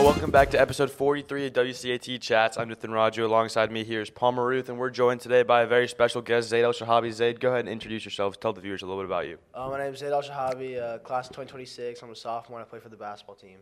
Yo, 0.00 0.06
welcome 0.06 0.30
back 0.30 0.50
to 0.50 0.58
episode 0.58 0.90
43 0.90 1.48
of 1.48 1.52
WCAT 1.52 2.18
Chats. 2.22 2.56
I'm 2.56 2.70
Nathan 2.70 2.90
Raju. 2.90 3.22
Alongside 3.22 3.70
me 3.70 3.84
here 3.84 4.00
is 4.00 4.08
Palmer 4.08 4.46
Ruth, 4.46 4.70
and 4.70 4.78
we're 4.78 4.88
joined 4.88 5.20
today 5.20 5.42
by 5.42 5.60
a 5.60 5.66
very 5.66 5.86
special 5.86 6.22
guest, 6.22 6.50
Zade 6.50 6.62
El 6.62 6.72
Shahabi. 6.72 7.08
Zade, 7.08 7.38
go 7.38 7.50
ahead 7.50 7.60
and 7.60 7.68
introduce 7.68 8.06
yourselves. 8.06 8.38
Tell 8.38 8.54
the 8.54 8.62
viewers 8.62 8.80
a 8.80 8.86
little 8.86 9.02
bit 9.02 9.04
about 9.04 9.28
you. 9.28 9.36
Uh, 9.54 9.68
my 9.68 9.76
name 9.76 9.92
is 9.92 10.00
Zade 10.00 10.12
Al 10.12 10.22
Shahabi, 10.22 10.80
uh, 10.82 10.98
class 11.00 11.26
of 11.26 11.32
2026. 11.36 12.02
I'm 12.02 12.08
a 12.10 12.16
sophomore. 12.16 12.60
and 12.60 12.66
I 12.66 12.70
play 12.70 12.78
for 12.78 12.88
the 12.88 12.96
basketball 12.96 13.34
team. 13.34 13.58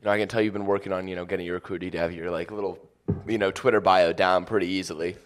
You 0.00 0.04
know, 0.04 0.12
I 0.12 0.18
can 0.18 0.28
tell 0.28 0.40
you've 0.40 0.52
been 0.52 0.66
working 0.66 0.92
on, 0.92 1.08
you 1.08 1.16
know, 1.16 1.24
getting 1.24 1.44
your 1.44 1.56
recruiting 1.56 1.90
to 1.90 1.98
have 1.98 2.12
your 2.12 2.30
like 2.30 2.52
little, 2.52 2.78
you 3.26 3.38
know, 3.38 3.50
Twitter 3.50 3.80
bio 3.80 4.12
down 4.12 4.44
pretty 4.44 4.68
easily. 4.68 5.16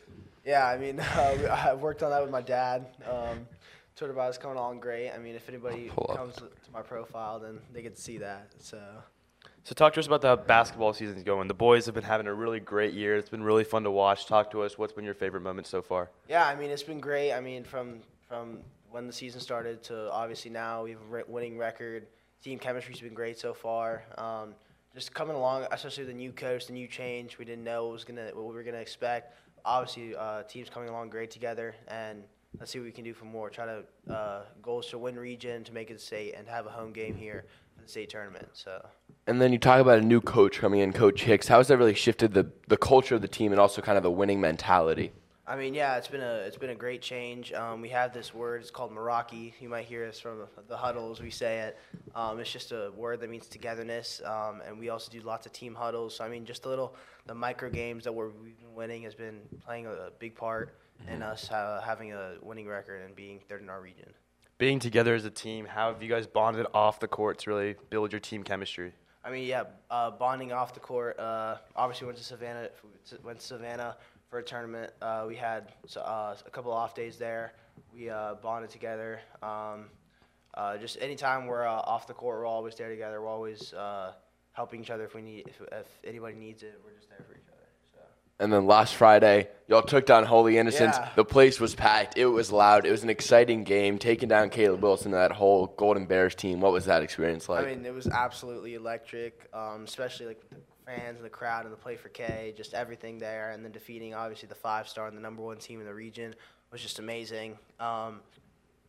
Yeah, 0.47 0.67
I 0.67 0.79
mean, 0.79 1.01
uh, 1.17 1.67
I've 1.69 1.81
worked 1.81 2.03
on 2.03 2.09
that 2.13 2.23
with 2.23 2.31
my 2.31 2.41
dad. 2.41 2.87
Um, 3.07 3.47
Twitter 3.95 4.15
bio 4.15 4.31
is 4.31 4.39
coming 4.39 4.57
along 4.57 4.81
great. 4.81 5.11
I 5.11 5.19
mean, 5.19 5.35
if 5.35 5.51
anybody 5.51 5.91
Pull 5.95 6.07
up. 6.09 6.17
comes 6.17 6.37
to 6.37 6.49
my 6.73 6.81
profile, 6.81 7.39
then 7.41 7.59
they 7.75 7.83
get 7.83 7.97
to 7.97 8.01
see 8.01 8.17
that. 8.17 8.49
So, 8.59 8.81
So, 9.63 9.75
talk 9.75 9.93
to 9.93 10.01
us 10.01 10.07
about 10.07 10.23
the 10.23 10.37
basketball 10.37 10.93
season's 10.95 11.23
going. 11.23 11.47
The 11.47 11.55
boys 11.55 11.85
have 11.87 11.95
been 11.95 12.05
having 12.05 12.27
a 12.27 12.33
really 12.33 12.61
great 12.61 12.95
year. 12.95 13.17
It's 13.17 13.29
been 13.29 13.43
really 13.43 13.65
fun 13.65 13.83
to 13.85 13.91
watch. 13.91 14.27
Talk 14.27 14.51
to 14.53 14.63
us. 14.63 14.79
What's 14.79 14.93
been 14.93 15.05
your 15.05 15.15
favorite 15.15 15.43
moment 15.43 15.67
so 15.67 15.83
far? 15.83 16.11
yeah, 16.29 16.47
I 16.47 16.55
mean, 16.55 16.71
it's 16.71 16.83
been 16.83 17.01
great. 17.01 17.33
I 17.33 17.41
mean, 17.41 17.65
from 17.65 18.01
from 18.27 18.61
when 18.91 19.07
the 19.07 19.13
season 19.13 19.41
started 19.41 19.83
to 19.85 20.11
obviously 20.11 20.51
now, 20.51 20.85
we 20.85 20.93
have 20.93 21.01
a 21.01 21.31
winning 21.31 21.59
record. 21.59 22.07
Team 22.43 22.59
chemistry's 22.59 23.01
been 23.01 23.13
great 23.13 23.39
so 23.39 23.53
far. 23.53 24.05
Um, 24.17 24.55
just 24.95 25.13
coming 25.13 25.37
along, 25.37 25.67
especially 25.71 26.05
the 26.05 26.15
new 26.15 26.33
coach, 26.33 26.67
the 26.67 26.73
new 26.73 26.89
change. 26.89 27.37
We 27.37 27.45
didn't 27.45 27.65
know 27.65 27.85
what 27.85 27.93
was 27.93 28.05
gonna 28.05 28.31
what 28.33 28.47
we 28.47 28.55
were 28.55 28.63
gonna 28.63 28.79
expect. 28.79 29.37
Obviously, 29.63 30.17
uh, 30.17 30.43
teams 30.45 30.71
coming 30.71 30.89
along 30.89 31.11
great 31.11 31.31
together, 31.31 31.75
and 31.89 32.25
let's 32.59 32.73
see 32.73 32.79
what 32.79 32.87
we 32.87 32.93
can 32.93 33.05
do 33.05 33.13
for 33.13 33.27
more. 33.27 33.51
Try 33.51 33.67
to 33.67 34.13
uh, 34.13 34.43
goals 34.63 34.89
to 34.89 34.99
win 34.99 35.19
region, 35.19 35.65
to 35.65 35.73
make 35.75 35.91
it 35.91 36.01
state, 36.01 36.35
and 36.35 36.49
have 36.49 36.65
a 36.65 36.71
home 36.71 36.93
game 36.93 37.15
here 37.15 37.45
for 37.77 37.83
the 37.83 37.89
state 37.89 38.09
tournament. 38.09 38.49
So. 38.55 38.85
And 39.27 39.41
then 39.41 39.53
you 39.53 39.59
talk 39.59 39.81
about 39.81 39.99
a 39.99 40.03
new 40.03 40.21
coach 40.21 40.59
coming 40.59 40.81
in, 40.81 40.93
Coach 40.93 41.23
Hicks. 41.23 41.49
How 41.49 41.59
has 41.59 41.69
that 41.69 41.77
really 41.77 41.95
shifted 41.95 42.35
the 42.35 42.51
the 42.69 42.77
culture 42.77 43.15
of 43.15 43.23
the 43.23 43.29
team 43.29 43.53
and 43.53 43.61
also 43.61 43.81
kind 43.81 43.97
of 43.97 44.03
the 44.03 44.11
winning 44.11 44.41
mentality? 44.41 45.13
I 45.47 45.57
mean, 45.57 45.75
yeah, 45.75 45.97
it's 45.97 46.07
been 46.07 46.21
a 46.21 46.35
it's 46.47 46.57
been 46.57 46.71
a 46.71 46.75
great 46.77 47.03
change. 47.03 47.53
Um, 47.53 47.81
we 47.81 47.89
have 47.89 48.13
this 48.13 48.33
word. 48.33 48.61
It's 48.61 48.71
called 48.71 48.93
Meraki. 48.93 49.53
You 49.61 49.69
might 49.69 49.85
hear 49.85 50.07
us 50.07 50.21
from 50.21 50.47
the 50.69 50.77
huddles. 50.77 51.21
We 51.21 51.31
say 51.31 51.59
it. 51.61 51.79
Um, 52.15 52.39
it's 52.39 52.53
just 52.53 52.73
a 52.73 52.93
word 52.97 53.21
that 53.21 53.31
means 53.31 53.47
togetherness. 53.47 54.23
Um, 54.25 54.63
and 54.67 54.79
we 54.79 54.91
also 54.91 55.11
do 55.11 55.21
lots 55.21 55.47
of 55.47 55.53
team 55.53 55.75
huddles. 55.75 56.17
So 56.17 56.25
I 56.25 56.29
mean, 56.29 56.45
just 56.45 56.67
a 56.67 56.69
little 56.69 56.95
the 57.27 57.35
micro 57.35 57.69
games 57.69 58.05
that 58.05 58.13
we're, 58.13 58.31
we've 58.31 58.59
been 58.59 58.75
winning 58.75 59.03
has 59.03 59.15
been 59.15 59.41
playing 59.65 59.87
a, 59.87 59.93
a 59.93 60.11
big 60.19 60.35
part 60.35 60.75
in 61.09 61.23
us 61.23 61.51
uh, 61.51 61.81
having 61.85 62.13
a 62.13 62.35
winning 62.43 62.69
record 62.69 63.03
and 63.03 63.15
being 63.15 63.41
third 63.49 63.63
in 63.63 63.69
our 63.71 63.81
region. 63.81 64.13
Being 64.59 64.79
together 64.79 65.15
as 65.15 65.25
a 65.25 65.31
team, 65.31 65.67
how 65.67 65.93
have 65.93 66.03
you 66.03 66.09
guys 66.09 66.27
bonded 66.27 66.67
off 66.75 67.01
the 67.01 67.09
court 67.09 67.39
to 67.41 67.51
really 67.51 67.77
build 67.89 68.13
your 68.13 68.21
team 68.21 68.45
chemistry? 68.45 68.93
I 69.25 69.31
mean, 69.31 69.47
yeah, 69.47 69.65
uh, 69.91 70.11
bonding 70.11 70.53
off 70.53 70.73
the 70.73 70.81
court. 70.81 71.19
Uh, 71.19 71.57
obviously, 71.77 72.07
went 72.07 72.19
to 72.19 72.25
Savannah. 72.25 72.69
Went 73.23 73.41
to 73.41 73.47
Savannah 73.47 73.97
for 74.29 74.39
a 74.39 74.43
tournament. 74.43 74.93
Uh, 75.03 75.25
we 75.29 75.37
had 75.37 75.73
uh, 75.97 76.35
a 76.47 76.51
couple 76.51 76.73
off 76.73 76.95
days 76.95 77.19
there. 77.19 77.53
We 77.95 78.09
uh, 78.09 78.35
bonded 78.35 78.71
together. 78.71 79.21
Um, 79.43 79.87
uh, 80.55 80.79
just 80.79 81.01
anytime 81.01 81.47
we're 81.47 81.67
off 81.67 82.07
the 82.07 82.15
court, 82.15 82.39
we're 82.39 82.47
always 82.47 82.75
there 82.77 82.89
together. 82.89 83.21
We're 83.21 83.29
always 83.29 83.75
helping 84.53 84.81
each 84.81 84.91
other 84.91 85.05
if 85.05 85.15
we 85.15 85.23
need. 85.23 85.49
If, 85.49 85.61
if 85.73 85.87
anybody 86.05 86.37
needs 86.37 86.63
it, 86.63 86.81
we're 86.85 86.95
just 86.97 87.09
there 87.09 87.25
for. 87.29 87.40
And 88.41 88.51
then 88.51 88.67
last 88.67 88.95
Friday, 88.95 89.49
y'all 89.69 89.83
took 89.83 90.07
down 90.07 90.25
Holy 90.25 90.57
Innocents. 90.57 90.97
Yeah. 90.97 91.11
The 91.15 91.27
place 91.27 91.61
was 91.61 91.75
packed. 91.75 92.17
It 92.17 92.25
was 92.25 92.51
loud. 92.51 92.87
It 92.87 92.91
was 92.91 93.03
an 93.03 93.11
exciting 93.11 93.65
game. 93.65 93.99
Taking 93.99 94.31
down 94.31 94.49
Caleb 94.49 94.83
Wilson 94.83 95.13
and 95.13 95.21
that 95.21 95.31
whole 95.31 95.67
Golden 95.77 96.07
Bears 96.07 96.35
team. 96.35 96.59
What 96.63 96.73
was 96.73 96.87
that 96.87 97.03
experience 97.03 97.51
like? 97.51 97.67
I 97.67 97.69
mean, 97.69 97.85
it 97.85 97.93
was 97.93 98.07
absolutely 98.07 98.75
electric, 98.75 99.47
um, 99.53 99.85
especially 99.85 100.25
like 100.25 100.41
the 100.49 100.57
fans 100.87 101.17
and 101.17 101.25
the 101.25 101.31
crowd 101.31 101.65
and 101.65 101.73
the 101.73 101.77
play 101.77 101.97
for 101.97 102.09
K, 102.09 102.55
just 102.57 102.73
everything 102.73 103.19
there, 103.19 103.51
and 103.51 103.63
then 103.63 103.73
defeating 103.73 104.15
obviously 104.15 104.49
the 104.49 104.55
five 104.55 104.89
star 104.89 105.07
and 105.07 105.15
the 105.15 105.21
number 105.21 105.43
one 105.43 105.59
team 105.59 105.79
in 105.79 105.87
the 105.87 105.95
region 105.95 106.35
was 106.73 106.81
just 106.81 106.99
amazing. 106.99 107.59
Um, 107.79 108.21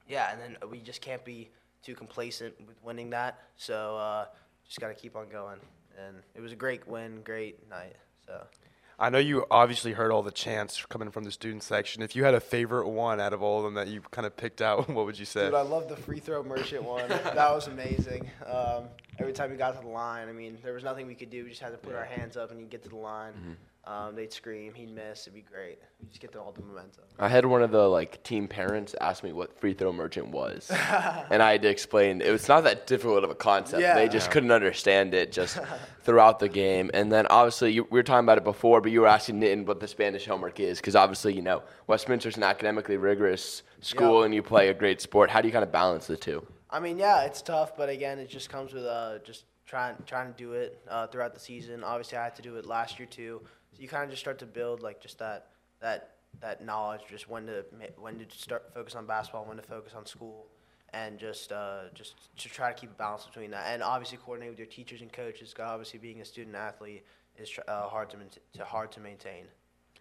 yeah, 0.08 0.32
and 0.32 0.40
then 0.40 0.70
we 0.70 0.80
just 0.80 1.02
can't 1.02 1.26
be 1.26 1.50
too 1.84 1.94
complacent 1.94 2.54
with 2.66 2.82
winning 2.84 3.10
that, 3.10 3.42
so 3.58 3.98
uh, 3.98 4.26
just 4.66 4.80
got 4.80 4.88
to 4.88 4.94
keep 4.94 5.18
on 5.18 5.28
going. 5.28 5.60
And 6.00 6.18
it 6.36 6.40
was 6.40 6.54
a 6.54 6.56
great 6.56 6.88
win, 6.88 7.20
great 7.26 7.70
night. 7.70 7.98
So. 8.26 8.42
I 9.02 9.10
know 9.10 9.18
you 9.18 9.48
obviously 9.50 9.94
heard 9.94 10.12
all 10.12 10.22
the 10.22 10.32
chants 10.32 10.86
coming 10.86 11.10
from 11.10 11.24
the 11.24 11.32
student 11.32 11.64
section. 11.64 12.04
If 12.04 12.16
you 12.16 12.24
had 12.24 12.36
a 12.36 12.40
favorite 12.40 12.88
one 12.88 13.20
out 13.20 13.34
of 13.34 13.42
all 13.42 13.58
of 13.58 13.64
them 13.64 13.74
that 13.74 13.88
you 13.88 14.02
kind 14.12 14.28
of 14.28 14.38
picked 14.38 14.62
out, 14.62 14.88
what 14.94 15.08
would 15.08 15.18
you 15.18 15.26
say? 15.26 15.46
Dude, 15.46 15.56
I 15.56 15.62
love 15.62 15.90
the 15.90 15.98
free 15.98 16.20
throw 16.20 16.44
merchant 16.44 16.84
one. 16.84 17.10
that 17.10 17.36
was 17.52 17.66
amazing. 17.66 18.30
Um, 18.46 18.84
every 19.18 19.34
time 19.34 19.50
we 19.50 19.58
got 19.58 19.76
to 19.76 19.82
the 19.82 19.88
line, 19.88 20.30
I 20.30 20.34
mean, 20.34 20.60
there 20.64 20.74
was 20.74 20.84
nothing 20.84 21.08
we 21.08 21.16
could 21.16 21.32
do. 21.32 21.44
We 21.44 21.50
just 21.50 21.64
had 21.64 21.72
to 21.72 21.80
put 21.80 21.96
our 21.96 22.06
hands 22.06 22.38
up 22.38 22.52
and 22.52 22.60
you 22.60 22.68
get 22.68 22.84
to 22.84 22.90
the 22.90 22.96
line. 22.96 23.58
Um, 23.84 24.16
they'd 24.16 24.32
scream, 24.32 24.76
he'd 24.76 24.94
miss, 24.94 25.22
it'd 25.24 25.34
be 25.34 25.42
great. 25.42 25.80
We 26.00 26.08
just 26.08 26.22
get 26.22 26.32
to 26.34 26.40
all 26.40 26.52
the 26.52 26.62
momentum. 26.62 27.04
I 27.18 27.28
had 27.28 27.48
one 27.48 27.64
of 27.64 27.72
the 27.72 27.88
like 27.90 28.22
team 28.24 28.48
parents 28.48 28.94
ask 29.02 29.24
me 29.24 29.32
what 29.34 29.60
free 29.60 29.74
throw 29.74 29.92
merchant 29.92 30.28
was, 30.28 30.70
and 31.32 31.42
I 31.42 31.54
had 31.54 31.64
to 31.64 31.68
explain 31.70 32.22
it 32.22 32.30
was 32.30 32.48
not 32.48 32.64
that 32.66 32.86
difficult 32.86 33.24
of 33.24 33.32
a 33.32 33.36
concept. 33.36 33.82
Yeah. 33.82 33.96
They 33.96 34.08
just 34.08 34.30
couldn't 34.30 34.52
understand 34.52 35.16
it 35.16 35.32
just 35.32 35.58
throughout 36.04 36.38
the 36.38 36.48
game. 36.48 36.92
And 36.94 37.12
then 37.12 37.26
obviously 37.32 37.72
you, 37.74 37.88
we 37.90 37.98
were 37.98 38.04
talking 38.04 38.24
about 38.26 38.38
it 38.38 38.44
before, 38.44 38.82
but 38.82 38.92
you 38.92 39.02
were 39.02 39.08
asking 39.08 39.42
Nitin 39.42 39.66
what 39.66 39.80
the 39.80 39.88
Spanish 39.88 40.28
homework 40.28 40.60
is 40.60 40.78
because 40.78 40.96
obviously 40.96 41.34
you 41.34 41.42
know 41.42 41.64
Westminster's 41.88 42.38
an 42.38 42.44
academically 42.44 42.98
rigorous 42.98 43.64
school 43.80 44.20
Yeah. 44.20 44.26
and 44.26 44.36
you 44.36 44.44
play 44.44 44.70
a 44.70 44.76
great 44.76 45.02
sport. 45.02 45.32
How 45.32 45.42
do 45.42 45.48
you 45.48 45.52
kind 45.52 45.64
of 45.64 45.72
balance 45.72 46.06
the 46.06 46.18
two? 46.18 46.46
I 46.70 46.80
mean, 46.80 47.00
yeah, 47.00 47.24
it's 47.24 47.42
tough, 47.42 47.76
but 47.76 47.90
again, 47.90 48.20
it 48.20 48.30
just 48.30 48.50
comes 48.50 48.74
with 48.74 48.86
uh, 48.86 49.18
just 49.24 49.46
trying 49.66 49.96
trying 50.06 50.32
to 50.32 50.38
do 50.38 50.54
it 50.54 50.80
uh, 50.88 51.08
throughout 51.08 51.34
the 51.34 51.40
season. 51.40 51.84
Obviously, 51.84 52.20
I 52.20 52.24
had 52.26 52.36
to 52.36 52.42
do 52.44 52.58
it 52.58 52.66
last 52.68 53.00
year 53.00 53.08
too. 53.08 53.42
So 53.74 53.82
you 53.82 53.88
kind 53.88 54.04
of 54.04 54.10
just 54.10 54.22
start 54.22 54.40
to 54.40 54.46
build 54.46 54.82
like 54.82 55.02
just 55.02 55.20
that 55.20 55.48
that 55.80 56.16
that 56.40 56.64
knowledge, 56.64 57.02
just 57.10 57.30
when 57.30 57.46
to 57.48 57.66
when 57.98 58.20
to 58.20 58.26
start 58.30 58.74
focus 58.74 58.96
on 58.96 59.06
basketball, 59.06 59.46
when 59.46 59.58
to 59.58 59.64
focus 59.64 59.94
on 59.96 60.06
school, 60.06 60.48
and 60.94 61.20
just 61.20 61.52
uh, 61.52 61.84
just 61.94 62.36
to 62.38 62.50
try 62.50 62.72
to 62.72 62.80
keep 62.80 62.92
a 62.92 62.96
balance 62.96 63.26
between 63.26 63.52
that. 63.52 63.66
And 63.68 63.84
obviously, 63.84 64.18
coordinate 64.18 64.52
with 64.52 64.60
your 64.60 64.68
teachers 64.68 65.02
and 65.02 65.12
coaches. 65.12 65.54
Obviously, 65.60 66.00
being 66.00 66.22
a 66.22 66.26
student 66.26 66.56
athlete 66.56 67.06
is 67.38 67.50
tr- 67.50 67.62
uh, 67.68 67.88
hard 67.88 68.10
to, 68.12 68.18
to 68.54 68.66
hard 68.66 68.92
to 68.94 69.00
maintain. 69.00 69.46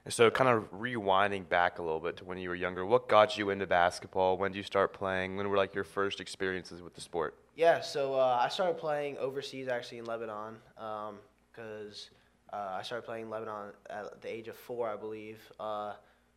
So, 0.08 0.30
kind 0.30 0.48
of 0.48 0.70
rewinding 0.72 1.48
back 1.48 1.78
a 1.78 1.82
little 1.82 2.00
bit 2.00 2.16
to 2.18 2.24
when 2.24 2.38
you 2.38 2.48
were 2.48 2.54
younger, 2.54 2.86
what 2.86 3.08
got 3.08 3.36
you 3.36 3.50
into 3.50 3.66
basketball? 3.66 4.38
When 4.38 4.52
did 4.52 4.56
you 4.56 4.64
start 4.64 4.94
playing? 4.94 5.36
When 5.36 5.48
were 5.48 5.58
like 5.58 5.74
your 5.74 5.84
first 5.84 6.20
experiences 6.20 6.80
with 6.80 6.94
the 6.94 7.02
sport? 7.02 7.36
Yeah, 7.54 7.82
so 7.82 8.14
uh, 8.14 8.38
I 8.40 8.48
started 8.48 8.78
playing 8.78 9.18
overseas 9.18 9.68
actually 9.68 9.98
in 9.98 10.06
Lebanon 10.06 10.56
because 10.74 12.08
uh, 12.52 12.76
I 12.78 12.82
started 12.82 13.04
playing 13.04 13.30
Lebanon 13.30 13.72
at 13.88 14.20
the 14.22 14.32
age 14.32 14.48
of 14.48 14.56
four, 14.56 14.88
I 14.88 14.96
believe. 14.96 15.38
Uh, 15.58 15.92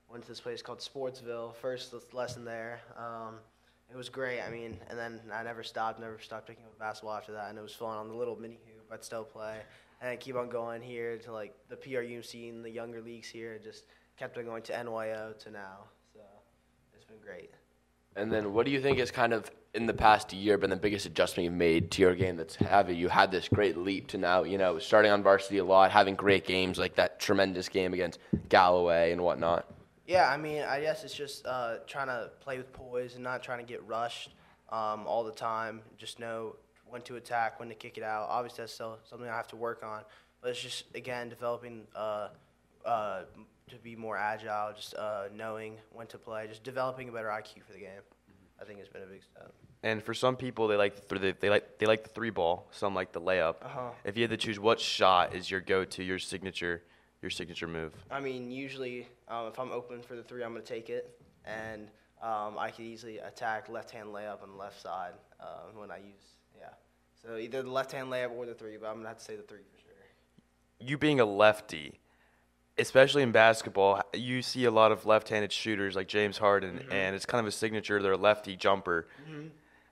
went 0.09 0.23
to 0.23 0.29
this 0.29 0.39
place 0.39 0.61
called 0.61 0.79
Sportsville, 0.79 1.55
first 1.55 1.93
lesson 2.13 2.45
there. 2.45 2.81
Um, 2.97 3.35
it 3.91 3.97
was 3.97 4.09
great. 4.09 4.41
I 4.41 4.49
mean, 4.49 4.77
and 4.89 4.97
then 4.97 5.19
I 5.31 5.43
never 5.43 5.63
stopped, 5.63 5.99
never 5.99 6.19
stopped 6.19 6.47
picking 6.47 6.65
up 6.65 6.77
basketball 6.77 7.15
after 7.15 7.31
that, 7.33 7.49
and 7.49 7.57
it 7.57 7.61
was 7.61 7.73
fun 7.73 7.97
on 7.97 8.07
the 8.07 8.13
little 8.15 8.35
mini 8.35 8.59
hoop. 8.65 8.85
I'd 8.91 9.03
still 9.03 9.23
play, 9.23 9.57
and 10.01 10.09
I 10.09 10.15
keep 10.15 10.35
on 10.35 10.49
going 10.49 10.81
here 10.81 11.17
to 11.17 11.31
like 11.31 11.55
the 11.69 11.75
PRU 11.75 12.21
scene, 12.21 12.61
the 12.61 12.69
younger 12.69 13.01
leagues 13.01 13.27
here. 13.27 13.59
Just 13.63 13.85
kept 14.17 14.37
on 14.37 14.45
going 14.45 14.61
to 14.63 14.73
NYO 14.73 15.37
to 15.39 15.51
now. 15.51 15.85
So 16.13 16.21
it's 16.95 17.05
been 17.05 17.19
great. 17.23 17.51
And 18.15 18.31
then 18.31 18.53
what 18.53 18.65
do 18.65 18.71
you 18.71 18.81
think 18.81 18.99
is 18.99 19.11
kind 19.11 19.33
of 19.33 19.49
in 19.73 19.87
the 19.87 19.93
past 19.93 20.31
year 20.33 20.57
been 20.57 20.69
the 20.69 20.75
biggest 20.75 21.05
adjustment 21.05 21.45
you've 21.45 21.53
made 21.53 21.89
to 21.91 22.01
your 22.01 22.13
game 22.13 22.37
that's 22.37 22.55
having 22.55 22.95
you 22.95 23.09
had 23.09 23.31
this 23.31 23.47
great 23.49 23.75
leap 23.75 24.07
to 24.07 24.17
now, 24.17 24.43
you 24.43 24.57
know, 24.57 24.77
starting 24.77 25.11
on 25.11 25.23
varsity 25.23 25.57
a 25.57 25.63
lot, 25.63 25.91
having 25.91 26.15
great 26.15 26.45
games 26.45 26.77
like 26.77 26.95
that 26.95 27.19
tremendous 27.19 27.69
game 27.69 27.93
against 27.93 28.19
Galloway 28.49 29.11
and 29.11 29.21
whatnot? 29.21 29.65
Yeah, 30.05 30.29
I 30.29 30.37
mean, 30.37 30.63
I 30.63 30.81
guess 30.81 31.03
it's 31.03 31.15
just 31.15 31.45
uh, 31.45 31.77
trying 31.87 32.07
to 32.07 32.29
play 32.41 32.57
with 32.57 32.71
poise 32.73 33.15
and 33.15 33.23
not 33.23 33.41
trying 33.41 33.59
to 33.59 33.65
get 33.65 33.83
rushed 33.87 34.29
um, 34.69 35.07
all 35.07 35.23
the 35.23 35.31
time. 35.31 35.81
Just 35.97 36.19
know 36.19 36.55
when 36.87 37.01
to 37.03 37.15
attack, 37.15 37.59
when 37.59 37.69
to 37.69 37.75
kick 37.75 37.97
it 37.97 38.03
out. 38.03 38.27
Obviously, 38.29 38.63
that's 38.63 38.73
still 38.73 38.99
something 39.09 39.27
I 39.27 39.35
have 39.35 39.47
to 39.47 39.55
work 39.55 39.81
on. 39.83 40.01
But 40.41 40.51
it's 40.51 40.61
just 40.61 40.93
again 40.93 41.29
developing 41.29 41.87
uh, 41.95 42.29
uh, 42.85 43.21
to 43.69 43.75
be 43.77 43.95
more 43.95 44.17
agile, 44.17 44.73
just 44.73 44.95
uh, 44.95 45.23
knowing 45.35 45.77
when 45.91 46.07
to 46.07 46.17
play, 46.17 46.47
just 46.47 46.63
developing 46.63 47.09
a 47.09 47.11
better 47.11 47.27
IQ 47.27 47.63
for 47.65 47.73
the 47.73 47.79
game. 47.79 48.01
I 48.61 48.65
think 48.65 48.79
it's 48.79 48.89
been 48.89 49.03
a 49.03 49.07
big 49.07 49.23
step. 49.23 49.53
And 49.83 50.01
for 50.01 50.13
some 50.13 50.37
people, 50.37 50.67
they 50.67 50.77
like 50.77 51.07
the, 51.07 51.19
th- 51.19 51.35
they 51.41 51.49
like 51.49 51.77
they 51.77 51.85
like 51.85 52.03
the 52.03 52.09
three 52.09 52.29
ball. 52.29 52.67
Some 52.71 52.95
like 52.95 53.11
the 53.11 53.19
layup. 53.19 53.55
Uh-huh. 53.61 53.89
If 54.05 54.15
you 54.15 54.23
had 54.23 54.31
to 54.31 54.37
choose, 54.37 54.59
what 54.59 54.79
shot 54.79 55.35
is 55.35 55.51
your 55.51 55.59
go-to, 55.59 56.03
your 56.03 56.19
signature, 56.19 56.83
your 57.21 57.29
signature 57.29 57.67
move? 57.67 57.93
I 58.09 58.21
mean, 58.21 58.49
usually 58.49 59.07
um, 59.27 59.47
if 59.47 59.59
I'm 59.59 59.71
open 59.71 60.01
for 60.01 60.15
the 60.15 60.23
three, 60.23 60.43
I'm 60.43 60.53
going 60.53 60.63
to 60.63 60.67
take 60.67 60.89
it, 60.89 61.19
and 61.45 61.89
um, 62.21 62.57
I 62.57 62.71
could 62.71 62.85
easily 62.85 63.17
attack 63.17 63.67
left-hand 63.67 64.09
layup 64.09 64.41
on 64.41 64.51
the 64.51 64.57
left 64.57 64.81
side 64.81 65.13
uh, 65.41 65.45
when 65.75 65.91
I 65.91 65.97
use 65.97 66.37
yeah. 66.57 66.67
So 67.21 67.37
either 67.37 67.61
the 67.61 67.71
left-hand 67.71 68.09
layup 68.09 68.31
or 68.31 68.45
the 68.45 68.53
three, 68.53 68.77
but 68.77 68.87
I'm 68.87 68.93
going 68.93 69.03
to 69.03 69.09
have 69.09 69.17
to 69.17 69.23
say 69.23 69.35
the 69.35 69.43
three 69.43 69.63
for 69.71 69.79
sure. 69.79 69.91
You 70.79 70.97
being 70.97 71.19
a 71.19 71.25
lefty, 71.25 71.99
especially 72.77 73.23
in 73.23 73.31
basketball, 73.31 74.01
you 74.13 74.41
see 74.41 74.65
a 74.65 74.71
lot 74.71 74.91
of 74.91 75.05
left-handed 75.05 75.51
shooters 75.51 75.95
like 75.95 76.07
James 76.07 76.37
Harden, 76.37 76.81
and 76.91 77.15
it's 77.15 77.25
kind 77.25 77.39
of 77.39 77.47
a 77.47 77.51
signature. 77.51 78.01
They're 78.01 78.13
a 78.13 78.17
lefty 78.17 78.55
jumper. 78.55 79.07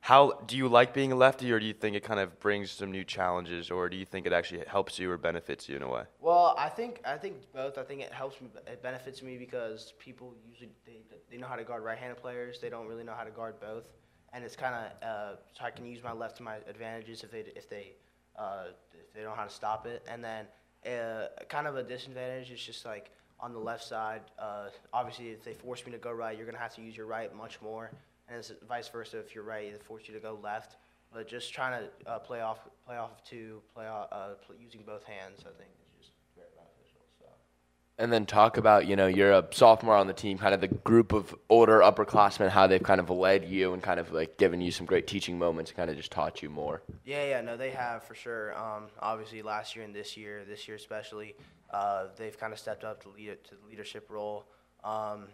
how 0.01 0.31
do 0.47 0.57
you 0.57 0.67
like 0.67 0.93
being 0.93 1.11
a 1.11 1.15
lefty, 1.15 1.51
or 1.51 1.59
do 1.59 1.65
you 1.65 1.73
think 1.73 1.95
it 1.95 2.03
kind 2.03 2.19
of 2.19 2.39
brings 2.39 2.71
some 2.71 2.91
new 2.91 3.03
challenges, 3.03 3.69
or 3.69 3.87
do 3.87 3.97
you 3.97 4.05
think 4.05 4.25
it 4.25 4.33
actually 4.33 4.63
helps 4.67 4.97
you 4.97 5.11
or 5.11 5.17
benefits 5.17 5.69
you 5.69 5.75
in 5.75 5.83
a 5.83 5.89
way? 5.89 6.03
Well, 6.19 6.55
I 6.57 6.69
think 6.69 7.01
I 7.05 7.17
think 7.17 7.35
both. 7.53 7.77
I 7.77 7.83
think 7.83 8.01
it 8.01 8.11
helps 8.11 8.41
me. 8.41 8.47
It 8.65 8.81
benefits 8.81 9.21
me 9.21 9.37
because 9.37 9.93
people 9.99 10.33
usually 10.49 10.71
they, 10.85 11.01
they 11.29 11.37
know 11.37 11.47
how 11.47 11.55
to 11.55 11.63
guard 11.63 11.83
right-handed 11.83 12.17
players. 12.17 12.59
They 12.59 12.69
don't 12.69 12.87
really 12.87 13.03
know 13.03 13.13
how 13.13 13.23
to 13.23 13.31
guard 13.31 13.59
both, 13.59 13.83
and 14.33 14.43
it's 14.43 14.55
kind 14.55 14.73
of 14.73 15.07
uh, 15.07 15.35
so 15.53 15.65
I 15.65 15.69
can 15.69 15.85
use 15.85 16.03
my 16.03 16.13
left 16.13 16.37
to 16.37 16.43
my 16.43 16.55
advantages 16.67 17.23
if 17.23 17.31
they 17.31 17.45
if 17.55 17.69
they 17.69 17.93
uh, 18.39 18.65
if 18.93 19.13
they 19.13 19.21
don't 19.21 19.29
know 19.29 19.35
how 19.35 19.45
to 19.45 19.53
stop 19.53 19.85
it. 19.85 20.03
And 20.09 20.23
then 20.23 20.47
kind 21.49 21.67
of 21.67 21.75
a 21.75 21.83
disadvantage 21.83 22.51
is 22.51 22.61
just 22.61 22.85
like 22.85 23.11
on 23.39 23.53
the 23.53 23.59
left 23.59 23.83
side. 23.83 24.21
Uh, 24.37 24.67
obviously, 24.93 25.29
if 25.29 25.43
they 25.43 25.53
force 25.53 25.85
me 25.85 25.91
to 25.91 25.97
go 25.97 26.11
right, 26.11 26.37
you're 26.37 26.45
gonna 26.45 26.57
have 26.57 26.75
to 26.75 26.81
use 26.81 26.95
your 26.95 27.07
right 27.07 27.35
much 27.35 27.61
more, 27.61 27.91
and 28.27 28.37
it's 28.37 28.51
vice 28.67 28.87
versa. 28.87 29.19
If 29.19 29.35
you're 29.35 29.43
right, 29.43 29.71
they 29.71 29.79
force 29.79 30.03
you 30.07 30.13
to 30.13 30.19
go 30.19 30.39
left. 30.41 30.77
But 31.13 31.27
just 31.27 31.53
trying 31.53 31.83
to 31.83 32.09
uh, 32.09 32.19
play 32.19 32.41
off 32.41 32.59
play 32.85 32.97
off 32.97 33.11
of 33.11 33.23
two, 33.23 33.61
play 33.75 33.87
off, 33.87 34.07
uh, 34.11 34.29
using 34.61 34.81
both 34.85 35.03
hands, 35.03 35.39
I 35.41 35.51
think 35.57 35.69
is 35.99 36.07
just 36.07 36.11
very 36.35 36.47
beneficial. 36.55 37.01
So. 37.19 37.25
And 38.01 38.11
then 38.11 38.25
talk 38.25 38.57
about, 38.57 38.87
you 38.87 38.95
know, 38.95 39.05
you're 39.05 39.31
a 39.31 39.47
sophomore 39.51 39.95
on 39.95 40.07
the 40.07 40.13
team, 40.13 40.39
kind 40.39 40.55
of 40.55 40.59
the 40.59 40.69
group 40.69 41.13
of 41.13 41.35
older 41.49 41.81
upperclassmen, 41.81 42.49
how 42.49 42.65
they've 42.65 42.81
kind 42.81 42.99
of 42.99 43.11
led 43.11 43.45
you 43.45 43.73
and 43.73 43.83
kind 43.83 43.99
of 43.99 44.11
like 44.11 44.37
given 44.37 44.59
you 44.59 44.71
some 44.71 44.87
great 44.87 45.05
teaching 45.05 45.37
moments 45.37 45.69
and 45.69 45.77
kind 45.77 45.91
of 45.91 45.95
just 45.95 46.11
taught 46.11 46.41
you 46.41 46.49
more. 46.49 46.81
Yeah, 47.05 47.23
yeah, 47.25 47.41
no, 47.41 47.55
they 47.55 47.69
have 47.69 48.03
for 48.03 48.15
sure. 48.15 48.57
Um, 48.57 48.85
obviously, 48.99 49.43
last 49.43 49.75
year 49.75 49.85
and 49.85 49.93
this 49.93 50.17
year, 50.17 50.43
this 50.45 50.67
year 50.67 50.77
especially, 50.77 51.35
uh, 51.69 52.07
they've 52.17 52.35
kind 52.39 52.51
of 52.51 52.57
stepped 52.57 52.83
up 52.83 53.03
to 53.03 53.09
lead 53.09 53.37
to 53.43 53.51
the 53.51 53.67
leadership 53.69 54.09
role. 54.09 54.45
Um, 54.83 55.27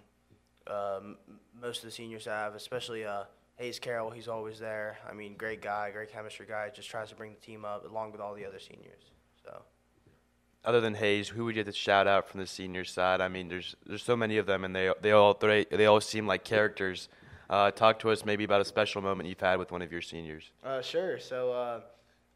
um, 0.68 1.16
most 1.62 1.78
of 1.78 1.86
the 1.86 1.92
seniors 1.92 2.26
have, 2.26 2.54
especially 2.54 3.06
uh, 3.06 3.24
Hayes 3.56 3.80
Carroll. 3.80 4.12
He's 4.12 4.28
always 4.28 4.60
there. 4.60 4.98
I 5.10 5.14
mean, 5.14 5.36
great 5.38 5.62
guy, 5.62 5.92
great 5.92 6.12
chemistry 6.12 6.46
guy. 6.46 6.70
Just 6.76 6.90
tries 6.90 7.08
to 7.12 7.16
bring 7.16 7.32
the 7.32 7.40
team 7.40 7.64
up 7.64 7.90
along 7.90 8.12
with 8.12 8.20
all 8.20 8.36
the 8.36 8.46
other 8.46 8.60
seniors. 8.60 9.04
So. 9.46 9.64
Other 10.68 10.82
than 10.82 10.96
Hayes, 10.96 11.30
who 11.30 11.46
would 11.46 11.56
you 11.56 11.62
have 11.62 11.68
to 11.68 11.72
shout 11.72 12.08
out 12.08 12.28
from 12.28 12.42
the 12.42 12.46
senior 12.46 12.84
side? 12.84 13.22
I 13.22 13.30
mean, 13.30 13.48
there's 13.48 13.78
there's 13.86 14.04
so 14.04 14.18
many 14.18 14.36
of 14.36 14.46
them, 14.46 14.66
and 14.66 14.76
they 14.76 14.92
they 15.02 15.12
all 15.12 15.34
they, 15.34 15.64
they 15.72 15.86
all 15.86 16.02
seem 16.02 16.28
like 16.28 16.44
characters. 16.44 17.08
Uh, 17.50 17.72
talk 17.72 18.00
to 18.00 18.10
us 18.10 18.26
maybe 18.26 18.44
about 18.44 18.60
a 18.60 18.66
special 18.66 19.02
moment 19.02 19.30
you've 19.30 19.40
had 19.40 19.60
with 19.60 19.72
one 19.72 19.82
of 19.82 19.94
your 19.94 20.02
seniors. 20.02 20.52
Uh, 20.66 20.82
sure. 20.82 21.20
So 21.20 21.54
uh, 21.54 21.80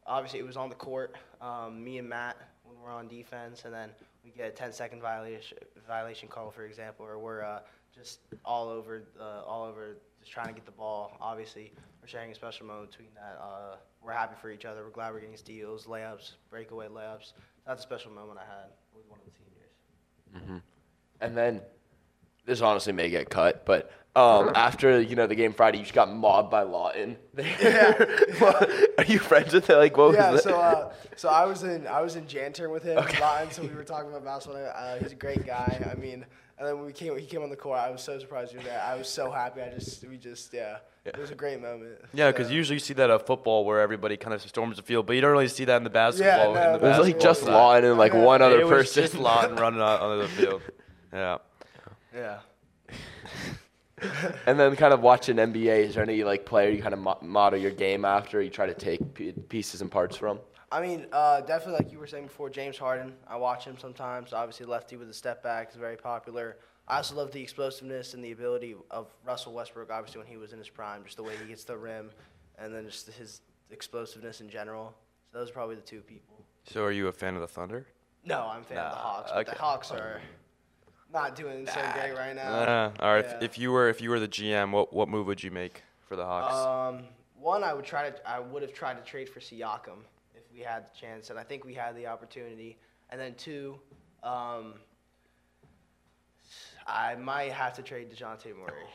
obviously 0.06 0.40
it 0.40 0.46
was 0.46 0.56
on 0.56 0.70
the 0.70 0.74
court. 0.74 1.14
Um, 1.42 1.84
me 1.84 1.98
and 1.98 2.08
Matt 2.08 2.38
when 2.64 2.74
we're 2.82 2.90
on 2.90 3.06
defense, 3.06 3.66
and 3.66 3.74
then 3.74 3.90
we 4.24 4.30
get 4.30 4.48
a 4.48 4.50
10 4.50 4.72
second 4.72 5.02
violation 5.02 5.58
violation 5.86 6.26
call, 6.26 6.50
for 6.50 6.64
example, 6.64 7.04
or 7.04 7.18
we're 7.18 7.44
uh, 7.44 7.60
just 7.94 8.20
all 8.44 8.68
over 8.68 9.04
uh, 9.20 9.42
all 9.46 9.64
over 9.64 9.96
just 10.20 10.32
trying 10.32 10.48
to 10.48 10.52
get 10.52 10.64
the 10.64 10.72
ball. 10.72 11.16
Obviously, 11.20 11.72
we're 12.00 12.08
sharing 12.08 12.30
a 12.30 12.34
special 12.34 12.66
moment 12.66 12.90
between 12.90 13.08
that. 13.14 13.40
Uh, 13.40 13.76
we're 14.04 14.12
happy 14.12 14.34
for 14.40 14.50
each 14.50 14.64
other. 14.64 14.84
We're 14.84 14.90
glad 14.90 15.12
we're 15.12 15.20
getting 15.20 15.36
steals, 15.36 15.86
layups, 15.86 16.32
breakaway 16.50 16.88
layups. 16.88 17.32
That's 17.66 17.80
a 17.80 17.82
special 17.82 18.10
moment 18.10 18.38
I 18.38 18.44
had 18.44 18.70
with 18.94 19.08
one 19.08 19.18
of 19.20 19.26
the 19.26 19.32
seniors. 19.32 20.62
And 21.20 21.36
then 21.36 21.60
this 22.46 22.60
honestly 22.60 22.92
may 22.92 23.10
get 23.10 23.30
cut, 23.30 23.64
but 23.64 23.92
um, 24.14 24.50
after 24.54 25.00
you 25.00 25.16
know 25.16 25.26
the 25.26 25.34
game 25.34 25.54
Friday, 25.54 25.78
you 25.78 25.84
just 25.84 25.94
got 25.94 26.12
mobbed 26.12 26.50
by 26.50 26.62
Lawton. 26.62 27.16
yeah. 27.38 27.94
Are 28.98 29.04
you 29.04 29.18
friends 29.18 29.54
with 29.54 29.70
him? 29.70 29.78
Like, 29.78 29.96
what 29.96 30.14
yeah, 30.14 30.32
was 30.32 30.42
so 30.42 30.60
uh, 30.60 30.92
so 31.16 31.30
I 31.30 31.46
was 31.46 31.62
in 31.62 31.86
I 31.86 32.02
was 32.02 32.16
in 32.16 32.26
Janterm 32.26 32.70
with 32.72 32.82
him, 32.82 32.96
Lawton, 33.20 33.50
so 33.50 33.62
we 33.62 33.68
were 33.68 33.84
talking 33.84 34.10
about 34.10 34.24
basketball. 34.24 34.70
Uh, 34.74 34.98
he's 34.98 35.12
a 35.12 35.16
great 35.16 35.46
guy. 35.46 35.90
I 35.90 35.98
mean, 35.98 36.26
and 36.62 36.68
then 36.68 36.76
when 36.76 36.86
we 36.86 36.92
came 36.92 37.18
he 37.18 37.26
came 37.26 37.42
on 37.42 37.50
the 37.50 37.56
court. 37.56 37.76
I 37.80 37.90
was 37.90 38.02
so 38.02 38.16
surprised 38.20 38.52
he 38.52 38.58
was 38.58 38.66
there. 38.66 38.80
I 38.80 38.94
was 38.94 39.08
so 39.08 39.32
happy. 39.32 39.62
I 39.62 39.70
just 39.70 40.06
we 40.06 40.16
just 40.16 40.52
yeah, 40.54 40.76
it 41.04 41.18
was 41.18 41.32
a 41.32 41.34
great 41.34 41.60
moment. 41.60 41.96
Yeah, 42.14 42.30
because 42.30 42.46
So- 42.46 42.52
usually 42.52 42.76
you 42.76 42.80
see 42.80 42.94
that 42.94 43.10
at 43.10 43.26
football 43.26 43.64
where 43.64 43.80
everybody 43.80 44.16
kind 44.16 44.32
of 44.32 44.40
storms 44.42 44.76
the 44.76 44.82
field, 44.84 45.06
but 45.06 45.14
you 45.16 45.20
don't 45.22 45.32
really 45.32 45.48
see 45.48 45.64
that 45.64 45.76
in 45.78 45.82
the 45.82 45.90
basketball. 45.90 46.54
no, 46.54 46.62
in 46.74 46.80
the 46.80 46.86
it 46.86 46.88
was 46.88 46.98
like 47.00 47.18
just 47.18 47.40
side. 47.40 47.50
Lawton 47.52 47.90
and 47.90 47.98
like 47.98 48.12
Yeah. 48.12 48.22
one 48.22 48.42
other 48.42 48.60
it 48.60 48.64
was 48.68 48.86
person. 48.86 49.02
just 49.02 49.14
Lawton 49.16 49.56
running 49.56 49.80
out 49.80 50.00
onto 50.02 50.22
the 50.22 50.28
field. 50.40 50.62
Yeah. 51.12 51.38
yeah. 52.14 52.38
and 54.46 54.58
then 54.60 54.76
kind 54.76 54.94
of 54.94 55.00
watching 55.00 55.36
NBA. 55.36 55.86
Is 55.86 55.94
there 55.94 56.04
any 56.04 56.22
like 56.22 56.44
player 56.46 56.70
you 56.70 56.80
kind 56.80 56.94
of 56.94 57.00
mo- 57.00 57.18
model 57.22 57.58
your 57.58 57.70
game 57.72 58.04
after? 58.04 58.40
You 58.40 58.50
try 58.50 58.66
to 58.66 58.74
take 58.74 59.14
p- 59.14 59.32
pieces 59.32 59.80
and 59.80 59.90
parts 59.90 60.16
from. 60.16 60.38
I 60.72 60.80
mean, 60.80 61.06
uh, 61.12 61.42
definitely 61.42 61.84
like 61.84 61.92
you 61.92 61.98
were 61.98 62.06
saying 62.06 62.24
before, 62.24 62.48
James 62.48 62.78
Harden. 62.78 63.12
I 63.28 63.36
watch 63.36 63.66
him 63.66 63.76
sometimes. 63.78 64.32
Obviously, 64.32 64.64
lefty 64.64 64.96
with 64.96 65.10
a 65.10 65.14
step 65.14 65.42
back 65.42 65.68
is 65.68 65.76
very 65.76 65.98
popular. 65.98 66.56
I 66.88 66.96
also 66.96 67.14
love 67.14 67.30
the 67.30 67.42
explosiveness 67.42 68.14
and 68.14 68.24
the 68.24 68.32
ability 68.32 68.74
of 68.90 69.08
Russell 69.22 69.52
Westbrook. 69.52 69.90
Obviously, 69.90 70.20
when 70.20 70.28
he 70.28 70.38
was 70.38 70.54
in 70.54 70.58
his 70.58 70.70
prime, 70.70 71.04
just 71.04 71.18
the 71.18 71.22
way 71.22 71.34
he 71.36 71.46
gets 71.46 71.64
the 71.64 71.76
rim, 71.76 72.10
and 72.58 72.74
then 72.74 72.86
just 72.86 73.06
his 73.06 73.42
explosiveness 73.70 74.40
in 74.40 74.48
general. 74.48 74.94
So 75.30 75.38
those 75.38 75.50
are 75.50 75.52
probably 75.52 75.74
the 75.74 75.82
two 75.82 76.00
people. 76.00 76.42
So 76.64 76.82
are 76.84 76.90
you 76.90 77.08
a 77.08 77.12
fan 77.12 77.34
of 77.34 77.42
the 77.42 77.48
Thunder? 77.48 77.86
No, 78.24 78.48
I'm 78.50 78.62
a 78.62 78.64
fan 78.64 78.78
of 78.78 78.92
the 78.92 78.98
Hawks. 78.98 79.30
But 79.34 79.46
the. 79.46 79.52
Hawks 79.52 79.90
are 79.90 80.22
not 81.12 81.36
doing 81.36 81.66
so 81.66 81.82
great 81.92 82.14
right 82.16 82.34
now. 82.34 82.48
Uh, 82.48 82.92
all 82.98 83.14
right. 83.14 83.26
yeah. 83.26 83.36
If, 83.36 83.42
if 83.42 83.58
you 83.58 83.72
were 83.72 83.90
if 83.90 84.00
you 84.00 84.08
were 84.08 84.20
the 84.20 84.28
GM, 84.28 84.70
what 84.70 84.90
what 84.90 85.10
move 85.10 85.26
would 85.26 85.42
you 85.42 85.50
make 85.50 85.82
for 86.08 86.16
the 86.16 86.24
Hawks? 86.24 86.54
Um, 86.96 87.04
one, 87.38 87.62
I 87.62 87.74
would 87.74 87.84
try 87.84 88.08
to. 88.08 88.28
I 88.28 88.40
would 88.40 88.62
have 88.62 88.72
tried 88.72 88.94
to 88.94 89.02
trade 89.02 89.28
for 89.28 89.40
Siakam 89.40 90.04
we 90.54 90.60
had 90.60 90.86
the 90.86 90.90
chance, 90.98 91.30
and 91.30 91.38
I 91.38 91.42
think 91.44 91.64
we 91.64 91.74
had 91.74 91.96
the 91.96 92.06
opportunity. 92.06 92.78
And 93.10 93.20
then 93.20 93.34
two, 93.34 93.78
um, 94.22 94.74
I 96.86 97.14
might 97.16 97.52
have 97.52 97.74
to 97.74 97.82
trade 97.82 98.10
Dejounte 98.10 98.46
Murray. 98.56 98.88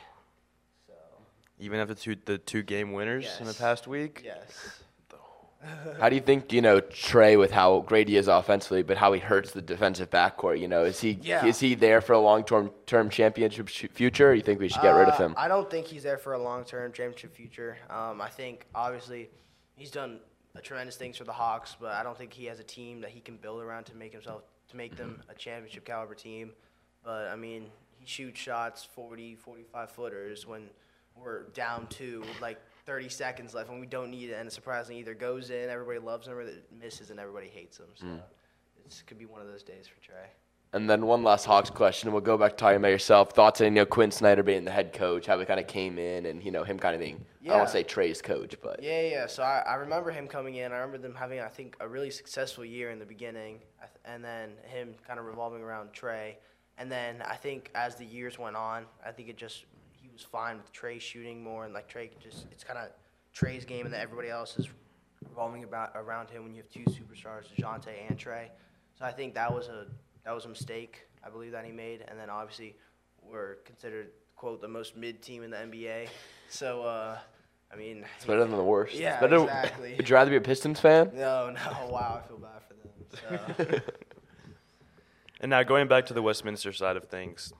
So 0.86 0.92
Even 1.58 1.80
after 1.80 1.94
two 1.94 2.16
the 2.24 2.38
two 2.38 2.62
game 2.62 2.92
winners 2.92 3.26
in 3.40 3.46
the 3.46 3.54
past 3.54 3.86
week. 3.86 4.22
yes, 4.24 4.82
How 6.00 6.08
do 6.08 6.14
you 6.14 6.20
think 6.20 6.52
you 6.52 6.60
know 6.62 6.80
Trey 6.80 7.36
with 7.36 7.50
how 7.50 7.80
great 7.80 8.08
he 8.08 8.16
is 8.16 8.28
offensively, 8.28 8.82
but 8.82 8.96
how 8.96 9.12
he 9.12 9.20
hurts 9.20 9.50
the 9.52 9.62
defensive 9.62 10.10
backcourt? 10.10 10.60
You 10.60 10.68
know, 10.68 10.84
is 10.84 11.00
he 11.00 11.18
Yeah. 11.22 11.44
is 11.46 11.58
he 11.60 11.74
there 11.74 12.00
for 12.00 12.12
a 12.12 12.20
long 12.20 12.44
term 12.44 12.70
term 12.86 13.10
championship 13.10 13.68
sh- 13.68 13.86
future? 13.92 14.30
Or 14.30 14.34
you 14.34 14.42
think 14.42 14.60
we 14.60 14.68
should 14.68 14.82
get 14.82 14.94
rid 14.94 15.08
of 15.08 15.14
Uh, 15.14 15.28
him? 15.28 15.34
I 15.36 15.48
don't 15.48 15.68
think 15.70 15.86
he's 15.86 16.02
there 16.02 16.18
for 16.18 16.34
a 16.34 16.38
long-term 16.38 16.92
championship 16.92 17.34
future. 17.34 17.78
Um, 17.90 18.20
I 18.20 18.28
think 18.28 18.66
obviously 18.74 19.30
he's 19.74 19.90
done 19.90 20.20
uh, 20.22 20.27
tremendous 20.62 20.96
things 20.96 21.16
for 21.16 21.24
the 21.24 21.32
Hawks, 21.32 21.76
but 21.80 21.92
I 21.92 22.02
don't 22.02 22.16
think 22.16 22.32
he 22.32 22.46
has 22.46 22.60
a 22.60 22.64
team 22.64 23.00
that 23.02 23.10
he 23.10 23.20
can 23.20 23.36
build 23.36 23.62
around 23.62 23.84
to 23.84 23.96
make 23.96 24.12
himself 24.12 24.42
to 24.68 24.76
make 24.76 24.96
them 24.96 25.20
mm-hmm. 25.20 25.30
a 25.30 25.34
championship 25.34 25.84
caliber 25.84 26.14
team. 26.14 26.52
But 27.04 27.28
I 27.28 27.36
mean, 27.36 27.66
he 27.98 28.06
shoots 28.06 28.40
shots 28.40 28.84
40, 28.84 29.36
45 29.36 29.90
footers 29.90 30.46
when 30.46 30.68
we're 31.16 31.44
down 31.50 31.86
two, 31.88 32.22
like 32.40 32.58
30 32.86 33.08
seconds 33.08 33.54
left, 33.54 33.70
and 33.70 33.80
we 33.80 33.86
don't 33.86 34.10
need 34.10 34.30
it. 34.30 34.34
And 34.34 34.50
surprisingly, 34.52 35.00
either 35.00 35.14
goes 35.14 35.50
in, 35.50 35.68
everybody 35.68 35.98
loves 35.98 36.26
him, 36.26 36.34
or 36.34 36.42
it 36.42 36.64
misses, 36.72 37.10
and 37.10 37.18
everybody 37.18 37.48
hates 37.48 37.78
him. 37.78 37.88
So 37.94 38.06
mm. 38.06 38.20
it 38.84 39.02
could 39.06 39.18
be 39.18 39.26
one 39.26 39.40
of 39.40 39.48
those 39.48 39.62
days 39.62 39.86
for 39.86 40.00
Trey. 40.00 40.30
And 40.74 40.88
then 40.88 41.06
one 41.06 41.22
last 41.22 41.46
Hawks 41.46 41.70
question. 41.70 42.12
We'll 42.12 42.20
go 42.20 42.36
back 42.36 42.50
to 42.52 42.56
talking 42.56 42.76
about 42.76 42.88
yourself. 42.88 43.32
Thoughts 43.32 43.60
on 43.60 43.68
you 43.68 43.70
know 43.70 43.86
Quin 43.86 44.10
Snyder 44.10 44.42
being 44.42 44.64
the 44.64 44.70
head 44.70 44.92
coach, 44.92 45.26
how 45.26 45.38
he 45.38 45.46
kind 45.46 45.58
of 45.58 45.66
came 45.66 45.98
in, 45.98 46.26
and 46.26 46.42
you 46.42 46.50
know 46.50 46.62
him 46.62 46.78
kind 46.78 46.94
of 46.94 47.00
being 47.00 47.24
I 47.42 47.48
don't 47.48 47.58
want 47.58 47.68
to 47.68 47.72
say 47.72 47.82
Trey's 47.82 48.20
coach, 48.20 48.54
but 48.62 48.82
Yeah, 48.82 49.02
yeah. 49.02 49.26
So 49.26 49.42
I, 49.42 49.62
I 49.66 49.74
remember 49.76 50.10
him 50.10 50.26
coming 50.26 50.56
in. 50.56 50.70
I 50.72 50.76
remember 50.76 50.98
them 50.98 51.14
having, 51.14 51.40
I 51.40 51.48
think, 51.48 51.76
a 51.80 51.88
really 51.88 52.10
successful 52.10 52.64
year 52.64 52.90
in 52.90 52.98
the 52.98 53.06
beginning, 53.06 53.60
and 54.04 54.22
then 54.22 54.50
him 54.64 54.94
kind 55.06 55.18
of 55.18 55.24
revolving 55.24 55.62
around 55.62 55.92
Trey. 55.92 56.38
And 56.76 56.92
then 56.92 57.22
I 57.22 57.36
think 57.36 57.70
as 57.74 57.96
the 57.96 58.04
years 58.04 58.38
went 58.38 58.54
on, 58.54 58.84
I 59.04 59.10
think 59.10 59.30
it 59.30 59.38
just 59.38 59.64
he 59.92 60.10
was 60.12 60.22
fine 60.22 60.58
with 60.58 60.70
Trey 60.72 60.98
shooting 60.98 61.42
more, 61.42 61.64
and 61.64 61.72
like 61.72 61.88
Trey 61.88 62.10
just 62.22 62.46
it's 62.52 62.62
kind 62.62 62.78
of 62.78 62.90
Trey's 63.32 63.64
game, 63.64 63.86
and 63.86 63.94
then 63.94 64.02
everybody 64.02 64.28
else 64.28 64.58
is 64.58 64.68
revolving 65.26 65.64
about 65.64 65.92
around 65.94 66.28
him 66.28 66.44
when 66.44 66.54
you 66.54 66.62
have 66.62 66.70
two 66.70 66.84
superstars, 66.90 67.44
Dejounte 67.54 67.88
and 68.08 68.18
Trey. 68.18 68.50
So 68.98 69.04
I 69.04 69.12
think 69.12 69.34
that 69.34 69.52
was 69.52 69.68
a 69.68 69.86
that 70.28 70.34
was 70.34 70.44
a 70.44 70.48
mistake 70.48 71.06
I 71.24 71.30
believe 71.30 71.52
that 71.52 71.64
he 71.64 71.72
made, 71.72 72.04
and 72.06 72.18
then 72.18 72.28
obviously 72.28 72.76
we're 73.22 73.54
considered 73.64 74.08
quote 74.36 74.60
the 74.60 74.68
most 74.68 74.94
mid 74.94 75.22
team 75.22 75.42
in 75.42 75.50
the 75.50 75.56
NBA. 75.56 76.08
So 76.50 76.82
uh, 76.82 77.16
I 77.72 77.76
mean, 77.76 78.04
it's 78.16 78.26
better 78.26 78.40
than 78.44 78.50
the 78.50 78.62
worst. 78.62 78.92
It's 78.92 79.00
Yeah, 79.00 79.20
better- 79.20 79.42
exactly. 79.42 79.94
Would 79.96 80.06
you 80.06 80.14
rather 80.14 80.30
be 80.30 80.36
a 80.36 80.40
Pistons 80.42 80.80
fan? 80.80 81.12
No, 81.14 81.50
no. 81.50 81.88
Wow, 81.90 82.20
I 82.22 82.28
feel 82.28 82.36
bad 82.36 82.60
for 82.68 82.74
them. 82.74 83.80
So. 83.80 83.80
And 85.40 85.50
now 85.50 85.62
going 85.62 85.86
back 85.86 86.04
to 86.06 86.14
the 86.14 86.20
Westminster 86.20 86.72
side 86.72 86.96
of 86.96 87.04
things, 87.04 87.52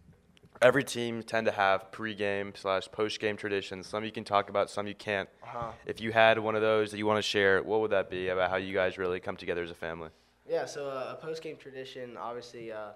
every 0.61 0.83
team 0.83 1.23
tend 1.23 1.47
to 1.47 1.53
have 1.53 1.93
pregame 1.93 2.57
slash 2.57 2.89
postgame 2.89 3.39
traditions. 3.39 3.87
Some 3.87 4.05
you 4.05 4.11
can 4.11 4.25
talk 4.25 4.51
about, 4.51 4.69
some 4.69 4.89
you 4.89 4.97
can't. 4.97 5.29
Uh-huh. 5.45 5.71
If 5.87 6.01
you 6.01 6.11
had 6.11 6.41
one 6.41 6.57
of 6.57 6.61
those 6.61 6.91
that 6.91 6.99
you 6.99 7.07
want 7.07 7.19
to 7.19 7.23
share, 7.23 7.63
what 7.63 7.81
would 7.81 7.93
that 7.93 8.11
be 8.11 8.31
about 8.31 8.51
how 8.51 8.57
you 8.57 8.75
guys 8.75 8.99
really 8.99 9.21
come 9.21 9.37
together 9.37 9.63
as 9.63 9.71
a 9.71 9.77
family? 9.77 10.09
Yeah, 10.49 10.65
so 10.65 10.89
uh, 10.89 11.13
a 11.13 11.15
post 11.21 11.43
game 11.43 11.57
tradition, 11.59 12.17
obviously, 12.17 12.73
uh, 12.73 12.93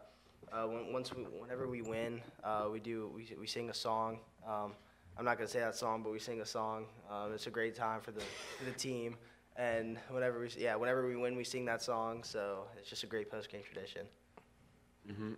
uh, 0.50 0.64
when, 0.66 0.90
once 0.90 1.14
we, 1.14 1.24
whenever 1.24 1.68
we 1.68 1.82
win, 1.82 2.22
uh, 2.42 2.68
we 2.72 2.80
do 2.80 3.12
we, 3.14 3.28
we 3.38 3.46
sing 3.46 3.68
a 3.68 3.74
song. 3.74 4.20
Um, 4.48 4.72
I'm 5.18 5.26
not 5.26 5.36
gonna 5.36 5.48
say 5.48 5.60
that 5.60 5.76
song, 5.76 6.02
but 6.02 6.12
we 6.12 6.18
sing 6.18 6.40
a 6.40 6.46
song. 6.46 6.86
Um, 7.10 7.34
it's 7.34 7.46
a 7.46 7.50
great 7.50 7.74
time 7.74 8.00
for 8.00 8.10
the 8.10 8.22
for 8.58 8.64
the 8.64 8.72
team, 8.72 9.16
and 9.56 9.98
whenever 10.08 10.40
we 10.40 10.48
yeah 10.56 10.76
whenever 10.76 11.06
we 11.06 11.14
win, 11.14 11.36
we 11.36 11.44
sing 11.44 11.66
that 11.66 11.82
song. 11.82 12.24
So 12.24 12.64
it's 12.78 12.88
just 12.88 13.04
a 13.04 13.06
great 13.06 13.30
post 13.30 13.50
game 13.50 13.62
tradition. 13.62 14.06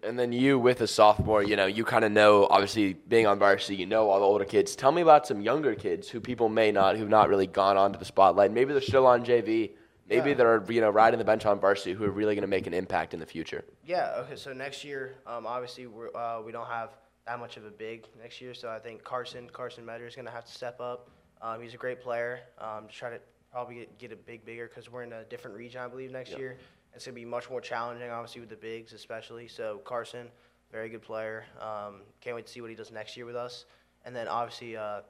And 0.02 0.18
then 0.18 0.30
you, 0.30 0.58
with 0.58 0.82
a 0.82 0.86
sophomore, 0.86 1.42
you 1.42 1.56
know, 1.56 1.64
you 1.64 1.84
kind 1.84 2.04
of 2.04 2.12
know, 2.12 2.46
obviously 2.50 2.92
being 2.92 3.26
on 3.26 3.38
varsity, 3.38 3.76
you 3.76 3.86
know 3.86 4.10
all 4.10 4.20
the 4.20 4.26
older 4.26 4.44
kids. 4.44 4.76
Tell 4.76 4.92
me 4.92 5.00
about 5.00 5.26
some 5.26 5.40
younger 5.40 5.74
kids 5.74 6.06
who 6.06 6.20
people 6.20 6.50
may 6.50 6.70
not, 6.70 6.98
who've 6.98 7.08
not 7.08 7.30
really 7.30 7.46
gone 7.46 7.78
onto 7.78 7.98
the 7.98 8.04
spotlight. 8.04 8.52
Maybe 8.52 8.72
they're 8.72 8.82
still 8.82 9.06
on 9.06 9.24
JV. 9.24 9.70
Maybe 10.06 10.30
Yeah. 10.30 10.36
they're, 10.36 10.64
you 10.70 10.80
know, 10.80 10.90
riding 10.90 11.18
the 11.18 11.24
bench 11.24 11.46
on 11.46 11.58
varsity 11.60 11.92
who 11.94 12.04
are 12.04 12.10
really 12.10 12.34
going 12.34 12.42
to 12.42 12.48
make 12.48 12.66
an 12.66 12.74
impact 12.74 13.14
in 13.14 13.20
the 13.20 13.26
future. 13.26 13.64
Yeah. 13.84 14.14
Okay. 14.18 14.36
So 14.36 14.52
next 14.52 14.84
year, 14.84 15.14
um, 15.26 15.46
obviously 15.46 15.86
we're, 15.86 16.14
uh, 16.14 16.40
we 16.42 16.52
don't 16.52 16.66
have 16.68 16.90
that 17.26 17.38
much 17.38 17.56
of 17.56 17.64
a 17.64 17.70
big 17.70 18.06
next 18.20 18.40
year. 18.40 18.52
So 18.54 18.68
I 18.68 18.78
think 18.78 19.02
Carson 19.02 19.48
Carson 19.50 19.84
Metter 19.84 20.06
is 20.06 20.14
going 20.14 20.26
to 20.26 20.30
have 20.32 20.44
to 20.44 20.52
step 20.52 20.78
up. 20.80 21.08
Um, 21.40 21.62
he's 21.62 21.74
a 21.74 21.78
great 21.78 22.00
player. 22.02 22.40
Um, 22.58 22.86
to 22.88 22.92
try 22.94 23.10
to 23.10 23.18
probably 23.50 23.76
get, 23.76 23.98
get 23.98 24.12
it 24.12 24.26
big 24.26 24.44
bigger 24.44 24.66
because 24.68 24.90
we're 24.90 25.04
in 25.04 25.12
a 25.12 25.24
different 25.24 25.56
region, 25.56 25.80
I 25.80 25.88
believe, 25.88 26.10
next 26.10 26.30
Yep. 26.30 26.38
year. 26.38 26.58
It's 26.94 27.06
going 27.06 27.14
to 27.14 27.20
be 27.20 27.24
much 27.24 27.48
more 27.50 27.60
challenging, 27.60 28.10
obviously, 28.10 28.40
with 28.40 28.50
the 28.50 28.56
bigs, 28.56 28.92
especially. 28.92 29.48
So 29.48 29.78
Carson, 29.84 30.28
very 30.70 30.88
good 30.88 31.02
player. 31.02 31.44
Um, 31.60 32.02
can't 32.20 32.36
wait 32.36 32.46
to 32.46 32.52
see 32.52 32.60
what 32.60 32.70
he 32.70 32.76
does 32.76 32.90
next 32.92 33.16
year 33.16 33.26
with 33.26 33.36
us. 33.36 33.64
And 34.04 34.14
then 34.14 34.28
obviously 34.28 34.76
uh, 34.76 35.00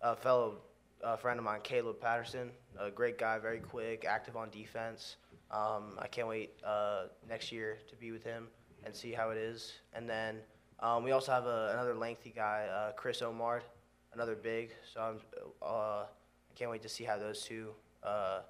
a 0.00 0.16
fellow 0.16 0.58
uh, 1.02 1.16
friend 1.16 1.38
of 1.38 1.44
mine, 1.44 1.60
Caleb 1.62 2.00
Patterson, 2.00 2.50
a 2.78 2.90
great 2.90 3.18
guy, 3.18 3.38
very 3.38 3.60
quick, 3.60 4.04
active 4.08 4.36
on 4.36 4.50
defense. 4.50 5.16
Um, 5.50 5.98
I 5.98 6.06
can't 6.06 6.28
wait 6.28 6.50
uh, 6.64 7.04
next 7.28 7.52
year 7.52 7.78
to 7.88 7.96
be 7.96 8.12
with 8.12 8.24
him 8.24 8.48
and 8.84 8.94
see 8.94 9.12
how 9.12 9.30
it 9.30 9.38
is. 9.38 9.72
And 9.94 10.08
then 10.08 10.38
um, 10.80 11.04
we 11.04 11.12
also 11.12 11.32
have 11.32 11.46
a, 11.46 11.70
another 11.72 11.94
lengthy 11.94 12.32
guy, 12.34 12.66
uh, 12.72 12.92
Chris 12.92 13.20
Omard, 13.22 13.62
another 14.12 14.34
big. 14.34 14.72
So 14.92 15.00
I'm, 15.00 15.20
uh, 15.62 16.04
I 16.04 16.54
can't 16.54 16.70
wait 16.70 16.82
to 16.82 16.88
see 16.88 17.04
how 17.04 17.18
those 17.18 17.42
two 17.42 17.70
uh, 18.02 18.40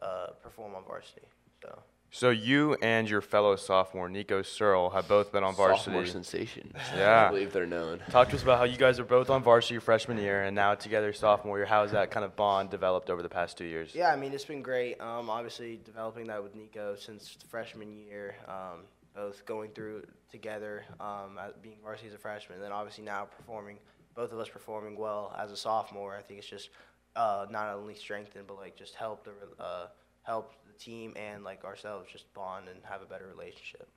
uh, 0.00 0.26
perform 0.42 0.74
on 0.74 0.84
varsity. 0.84 1.26
So 1.62 1.78
So 2.12 2.30
you 2.30 2.74
and 2.82 3.08
your 3.08 3.20
fellow 3.20 3.54
sophomore 3.54 4.08
Nico 4.08 4.42
Searle 4.42 4.90
have 4.90 5.06
both 5.06 5.30
been 5.30 5.44
on 5.44 5.54
varsity. 5.54 5.84
Sophomore 5.84 6.06
sensation. 6.06 6.72
Yeah. 6.96 7.26
I 7.26 7.28
believe 7.28 7.52
they're 7.52 7.66
known. 7.66 8.00
Talk 8.10 8.30
to 8.30 8.36
us 8.36 8.42
about 8.42 8.58
how 8.58 8.64
you 8.64 8.76
guys 8.76 8.98
are 8.98 9.04
both 9.04 9.30
on 9.30 9.42
varsity 9.44 9.78
freshman 9.78 10.18
year 10.18 10.42
and 10.42 10.56
now 10.56 10.74
together 10.74 11.12
sophomore 11.12 11.58
year. 11.58 11.66
How 11.66 11.82
has 11.82 11.92
that 11.92 12.10
kind 12.10 12.24
of 12.24 12.34
bond 12.34 12.70
developed 12.70 13.10
over 13.10 13.22
the 13.22 13.28
past 13.28 13.56
two 13.56 13.64
years? 13.64 13.94
yeah, 13.94 14.12
I 14.12 14.16
mean 14.16 14.32
it's 14.32 14.44
been 14.44 14.62
great. 14.62 15.00
Um, 15.00 15.30
obviously 15.30 15.78
developing 15.84 16.26
that 16.26 16.42
with 16.42 16.54
Nico 16.56 16.96
since 16.96 17.36
freshman 17.48 17.92
year. 17.92 18.34
Um, 18.48 18.80
both 19.14 19.44
going 19.44 19.70
through 19.70 20.04
together, 20.30 20.84
um, 21.00 21.38
as 21.40 21.52
being 21.62 21.76
varsity 21.82 22.08
as 22.08 22.14
a 22.14 22.18
freshman, 22.18 22.56
and 22.56 22.64
then 22.64 22.72
obviously 22.72 23.04
now 23.04 23.24
performing, 23.24 23.76
both 24.14 24.32
of 24.32 24.38
us 24.38 24.48
performing 24.48 24.96
well 24.96 25.34
as 25.38 25.50
a 25.50 25.56
sophomore. 25.56 26.16
I 26.16 26.22
think 26.22 26.38
it's 26.38 26.48
just 26.48 26.70
uh, 27.16 27.46
not 27.50 27.68
only 27.74 27.94
strengthened, 27.94 28.46
but 28.46 28.56
like 28.56 28.76
just 28.76 28.94
helped 28.94 29.24
the 29.24 29.62
uh, 29.62 29.86
help 30.22 30.52
the 30.59 30.59
team 30.80 31.12
and 31.16 31.44
like 31.44 31.64
ourselves 31.64 32.08
just 32.10 32.32
bond 32.34 32.66
and 32.68 32.78
have 32.84 33.02
a 33.02 33.06
better 33.06 33.26
relationship. 33.26 33.88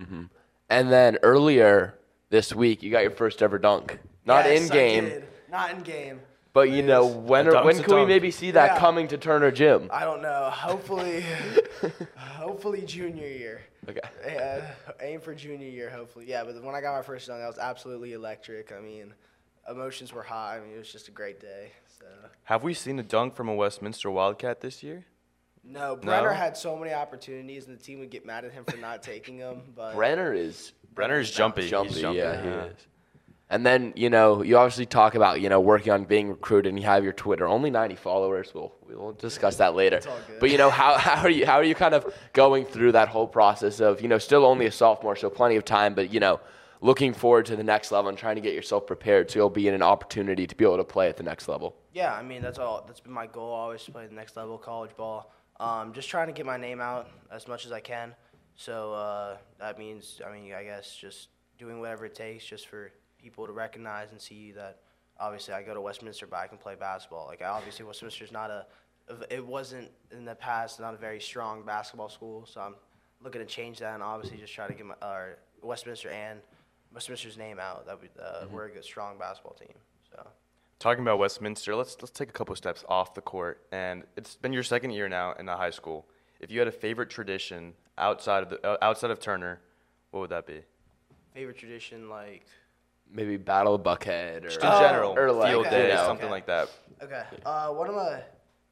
Mm-hmm. 0.00 0.24
And 0.70 0.90
then 0.90 1.18
earlier 1.22 1.98
this 2.30 2.54
week, 2.54 2.82
you 2.82 2.90
got 2.90 3.02
your 3.02 3.10
first 3.10 3.42
ever 3.42 3.58
dunk. 3.58 3.98
Not 4.24 4.44
Yes, 4.46 4.66
in 4.66 4.70
I 4.70 4.74
game, 4.74 5.04
did. 5.04 5.24
Not 5.50 5.70
in 5.72 5.80
game. 5.80 6.20
but 6.52 6.70
you 6.70 6.82
know, 6.82 7.06
when, 7.06 7.48
are, 7.48 7.64
when 7.64 7.78
a 7.78 7.82
can 7.82 7.94
we 7.96 8.06
maybe 8.06 8.30
see 8.30 8.52
that 8.52 8.74
Yeah. 8.74 8.78
coming 8.78 9.08
to 9.08 9.18
Turner 9.18 9.50
Gym? 9.50 9.88
I 9.92 10.04
don't 10.04 10.22
know. 10.22 10.48
Hopefully, 10.52 11.24
hopefully 12.16 12.82
junior 12.82 13.26
year. 13.26 13.62
Okay. 13.88 14.00
Yeah, 14.24 14.70
aim 15.00 15.20
for 15.20 15.34
junior 15.34 15.68
year, 15.68 15.90
hopefully. 15.90 16.26
Yeah, 16.28 16.44
but 16.44 16.62
when 16.62 16.74
I 16.74 16.80
got 16.80 16.94
my 16.94 17.02
first 17.02 17.26
dunk, 17.26 17.40
that 17.40 17.48
was 17.48 17.58
absolutely 17.58 18.12
electric. 18.12 18.72
I 18.72 18.80
mean, 18.80 19.12
emotions 19.68 20.12
were 20.12 20.22
high. 20.22 20.58
I 20.58 20.60
mean, 20.60 20.74
it 20.74 20.78
was 20.78 20.92
just 20.92 21.08
a 21.08 21.12
great 21.12 21.40
day. 21.40 21.72
So 21.98 22.04
Have 22.44 22.62
we 22.62 22.74
seen 22.74 22.98
a 22.98 23.02
dunk 23.02 23.34
from 23.34 23.48
a 23.48 23.54
Westminster 23.54 24.10
Wildcat 24.10 24.60
this 24.60 24.82
year? 24.82 25.06
No, 25.64 25.96
Brenner 25.96 26.30
No? 26.30 26.34
had 26.34 26.56
so 26.56 26.76
many 26.76 26.92
opportunities, 26.92 27.66
and 27.66 27.78
the 27.78 27.82
team 27.82 28.00
would 28.00 28.10
get 28.10 28.24
mad 28.24 28.44
at 28.44 28.52
him 28.52 28.64
for 28.64 28.76
not 28.76 29.02
taking 29.02 29.38
them. 29.38 29.62
But 29.74 29.94
Brenner 29.94 30.32
is 30.32 30.72
Brenner's 30.94 31.30
jumpy. 31.30 31.62
He's 31.62 31.70
jumpy. 31.70 32.00
jumpy. 32.00 32.18
Yeah, 32.18 32.42
he 32.42 32.48
is. 32.48 32.86
And 33.48 33.66
then 33.66 33.92
you 33.96 34.10
know, 34.10 34.42
you 34.42 34.56
obviously 34.56 34.86
talk 34.86 35.14
about 35.16 35.40
you 35.40 35.48
know 35.48 35.60
working 35.60 35.92
on 35.92 36.04
being 36.04 36.28
recruited, 36.28 36.70
and 36.70 36.78
you 36.78 36.86
have 36.86 37.02
your 37.04 37.12
Twitter. 37.12 37.46
Only 37.46 37.70
90 37.70 37.96
followers. 37.96 38.52
We'll 38.54 38.72
we'll 38.88 39.12
discuss 39.12 39.56
that 39.56 39.74
later. 39.74 39.96
It's 39.96 40.06
all 40.06 40.18
good. 40.26 40.40
But 40.40 40.50
you 40.50 40.58
know 40.58 40.70
how 40.70 40.96
how 40.98 41.22
are 41.22 41.30
you 41.30 41.46
how 41.46 41.54
are 41.56 41.64
you 41.64 41.74
kind 41.74 41.94
of 41.94 42.12
going 42.32 42.64
through 42.64 42.92
that 42.92 43.08
whole 43.08 43.26
process 43.26 43.80
of 43.80 44.00
you 44.00 44.08
know 44.08 44.18
still 44.18 44.44
only 44.44 44.66
a 44.66 44.72
sophomore, 44.72 45.16
so 45.16 45.28
plenty 45.28 45.56
of 45.56 45.64
time, 45.64 45.94
but 45.94 46.12
you 46.12 46.20
know 46.20 46.40
looking 46.80 47.12
forward 47.12 47.44
to 47.46 47.56
the 47.56 47.62
next 47.64 47.92
level 47.92 48.08
and 48.08 48.16
trying 48.16 48.36
to 48.36 48.40
get 48.40 48.54
yourself 48.54 48.86
prepared 48.86 49.30
so 49.30 49.38
you'll 49.38 49.50
be 49.50 49.68
in 49.68 49.74
an 49.74 49.82
opportunity 49.82 50.46
to 50.46 50.54
be 50.56 50.64
able 50.64 50.78
to 50.78 50.84
play 50.84 51.10
at 51.10 51.16
the 51.18 51.22
next 51.22 51.46
level. 51.46 51.76
Yeah, 51.92 52.14
I 52.14 52.22
mean 52.22 52.40
that's 52.42 52.58
all. 52.58 52.84
That's 52.86 53.00
been 53.00 53.12
my 53.12 53.26
goal. 53.26 53.52
Always 53.52 53.82
to 53.84 53.92
play 53.92 54.06
the 54.06 54.14
next 54.14 54.36
level 54.36 54.56
college 54.58 54.96
ball. 54.96 55.32
Um, 55.60 55.92
just 55.92 56.08
trying 56.08 56.26
to 56.26 56.32
get 56.32 56.46
my 56.46 56.56
name 56.56 56.80
out 56.80 57.10
as 57.30 57.46
much 57.46 57.66
as 57.66 57.72
I 57.72 57.80
can. 57.80 58.14
So 58.56 58.94
uh, 58.94 59.36
that 59.58 59.78
means, 59.78 60.20
I 60.26 60.32
mean, 60.32 60.54
I 60.54 60.64
guess 60.64 60.96
just 60.96 61.28
doing 61.58 61.80
whatever 61.80 62.06
it 62.06 62.14
takes 62.14 62.46
just 62.46 62.66
for 62.66 62.90
people 63.22 63.46
to 63.46 63.52
recognize 63.52 64.10
and 64.10 64.20
see 64.20 64.52
that. 64.52 64.78
Obviously, 65.18 65.52
I 65.52 65.62
go 65.62 65.74
to 65.74 65.82
Westminster, 65.82 66.26
but 66.26 66.38
I 66.38 66.46
can 66.46 66.56
play 66.56 66.76
basketball. 66.76 67.26
Like 67.26 67.42
obviously, 67.44 67.84
Westminster's 67.84 68.32
not 68.32 68.50
a. 68.50 68.64
It 69.28 69.44
wasn't 69.44 69.90
in 70.10 70.24
the 70.24 70.34
past 70.34 70.80
not 70.80 70.94
a 70.94 70.96
very 70.96 71.20
strong 71.20 71.62
basketball 71.62 72.08
school. 72.08 72.46
So 72.50 72.62
I'm 72.62 72.74
looking 73.22 73.42
to 73.42 73.46
change 73.46 73.80
that 73.80 73.92
and 73.92 74.02
obviously 74.02 74.38
just 74.38 74.54
try 74.54 74.66
to 74.66 74.72
get 74.72 74.86
my 74.86 74.94
or 75.02 75.36
Westminster 75.60 76.08
and 76.08 76.40
Westminster's 76.94 77.36
name 77.36 77.58
out. 77.60 77.84
That 77.84 78.00
we 78.00 78.08
uh, 78.18 78.46
we're 78.50 78.64
a 78.64 78.70
good 78.70 78.84
strong 78.84 79.18
basketball 79.18 79.54
team. 79.54 79.76
So. 80.10 80.26
Talking 80.80 81.02
about 81.02 81.18
Westminster, 81.18 81.76
let's 81.76 81.94
let's 82.00 82.10
take 82.10 82.30
a 82.30 82.32
couple 82.32 82.56
steps 82.56 82.84
off 82.88 83.12
the 83.12 83.20
court. 83.20 83.60
And 83.70 84.04
it's 84.16 84.34
been 84.36 84.50
your 84.54 84.62
second 84.62 84.92
year 84.92 85.10
now 85.10 85.34
in 85.38 85.44
the 85.44 85.54
high 85.54 85.68
school. 85.70 86.06
If 86.40 86.50
you 86.50 86.58
had 86.58 86.68
a 86.68 86.72
favorite 86.72 87.10
tradition 87.10 87.74
outside 87.98 88.42
of 88.44 88.48
the 88.48 88.66
uh, 88.66 88.78
outside 88.80 89.10
of 89.10 89.20
Turner, 89.20 89.60
what 90.10 90.20
would 90.20 90.30
that 90.30 90.46
be? 90.46 90.60
favorite 91.34 91.58
tradition 91.58 92.08
like 92.08 92.44
Maybe 93.12 93.36
Battle 93.36 93.74
of 93.76 93.82
Buckhead 93.82 94.38
or 94.44 94.48
Just 94.48 94.60
in 94.62 94.66
Oh, 94.68 94.80
general, 94.80 95.16
or 95.18 95.30
like, 95.30 95.50
field 95.50 95.66
okay, 95.66 95.76
day, 95.82 95.90
you 95.92 95.96
something 95.98 96.24
okay. 96.24 96.30
like 96.32 96.46
that. 96.46 96.70
okay 97.02 97.22
uh 97.44 97.68
one 97.68 97.88
of 97.88 97.94
my 97.94 98.22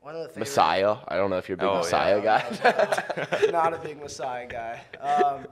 one 0.00 0.14
of 0.16 0.22
the 0.22 0.28
favorite 0.28 0.40
Messiah. 0.40 0.96
I 1.08 1.16
don't 1.16 1.28
know 1.30 1.36
if 1.36 1.48
you're 1.48 1.54
a 1.54 1.58
big 1.58 1.68
Oh, 1.68 1.74
yeah. 1.74 1.78
Messiah 1.80 2.20
guy. 2.22 3.48
not 3.52 3.74
a 3.74 3.78
big 3.78 4.00
messiah 4.02 4.46
guy 4.48 4.80
um 5.00 5.46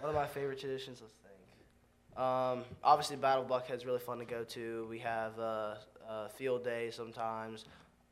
one 0.00 0.08
of 0.10 0.14
my 0.14 0.26
favorite 0.26 0.60
traditions 0.60 1.00
let's 1.02 1.14
think 1.14 2.22
um 2.24 2.64
obviously 2.84 3.16
battle 3.16 3.42
of 3.44 3.50
buckhead's 3.50 3.84
really 3.84 3.98
fun 3.98 4.18
to 4.18 4.24
go 4.24 4.44
to 4.44 4.86
we 4.88 4.98
have 5.00 5.38
uh, 5.38 5.74
uh 6.08 6.28
field 6.28 6.64
day 6.64 6.90
sometimes 6.90 7.64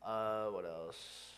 uh 0.05 0.45
what 0.47 0.65
else 0.65 1.31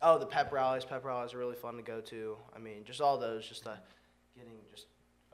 Oh, 0.00 0.16
the 0.18 0.26
pep 0.26 0.52
rallies. 0.52 0.84
Pep 0.84 1.04
rallies 1.04 1.34
are 1.34 1.38
really 1.38 1.56
fun 1.56 1.74
to 1.76 1.82
go 1.82 2.00
to. 2.02 2.36
I 2.54 2.60
mean, 2.60 2.84
just 2.84 3.00
all 3.00 3.18
those, 3.18 3.48
just 3.48 3.64
getting 4.36 4.52
just, 4.70 4.86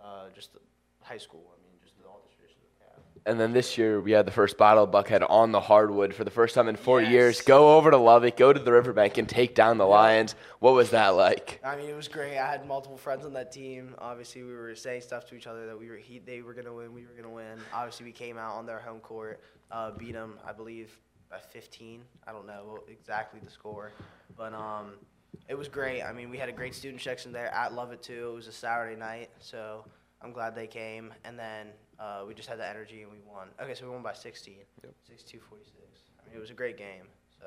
uh, 0.03 0.31
just 0.35 0.55
the 0.55 0.61
high 1.03 1.19
school. 1.19 1.53
I 1.53 1.61
just 1.85 1.95
all 2.09 2.23
the 2.27 2.35
traditions 2.35 2.63
that 2.63 2.71
we 2.81 2.87
have. 2.89 3.14
And 3.27 3.41
then 3.41 3.53
this 3.55 3.79
year 3.79 4.01
we 4.03 4.13
had 4.13 4.27
the 4.27 4.31
first 4.33 4.59
Battle 4.59 4.85
of 4.85 4.91
Buckhead 4.91 5.25
on 5.31 5.51
the 5.51 5.61
hardwood 5.61 6.15
for 6.15 6.25
the 6.25 6.31
first 6.31 6.55
time 6.55 6.69
in 6.69 6.77
four 6.77 7.01
Yes. 7.01 7.11
years. 7.11 7.41
Go 7.41 7.77
over 7.77 7.91
to 7.91 7.97
Lovett, 7.97 8.37
go 8.37 8.53
to 8.53 8.61
the 8.61 8.71
riverbank, 8.73 9.17
and 9.17 9.27
take 9.27 9.55
down 9.55 9.79
the 9.79 9.87
Lions. 9.87 10.35
What 10.59 10.75
was 10.75 10.91
that 10.91 11.09
like? 11.11 11.59
I 11.65 11.75
mean, 11.77 11.89
it 11.89 11.97
was 11.97 12.07
great. 12.09 12.37
I 12.37 12.51
had 12.51 12.67
multiple 12.67 12.99
friends 12.99 13.25
on 13.25 13.33
that 13.33 13.51
team. 13.51 13.95
Obviously, 13.99 14.43
we 14.43 14.53
were 14.53 14.75
saying 14.75 15.01
stuff 15.01 15.27
to 15.31 15.37
each 15.37 15.47
other 15.47 15.67
that 15.67 15.79
we 15.79 15.89
were 15.89 15.97
he, 15.97 16.19
they 16.19 16.43
were 16.43 16.53
gonna 16.53 16.73
win, 16.75 16.93
we 16.93 17.07
were 17.07 17.15
gonna 17.17 17.33
win. 17.35 17.59
Obviously, 17.73 18.05
we 18.05 18.13
came 18.13 18.37
out 18.37 18.57
on 18.57 18.67
their 18.67 18.79
home 18.79 19.01
court, 19.01 19.41
uh, 19.71 19.93
beat 19.93 20.13
them, 20.13 20.39
I 20.47 20.53
believe, 20.53 20.95
by 21.31 21.39
15. 21.39 22.03
I 22.27 22.33
don't 22.33 22.47
know 22.47 22.81
exactly 22.89 23.41
the 23.43 23.51
score, 23.51 23.93
but 24.37 24.53
um, 24.53 24.93
it 25.49 25.57
was 25.57 25.69
great. 25.69 26.03
I 26.03 26.13
mean, 26.13 26.29
we 26.29 26.37
had 26.37 26.51
a 26.51 26.53
great 26.53 26.75
student 26.75 27.01
section 27.01 27.33
there 27.33 27.49
at 27.55 27.73
Lovett 27.73 28.03
too. 28.03 28.33
It 28.33 28.35
was 28.35 28.49
a 28.49 28.53
Saturday 28.53 28.97
night, 29.01 29.31
so 29.41 29.87
I'm 30.21 30.33
glad 30.33 30.55
they 30.55 30.67
came. 30.67 31.15
And 31.25 31.39
then 31.39 31.69
uh, 31.99 32.25
we 32.27 32.35
just 32.35 32.49
had 32.49 32.59
the 32.59 32.69
energy 32.69 33.03
and 33.03 33.11
we 33.11 33.19
won. 33.27 33.49
Okay, 33.61 33.75
so 33.75 33.85
we 33.85 33.91
won 33.93 34.03
by 34.03 34.13
16, 34.13 34.55
62-46. 34.83 35.41
I 35.41 36.29
mean, 36.29 36.37
it 36.37 36.41
was 36.41 36.51
a 36.51 36.55
great 36.55 36.77
game. 36.77 37.05
So. 37.41 37.47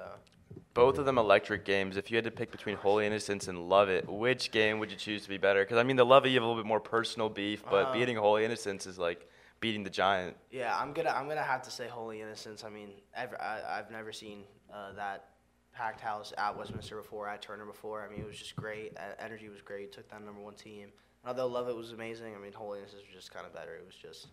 Both 0.74 0.98
of 0.98 1.06
them 1.06 1.18
electric 1.18 1.66
games. 1.66 1.98
If 1.98 2.12
you 2.12 2.18
had 2.18 2.26
to 2.26 2.32
pick 2.32 2.52
between 2.52 2.78
Holy 2.78 3.06
Innocents 3.06 3.48
and 3.48 3.68
Lovett, 3.68 4.10
which 4.10 4.52
game 4.52 4.80
would 4.80 4.92
you 4.92 4.98
choose 4.98 5.24
to 5.24 5.30
be 5.30 5.38
better? 5.38 5.64
Because 5.64 5.78
I 5.78 5.84
mean, 5.84 5.96
the 5.96 6.06
Lovett 6.06 6.32
you 6.32 6.38
have 6.38 6.44
a 6.44 6.48
little 6.48 6.62
bit 6.62 6.68
more 6.68 6.80
personal 6.80 7.30
beef, 7.30 7.64
but 7.70 7.88
Uh, 7.88 7.94
beating 7.94 8.16
Holy 8.16 8.46
Innocents 8.46 8.86
is 8.86 8.98
like 8.98 9.28
beating 9.60 9.84
the 9.84 9.90
giant. 9.90 10.38
Yeah, 10.52 10.78
I'm 10.78 10.94
gonna 10.94 11.10
I'm 11.10 11.28
gonna 11.28 11.42
have 11.42 11.64
to 11.64 11.72
say 11.72 11.88
Holy 11.88 12.22
Innocents. 12.22 12.64
I 12.64 12.70
mean, 12.70 12.92
ever, 13.16 13.42
I, 13.42 13.80
I've 13.80 13.92
never 13.92 14.12
seen 14.12 14.44
uh, 14.72 14.94
that 14.94 15.30
packed 15.74 16.00
house 16.00 16.32
at 16.38 16.58
Westminster 16.58 16.96
before, 16.98 17.28
at 17.28 17.42
Turner 17.42 17.66
before. 17.66 18.06
I 18.06 18.10
mean, 18.10 18.22
it 18.22 18.28
was 18.28 18.38
just 18.38 18.56
great. 18.56 18.96
Uh, 18.98 19.14
energy 19.20 19.50
was 19.50 19.62
great. 19.62 19.92
Took 19.92 20.10
down 20.10 20.26
number 20.26 20.42
one 20.42 20.56
team. 20.56 20.90
And 21.28 21.38
although 21.38 21.52
Lovett 21.54 21.76
was 21.76 21.92
amazing, 21.92 22.34
I 22.36 22.42
mean, 22.42 22.54
Holiness 22.54 22.94
is 22.94 23.02
just 23.14 23.34
kind 23.34 23.46
of 23.46 23.54
better. 23.54 23.76
It 23.76 23.84
was 23.86 23.96
just 23.96 24.28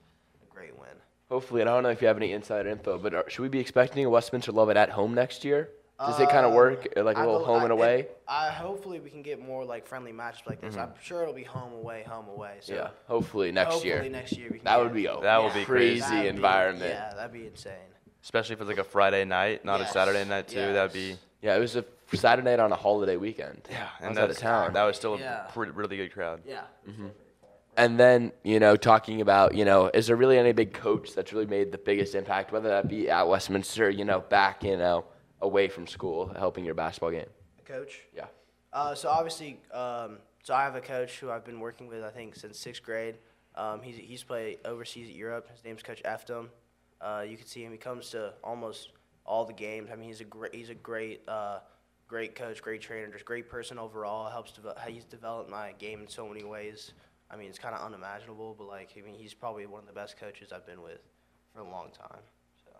a 0.49 0.55
great 0.55 0.79
win. 0.79 0.91
Hopefully, 1.29 1.61
and 1.61 1.69
I 1.69 1.75
don't 1.75 1.83
know 1.83 1.89
if 1.91 2.01
you 2.01 2.07
have 2.07 2.17
any 2.17 2.31
insider 2.33 2.69
info, 2.69 2.99
but 2.99 3.13
are, 3.15 3.29
should 3.29 3.43
we 3.43 3.49
be 3.49 3.59
expecting 3.59 4.05
a 4.05 4.11
Westminster 4.11 4.53
Lovett 4.53 4.77
at 4.77 4.91
home 4.91 5.13
next 5.13 5.45
year? 5.45 5.71
Does 5.99 6.21
it 6.21 6.29
kind 6.29 6.45
of 6.47 6.53
work, 6.53 6.87
uh, 6.97 7.03
like 7.03 7.17
a 7.17 7.21
I 7.21 7.25
little 7.25 7.39
bel- 7.41 7.47
home 7.47 7.61
I- 7.61 7.65
and 7.65 7.73
away? 7.73 8.01
it- 8.01 8.21
I 8.29 8.51
hopefully 8.51 9.01
we 9.01 9.11
can 9.11 9.23
get 9.23 9.41
more 9.45 9.65
like 9.65 9.87
friendly 9.89 10.13
matchups 10.13 10.47
like 10.47 10.61
this. 10.61 10.77
I'm 10.77 10.93
sure 11.03 11.23
it'll 11.23 11.35
be 11.35 11.43
home 11.45 11.73
away, 11.73 12.05
home 12.05 12.29
away. 12.29 12.59
So 12.61 12.75
yeah, 12.75 12.91
hopefully 13.09 13.51
next 13.51 13.73
hopefully 13.75 13.89
year. 13.89 13.97
Hopefully 13.99 14.13
next 14.21 14.33
year 14.39 14.49
we 14.53 14.59
can 14.59 14.65
That 14.65 14.77
get- 14.77 14.83
would 14.85 14.93
be 14.95 15.07
a 15.07 15.21
That 15.21 15.43
would 15.43 15.55
be 15.55 15.65
crazy 15.65 16.01
crazy. 16.01 16.01
That'd 16.01 16.23
be- 16.23 16.29
environment. 16.29 16.91
yeah, 16.95 17.15
that'd 17.15 17.33
be 17.33 17.47
insane. 17.49 17.73
Especially 18.23 18.55
if 18.55 18.61
it's 18.61 18.69
like 18.69 18.79
a 18.79 18.85
Friday 18.85 19.25
night, 19.25 19.65
not 19.65 19.81
a 19.81 19.87
Saturday 19.89 20.25
night 20.25 20.47
too. 20.47 20.57
That'd 20.73 20.93
be 20.93 21.11
Yes. 21.11 21.19
Yeah, 21.45 21.57
it 21.57 21.61
was 21.61 21.77
a 21.77 21.85
Saturday 22.15 22.51
night 22.51 22.59
on 22.59 22.73
a 22.73 22.77
holiday 22.77 23.17
weekend. 23.17 23.69
Yeah, 23.71 23.87
I 24.01 24.07
and 24.07 24.09
was 24.11 24.19
out 24.19 24.31
of 24.31 24.39
town. 24.39 24.73
That 24.73 24.85
was 24.85 24.97
still 24.97 25.19
Yeah. 25.21 25.47
a 25.47 25.53
pretty, 25.53 25.73
really 25.73 25.99
good 25.99 26.11
crowd. 26.11 26.41
Yeah. 26.47 26.63
And 27.77 28.01
then, 28.01 28.33
you 28.45 28.59
know, 28.61 28.77
talking 28.77 29.21
about, 29.21 29.55
you 29.55 29.67
know, 29.67 29.91
is 29.93 30.07
there 30.07 30.17
really 30.17 30.39
any 30.39 30.53
big 30.53 30.73
coach 30.73 31.13
that's 31.15 31.35
really 31.35 31.45
made 31.47 31.71
the 31.71 31.77
biggest 31.77 32.15
impact, 32.15 32.51
whether 32.51 32.71
that 32.71 32.89
be 32.89 33.11
at 33.11 33.29
Westminster, 33.29 33.91
you 33.91 34.07
know, 34.07 34.21
back, 34.21 34.63
you 34.65 34.79
know, 34.79 35.05
away 35.43 35.69
from 35.69 35.87
school, 35.87 36.33
helping 36.39 36.65
your 36.65 36.75
basketball 36.75 37.11
game? 37.11 37.29
A 37.59 37.63
coach. 37.63 38.01
Yeah. 38.15 38.27
Uh, 38.73 38.95
so 38.95 39.11
obviously, 39.11 39.61
um, 39.73 40.19
so 40.43 40.55
I 40.55 40.63
have 40.63 40.77
a 40.77 40.81
coach 40.81 41.19
who 41.19 41.31
I've 41.31 41.45
been 41.45 41.61
working 41.61 41.89
with, 41.89 42.03
I 42.05 42.11
think, 42.11 42.37
since 42.37 42.59
sixth 42.59 42.83
grade. 42.83 43.17
Um, 43.55 43.83
he's 43.83 43.97
he's 43.97 44.23
played 44.23 44.61
overseas 44.65 45.09
at 45.11 45.15
Europe. 45.15 45.51
His 45.51 45.63
name's 45.65 45.83
Coach 45.83 46.03
Efton. 46.05 46.49
Uh, 47.01 47.25
you 47.29 47.37
can 47.37 47.47
see 47.47 47.63
him. 47.65 47.73
He 47.73 47.79
comes 47.79 48.11
to 48.11 48.33
almost 48.43 48.91
all 49.25 49.45
the 49.45 49.53
games. 49.53 49.91
I 49.93 49.97
mean, 49.97 50.09
he's 50.09 50.21
a 50.21 50.25
great 50.25 50.55
he's 50.55 50.71
a 50.71 50.75
great 50.75 51.23
uh, 51.29 51.61
great 52.09 52.35
coach, 52.35 52.63
great 52.63 52.81
trainer, 52.81 53.09
just 53.09 53.25
great 53.25 53.49
person 53.49 53.79
overall. 53.79 54.31
Helps 54.31 54.53
develop. 54.53 54.79
He's 54.87 55.05
developed 55.05 55.51
my 55.51 55.73
game 55.79 56.01
in 56.01 56.09
so 56.09 56.29
many 56.29 56.45
ways. 56.45 56.93
I 57.31 57.37
mean, 57.37 57.49
it's 57.49 57.59
kind 57.59 57.75
of 57.75 57.81
unimaginable, 57.85 58.55
but 58.57 58.69
like, 58.69 58.91
I 58.97 59.01
mean, 59.01 59.15
he's 59.15 59.35
probably 59.35 59.67
one 59.67 59.81
of 59.81 59.87
the 59.87 59.93
best 59.93 60.19
coaches 60.19 60.53
I've 60.53 60.67
been 60.67 60.83
with 60.83 61.01
for 61.53 61.61
a 61.61 61.65
long 61.69 61.89
time. 61.91 62.21
So. 62.65 62.71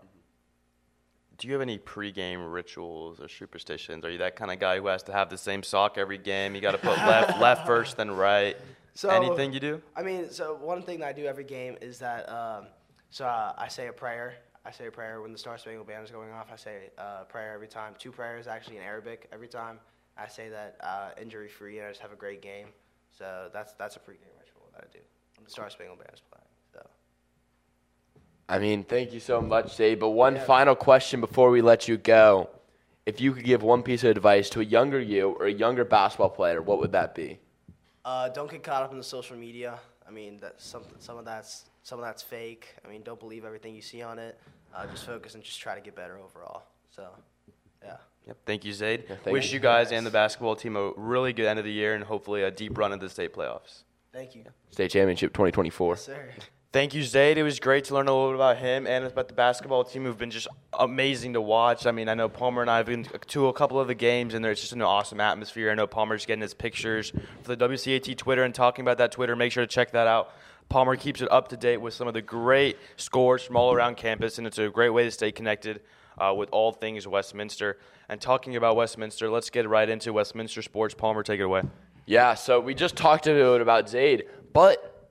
Do 1.37 1.47
you 1.47 1.53
have 1.53 1.61
any 1.61 1.77
pregame 1.77 2.53
rituals 2.53 3.19
or 3.19 3.27
superstitions? 3.27 4.05
Are 4.05 4.11
you 4.11 4.19
that 4.19 4.35
kind 4.35 4.51
of 4.51 4.59
guy 4.59 4.77
who 4.77 4.87
has 4.87 5.03
to 5.03 5.11
have 5.11 5.29
the 5.29 5.37
same 5.37 5.63
sock 5.63 5.97
every 5.97 6.17
game? 6.17 6.55
You 6.55 6.61
got 6.61 6.71
to 6.71 6.77
put 6.77 6.97
left 6.97 7.39
left 7.41 7.65
first, 7.65 7.97
then 7.97 8.11
right. 8.11 8.55
So- 8.93 9.09
Anything 9.09 9.51
you 9.51 9.59
do? 9.59 9.81
I 9.95 10.03
mean, 10.03 10.29
so 10.29 10.55
one 10.55 10.83
thing 10.83 10.99
that 10.99 11.09
I 11.09 11.13
do 11.13 11.25
every 11.25 11.43
game 11.43 11.75
is 11.81 11.99
that 11.99 12.29
um, 12.29 12.67
so 13.09 13.25
uh, 13.25 13.53
I 13.57 13.67
say 13.67 13.87
a 13.87 13.93
prayer. 13.93 14.35
I 14.65 14.71
say 14.71 14.87
a 14.87 14.91
prayer 14.91 15.21
when 15.21 15.31
the 15.31 15.37
Star 15.37 15.57
Spangled 15.57 15.87
Banner 15.87 16.03
is 16.03 16.11
going 16.11 16.31
off. 16.31 16.47
I 16.51 16.55
say 16.55 16.89
uh, 16.97 17.19
a 17.21 17.25
prayer 17.25 17.53
every 17.53 17.67
time. 17.67 17.93
Two 17.99 18.11
prayers 18.11 18.47
actually 18.47 18.77
in 18.77 18.83
Arabic 18.83 19.27
every 19.31 19.47
time. 19.47 19.79
I 20.17 20.27
say 20.27 20.49
that 20.49 20.77
uh, 20.81 21.09
injury 21.21 21.47
free 21.47 21.77
and 21.77 21.87
I 21.87 21.89
just 21.91 22.01
have 22.01 22.11
a 22.13 22.15
great 22.15 22.41
game. 22.41 22.67
So 23.11 23.49
that's 23.53 23.73
that's 23.73 23.95
a 23.95 23.99
pregame 23.99 24.33
ritual 24.39 24.69
that 24.73 24.83
I 24.83 24.87
do 24.91 24.99
the 25.43 25.51
Star 25.51 25.69
Spangled 25.69 25.99
Banner 25.99 26.11
is 26.13 26.21
playing. 26.31 26.45
So 26.73 26.81
I 28.49 28.59
mean, 28.59 28.83
thank 28.83 29.13
you 29.13 29.19
so 29.19 29.41
much, 29.41 29.77
Zade. 29.77 29.99
But 29.99 30.09
one 30.09 30.35
Yeah. 30.35 30.45
final 30.45 30.75
question 30.75 31.19
before 31.21 31.49
we 31.49 31.61
let 31.61 31.87
you 31.87 31.97
go. 31.97 32.49
If 33.05 33.21
you 33.21 33.33
could 33.33 33.43
give 33.43 33.61
one 33.61 33.83
piece 33.83 34.03
of 34.03 34.09
advice 34.09 34.49
to 34.51 34.61
a 34.61 34.63
younger 34.63 34.99
you 34.99 35.29
or 35.39 35.45
a 35.45 35.51
younger 35.51 35.85
basketball 35.85 36.29
player, 36.31 36.61
what 36.61 36.79
would 36.79 36.91
that 36.93 37.13
be? 37.15 37.39
uh, 38.03 38.29
don't 38.29 38.49
get 38.51 38.61
caught 38.63 38.83
up 38.83 38.91
in 38.91 38.97
the 38.99 39.03
social 39.03 39.35
media. 39.35 39.79
I 40.07 40.11
mean, 40.11 40.37
that 40.37 40.61
some 40.61 40.83
some 40.99 41.17
of 41.17 41.25
that's 41.25 41.65
some 41.85 41.99
of 41.99 42.05
that's 42.05 42.23
fake. 42.23 42.75
I 42.83 42.89
mean, 42.89 43.03
don't 43.03 43.19
believe 43.19 43.45
everything 43.45 43.75
you 43.75 43.81
see 43.81 44.01
on 44.01 44.17
it. 44.17 44.39
Uh, 44.75 44.87
just 44.87 45.05
focus 45.05 45.35
and 45.35 45.43
just 45.43 45.59
try 45.59 45.75
to 45.75 45.81
get 45.81 45.95
better 45.95 46.17
overall. 46.17 46.63
So, 46.89 47.07
yeah. 47.83 47.97
Yep. 48.25 48.37
Thank 48.43 48.65
you, 48.65 48.73
Zade. 48.73 49.03
Yeah, 49.07 49.15
thank 49.23 49.33
Wish 49.33 49.51
you. 49.51 49.57
you 49.57 49.59
guys 49.59 49.91
and 49.91 50.03
the 50.03 50.09
basketball 50.09 50.55
team 50.55 50.75
a 50.77 50.93
really 50.97 51.31
good 51.31 51.45
end 51.45 51.59
of 51.59 51.65
the 51.65 51.71
year 51.71 51.93
and 51.93 52.03
hopefully 52.03 52.41
a 52.41 52.49
deep 52.49 52.75
run 52.75 52.91
into 52.91 53.05
the 53.05 53.09
state 53.11 53.35
playoffs. 53.35 53.83
Thank 54.11 54.33
you. 54.33 54.45
State 54.71 54.89
Championship 54.89 55.31
2024. 55.31 55.93
Yes, 55.93 56.01
sir. 56.01 56.29
Thank 56.73 56.95
you, 56.95 57.03
Zade. 57.03 57.37
It 57.37 57.43
was 57.43 57.59
great 57.59 57.85
to 57.85 57.93
learn 57.93 58.07
a 58.07 58.11
little 58.11 58.31
bit 58.31 58.35
about 58.35 58.57
him 58.57 58.87
and 58.87 59.05
about 59.05 59.27
the 59.27 59.35
basketball 59.35 59.83
team 59.83 60.05
who've 60.05 60.17
been 60.17 60.31
just 60.31 60.47
amazing 60.77 61.33
to 61.33 61.41
watch. 61.41 61.85
I 61.85 61.91
mean, 61.91 62.09
I 62.09 62.15
know 62.15 62.27
Palmer 62.27 62.61
and 62.61 62.69
I 62.69 62.77
have 62.77 62.87
been 62.87 63.03
to 63.27 63.47
a 63.47 63.53
couple 63.53 63.79
of 63.79 63.87
the 63.87 63.95
games, 63.95 64.33
and 64.33 64.43
there's 64.43 64.59
just 64.59 64.73
an 64.73 64.81
awesome 64.81 65.21
atmosphere. 65.21 65.71
I 65.71 65.75
know 65.75 65.85
Palmer's 65.87 66.25
getting 66.25 66.41
his 66.41 66.55
pictures 66.55 67.13
for 67.43 67.55
the 67.55 67.57
WCAT 67.69 68.17
Twitter 68.17 68.43
and 68.43 68.55
talking 68.55 68.83
about 68.83 68.97
that 68.97 69.11
Twitter. 69.11 69.35
Make 69.35 69.51
sure 69.51 69.63
to 69.63 69.67
check 69.67 69.91
that 69.91 70.07
out. 70.07 70.33
Palmer 70.69 70.95
keeps 70.95 71.21
it 71.21 71.31
up 71.31 71.47
to 71.49 71.57
date 71.57 71.77
with 71.77 71.93
some 71.93 72.07
of 72.07 72.13
the 72.13 72.21
great 72.21 72.77
scores 72.97 73.43
from 73.43 73.55
all 73.55 73.73
around 73.73 73.97
campus, 73.97 74.37
and 74.37 74.47
it's 74.47 74.57
a 74.57 74.69
great 74.69 74.89
way 74.89 75.03
to 75.03 75.11
stay 75.11 75.31
connected 75.31 75.81
uh, 76.17 76.33
with 76.35 76.49
all 76.51 76.71
things 76.71 77.07
Westminster. 77.07 77.77
And 78.09 78.19
talking 78.19 78.55
about 78.55 78.75
Westminster, 78.75 79.29
let's 79.29 79.49
get 79.49 79.67
right 79.67 79.89
into 79.89 80.13
Westminster 80.13 80.61
sports. 80.61 80.93
Palmer, 80.93 81.23
take 81.23 81.39
it 81.39 81.43
away. 81.43 81.63
Yeah, 82.05 82.35
so 82.35 82.59
we 82.59 82.75
just 82.75 82.95
talked 82.95 83.27
a 83.27 83.33
bit 83.33 83.61
about 83.61 83.87
Zade, 83.87 84.27
but 84.53 85.09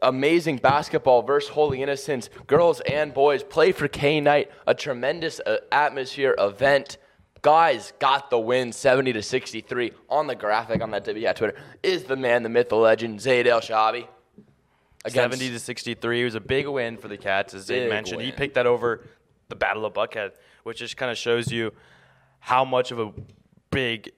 amazing 0.00 0.56
basketball 0.56 1.22
versus 1.22 1.50
Holy 1.50 1.82
Innocents. 1.82 2.28
Girls 2.46 2.80
and 2.80 3.12
boys 3.12 3.42
play 3.42 3.72
for 3.72 3.88
K 3.88 4.20
Night, 4.20 4.50
a 4.66 4.74
tremendous 4.74 5.40
uh, 5.40 5.58
atmosphere 5.70 6.34
event. 6.38 6.98
Guys 7.42 7.92
got 7.98 8.30
the 8.30 8.38
win 8.38 8.72
70 8.72 9.14
to 9.14 9.22
63 9.22 9.92
on 10.08 10.28
the 10.28 10.34
graphic 10.34 10.80
on 10.80 10.92
that 10.92 11.04
WI 11.04 11.32
Twitter. 11.32 11.56
Is 11.82 12.04
the 12.04 12.16
man, 12.16 12.42
the 12.42 12.48
myth, 12.48 12.68
the 12.68 12.76
legend, 12.76 13.18
Zade 13.18 13.46
El 13.46 13.60
Shabi. 13.60 14.06
Against- 15.04 15.38
70 15.38 15.50
to 15.50 15.58
63. 15.58 16.20
It 16.20 16.24
was 16.24 16.34
a 16.34 16.40
big 16.40 16.66
win 16.68 16.96
for 16.96 17.08
the 17.08 17.16
Cats, 17.16 17.54
as 17.54 17.66
they 17.66 17.88
mentioned. 17.88 18.22
He 18.22 18.30
picked 18.32 18.54
that 18.54 18.66
over 18.66 19.04
the 19.48 19.56
Battle 19.56 19.84
of 19.84 19.92
Buckhead, 19.94 20.32
which 20.62 20.78
just 20.78 20.96
kind 20.96 21.10
of 21.10 21.18
shows 21.18 21.50
you 21.50 21.72
how 22.40 22.64
much 22.64 22.90
of 22.92 22.98
a 23.00 23.12
big 23.70 24.12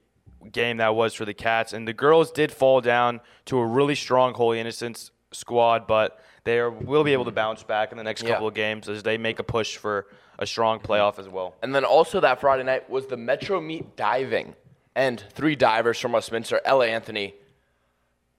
game 0.51 0.77
that 0.77 0.93
was 0.95 1.13
for 1.13 1.25
the 1.25 1.33
Cats. 1.33 1.73
And 1.73 1.87
the 1.87 1.93
girls 1.93 2.31
did 2.31 2.51
fall 2.51 2.81
down 2.81 3.19
to 3.45 3.57
a 3.57 3.65
really 3.65 3.95
strong 3.95 4.33
Holy 4.33 4.59
Innocents 4.59 5.11
squad, 5.31 5.87
but 5.87 6.19
they 6.43 6.59
are, 6.59 6.69
will 6.69 7.03
be 7.03 7.13
able 7.13 7.25
to 7.25 7.31
bounce 7.31 7.63
back 7.63 7.91
in 7.91 7.97
the 7.97 8.03
next 8.03 8.21
Yeah. 8.23 8.29
couple 8.31 8.47
of 8.47 8.53
games 8.53 8.87
as 8.87 9.01
they 9.03 9.17
make 9.17 9.39
a 9.39 9.43
push 9.43 9.77
for 9.77 10.05
a 10.37 10.45
strong 10.45 10.79
playoff 10.79 11.17
as 11.17 11.27
well. 11.27 11.55
And 11.63 11.73
then 11.73 11.83
also 11.83 12.19
that 12.19 12.39
Friday 12.39 12.63
night 12.63 12.89
was 12.89 13.07
the 13.07 13.17
Metro 13.17 13.59
Meet 13.59 13.95
diving. 13.95 14.55
And 14.95 15.21
three 15.33 15.55
divers 15.55 15.99
from 15.99 16.11
Westminster, 16.13 16.61
Ella 16.63 16.87
Anthony, 16.87 17.33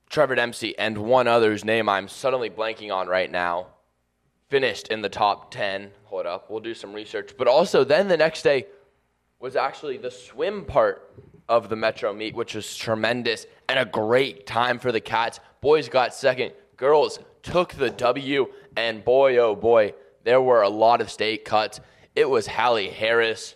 Trevor 0.08 0.34
Dempsey, 0.34 0.78
and 0.78 0.98
one 0.98 1.26
other's 1.26 1.64
name 1.64 1.88
I'm 1.88 2.08
suddenly 2.08 2.50
blanking 2.50 2.94
on 2.94 3.08
right 3.08 3.30
now, 3.30 3.66
finished 4.48 4.88
in 4.88 5.02
the 5.02 5.08
top 5.08 5.50
10. 5.50 5.90
Hold 6.04 6.26
up, 6.26 6.50
we'll 6.50 6.60
do 6.60 6.74
some 6.74 6.92
research. 6.92 7.32
But 7.36 7.48
also, 7.48 7.84
then 7.84 8.08
the 8.08 8.16
next 8.16 8.42
day 8.42 8.66
was 9.40 9.56
actually 9.56 9.98
the 9.98 10.10
swim 10.10 10.64
part 10.64 11.12
of 11.48 11.68
the 11.68 11.76
Metro 11.76 12.12
Meet, 12.12 12.34
which 12.34 12.54
was 12.54 12.76
tremendous 12.76 13.46
and 13.68 13.78
a 13.78 13.84
great 13.84 14.46
time 14.46 14.78
for 14.78 14.92
the 14.92 15.00
Cats. 15.00 15.40
Boys 15.60 15.88
got 15.88 16.14
second, 16.14 16.52
girls 16.76 17.18
took 17.42 17.74
the 17.74 17.90
W, 17.90 18.46
and 18.76 19.04
boy, 19.04 19.36
oh 19.38 19.54
boy, 19.54 19.94
there 20.24 20.40
were 20.40 20.62
a 20.62 20.68
lot 20.68 21.00
of 21.00 21.10
state 21.10 21.44
cuts. 21.44 21.80
It 22.14 22.28
was 22.28 22.46
Hallie 22.46 22.90
Harris, 22.90 23.54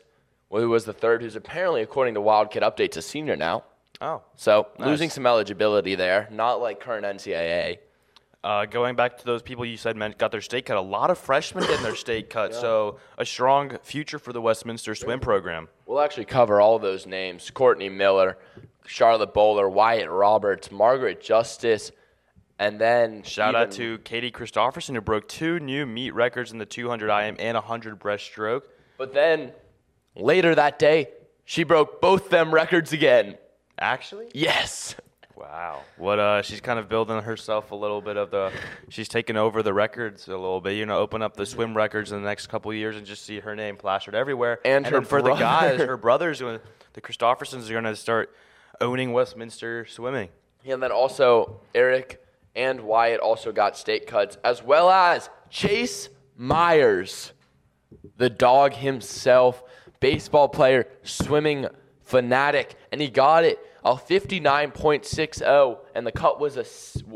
who 0.50 0.68
was 0.68 0.84
the 0.84 0.92
third, 0.92 1.22
who's 1.22 1.36
apparently, 1.36 1.82
according 1.82 2.14
to 2.14 2.20
Wildcat 2.20 2.62
Updates, 2.62 2.96
a 2.96 3.02
senior 3.02 3.36
now. 3.36 3.64
Oh. 4.00 4.22
So 4.36 4.68
Nice. 4.78 4.86
losing 4.86 5.10
some 5.10 5.26
eligibility 5.26 5.94
there, 5.94 6.28
not 6.30 6.60
like 6.60 6.80
current 6.80 7.04
NCAA. 7.04 7.78
Uh, 8.42 8.64
going 8.64 8.96
back 8.96 9.18
to 9.18 9.24
those 9.26 9.42
people 9.42 9.66
you 9.66 9.76
said 9.76 9.96
meant 9.96 10.16
got 10.16 10.32
their 10.32 10.40
state 10.40 10.64
cut, 10.64 10.78
a 10.78 10.80
lot 10.80 11.10
of 11.10 11.18
freshmen 11.18 11.62
getting 11.64 11.82
their 11.82 11.94
state 11.94 12.30
cut, 12.30 12.54
so 12.54 12.98
a 13.18 13.26
strong 13.26 13.76
future 13.82 14.18
for 14.18 14.32
the 14.32 14.40
Westminster 14.40 14.94
swim 14.94 15.20
program. 15.20 15.68
We'll 15.84 16.00
actually 16.00 16.24
cover 16.24 16.58
all 16.58 16.78
those 16.78 17.06
names 17.06 17.50
Courtney 17.50 17.90
Miller, 17.90 18.38
Charlotte 18.86 19.34
Bowler, 19.34 19.68
Wyatt 19.68 20.08
Roberts, 20.08 20.70
Margaret 20.70 21.20
Justice, 21.20 21.92
and 22.58 22.80
then 22.80 23.22
Shout 23.24 23.54
out 23.54 23.72
to 23.72 23.98
Katie 23.98 24.30
Christofferson, 24.30 24.94
who 24.94 25.02
broke 25.02 25.28
two 25.28 25.60
new 25.60 25.84
meet 25.84 26.14
records 26.14 26.50
in 26.50 26.56
the 26.58 26.66
200 26.66 27.10
IM 27.10 27.36
and 27.38 27.56
100 27.56 28.00
breaststroke. 28.00 28.62
But 28.96 29.12
then 29.12 29.52
later 30.16 30.54
that 30.54 30.78
day, 30.78 31.08
she 31.44 31.62
broke 31.64 32.00
both 32.00 32.30
them 32.30 32.54
records 32.54 32.94
again. 32.94 33.36
Actually? 33.80 34.28
Yes. 34.34 34.94
Wow. 35.34 35.80
What 35.96 36.18
uh 36.18 36.42
she's 36.42 36.60
kind 36.60 36.78
of 36.78 36.88
building 36.90 37.22
herself 37.22 37.70
a 37.70 37.74
little 37.74 38.02
bit 38.02 38.18
of 38.18 38.30
the 38.30 38.52
she's 38.90 39.08
taking 39.08 39.38
over 39.38 39.62
the 39.62 39.72
records 39.72 40.28
a 40.28 40.32
little 40.32 40.60
bit. 40.60 40.72
You 40.72 40.84
know, 40.84 40.98
open 40.98 41.22
up 41.22 41.34
the 41.34 41.46
swim 41.46 41.74
records 41.74 42.12
in 42.12 42.20
the 42.20 42.28
next 42.28 42.48
couple 42.48 42.70
of 42.70 42.76
years 42.76 42.96
and 42.96 43.06
just 43.06 43.24
see 43.24 43.40
her 43.40 43.56
name 43.56 43.76
plastered 43.76 44.14
everywhere. 44.14 44.60
And 44.66 44.86
her 44.86 45.00
for 45.00 45.22
brother. 45.22 45.30
the 45.30 45.40
guys, 45.40 45.80
her 45.80 45.96
brothers, 45.96 46.42
uh, 46.42 46.58
the 46.92 47.00
Christoffersons 47.00 47.70
are 47.70 47.72
going 47.72 47.84
to 47.84 47.96
start 47.96 48.34
owning 48.82 49.12
Westminster 49.12 49.86
swimming. 49.86 50.28
And 50.66 50.82
then 50.82 50.92
also 50.92 51.60
Eric 51.74 52.22
and 52.54 52.82
Wyatt 52.82 53.20
also 53.20 53.50
got 53.50 53.78
state 53.78 54.06
cuts, 54.06 54.36
as 54.44 54.62
well 54.62 54.90
as 54.90 55.30
Chase 55.48 56.10
Myers, 56.36 57.32
the 58.18 58.28
dog 58.28 58.74
himself, 58.74 59.62
baseball 60.00 60.48
player, 60.48 60.86
swimming 61.02 61.66
fanatic, 62.02 62.74
and 62.92 63.00
he 63.00 63.08
got 63.08 63.44
it 63.44 63.58
a 63.84 63.94
59.60, 63.94 65.78
and 65.94 66.06
the 66.06 66.12
cut 66.12 66.40
was 66.40 66.56
a 66.56 66.64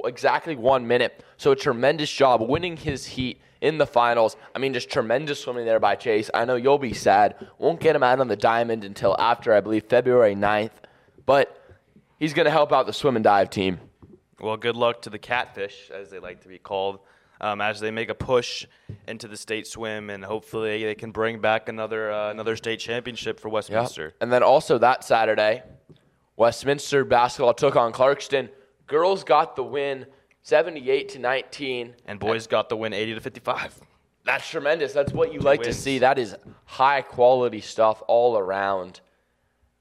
exactly 0.06 0.56
one 0.56 0.86
minute. 0.86 1.24
So 1.36 1.52
a 1.52 1.56
tremendous 1.56 2.12
job 2.12 2.40
winning 2.42 2.76
his 2.76 3.06
heat 3.06 3.40
in 3.60 3.78
the 3.78 3.86
finals. 3.86 4.36
I 4.54 4.58
mean, 4.58 4.74
just 4.74 4.90
tremendous 4.90 5.40
swimming 5.40 5.64
there 5.64 5.80
by 5.80 5.96
Chase. 5.96 6.30
I 6.34 6.44
know 6.44 6.56
you'll 6.56 6.78
be 6.78 6.92
sad. 6.92 7.34
Won't 7.58 7.80
get 7.80 7.96
him 7.96 8.02
out 8.02 8.20
on 8.20 8.28
the 8.28 8.36
diamond 8.36 8.84
until 8.84 9.16
after, 9.18 9.54
I 9.54 9.60
believe, 9.60 9.84
February 9.84 10.34
9th. 10.34 10.72
But 11.24 11.76
he's 12.18 12.34
going 12.34 12.44
to 12.44 12.50
help 12.50 12.72
out 12.72 12.86
the 12.86 12.92
swim 12.92 13.16
and 13.16 13.24
dive 13.24 13.50
team. 13.50 13.80
Well, 14.40 14.56
good 14.58 14.76
luck 14.76 15.02
to 15.02 15.10
the 15.10 15.18
Catfish, 15.18 15.90
as 15.90 16.10
they 16.10 16.18
like 16.18 16.42
to 16.42 16.48
be 16.48 16.58
called, 16.58 16.98
um, 17.40 17.60
as 17.62 17.80
they 17.80 17.90
make 17.90 18.10
a 18.10 18.14
push 18.14 18.66
into 19.08 19.28
the 19.28 19.36
state 19.36 19.66
swim, 19.66 20.10
and 20.10 20.22
hopefully 20.22 20.84
they 20.84 20.94
can 20.94 21.12
bring 21.12 21.40
back 21.40 21.68
another 21.68 22.12
uh, 22.12 22.30
another 22.30 22.56
state 22.56 22.80
championship 22.80 23.40
for 23.40 23.48
Westminster. 23.48 24.12
And 24.20 24.30
then 24.30 24.42
also 24.42 24.76
that 24.78 25.04
Saturday, 25.04 25.62
Westminster 26.36 27.04
basketball 27.04 27.54
took 27.54 27.76
on 27.76 27.92
Clarkston. 27.92 28.48
Girls 28.86 29.24
got 29.24 29.56
the 29.56 29.62
win, 29.62 30.06
78 30.42 31.08
to 31.10 31.18
19. 31.18 31.94
And 32.06 32.18
boys 32.18 32.46
got 32.46 32.68
the 32.68 32.76
win, 32.76 32.92
80 32.92 33.14
to 33.14 33.20
55. 33.20 33.80
That's 34.24 34.48
tremendous. 34.48 34.92
That's 34.92 35.12
what 35.12 35.32
you 35.32 35.40
like 35.40 35.62
to 35.62 35.72
see. 35.72 35.98
That 35.98 36.18
is 36.18 36.34
high 36.64 37.02
quality 37.02 37.60
stuff 37.60 38.02
all 38.08 38.36
around. 38.38 39.00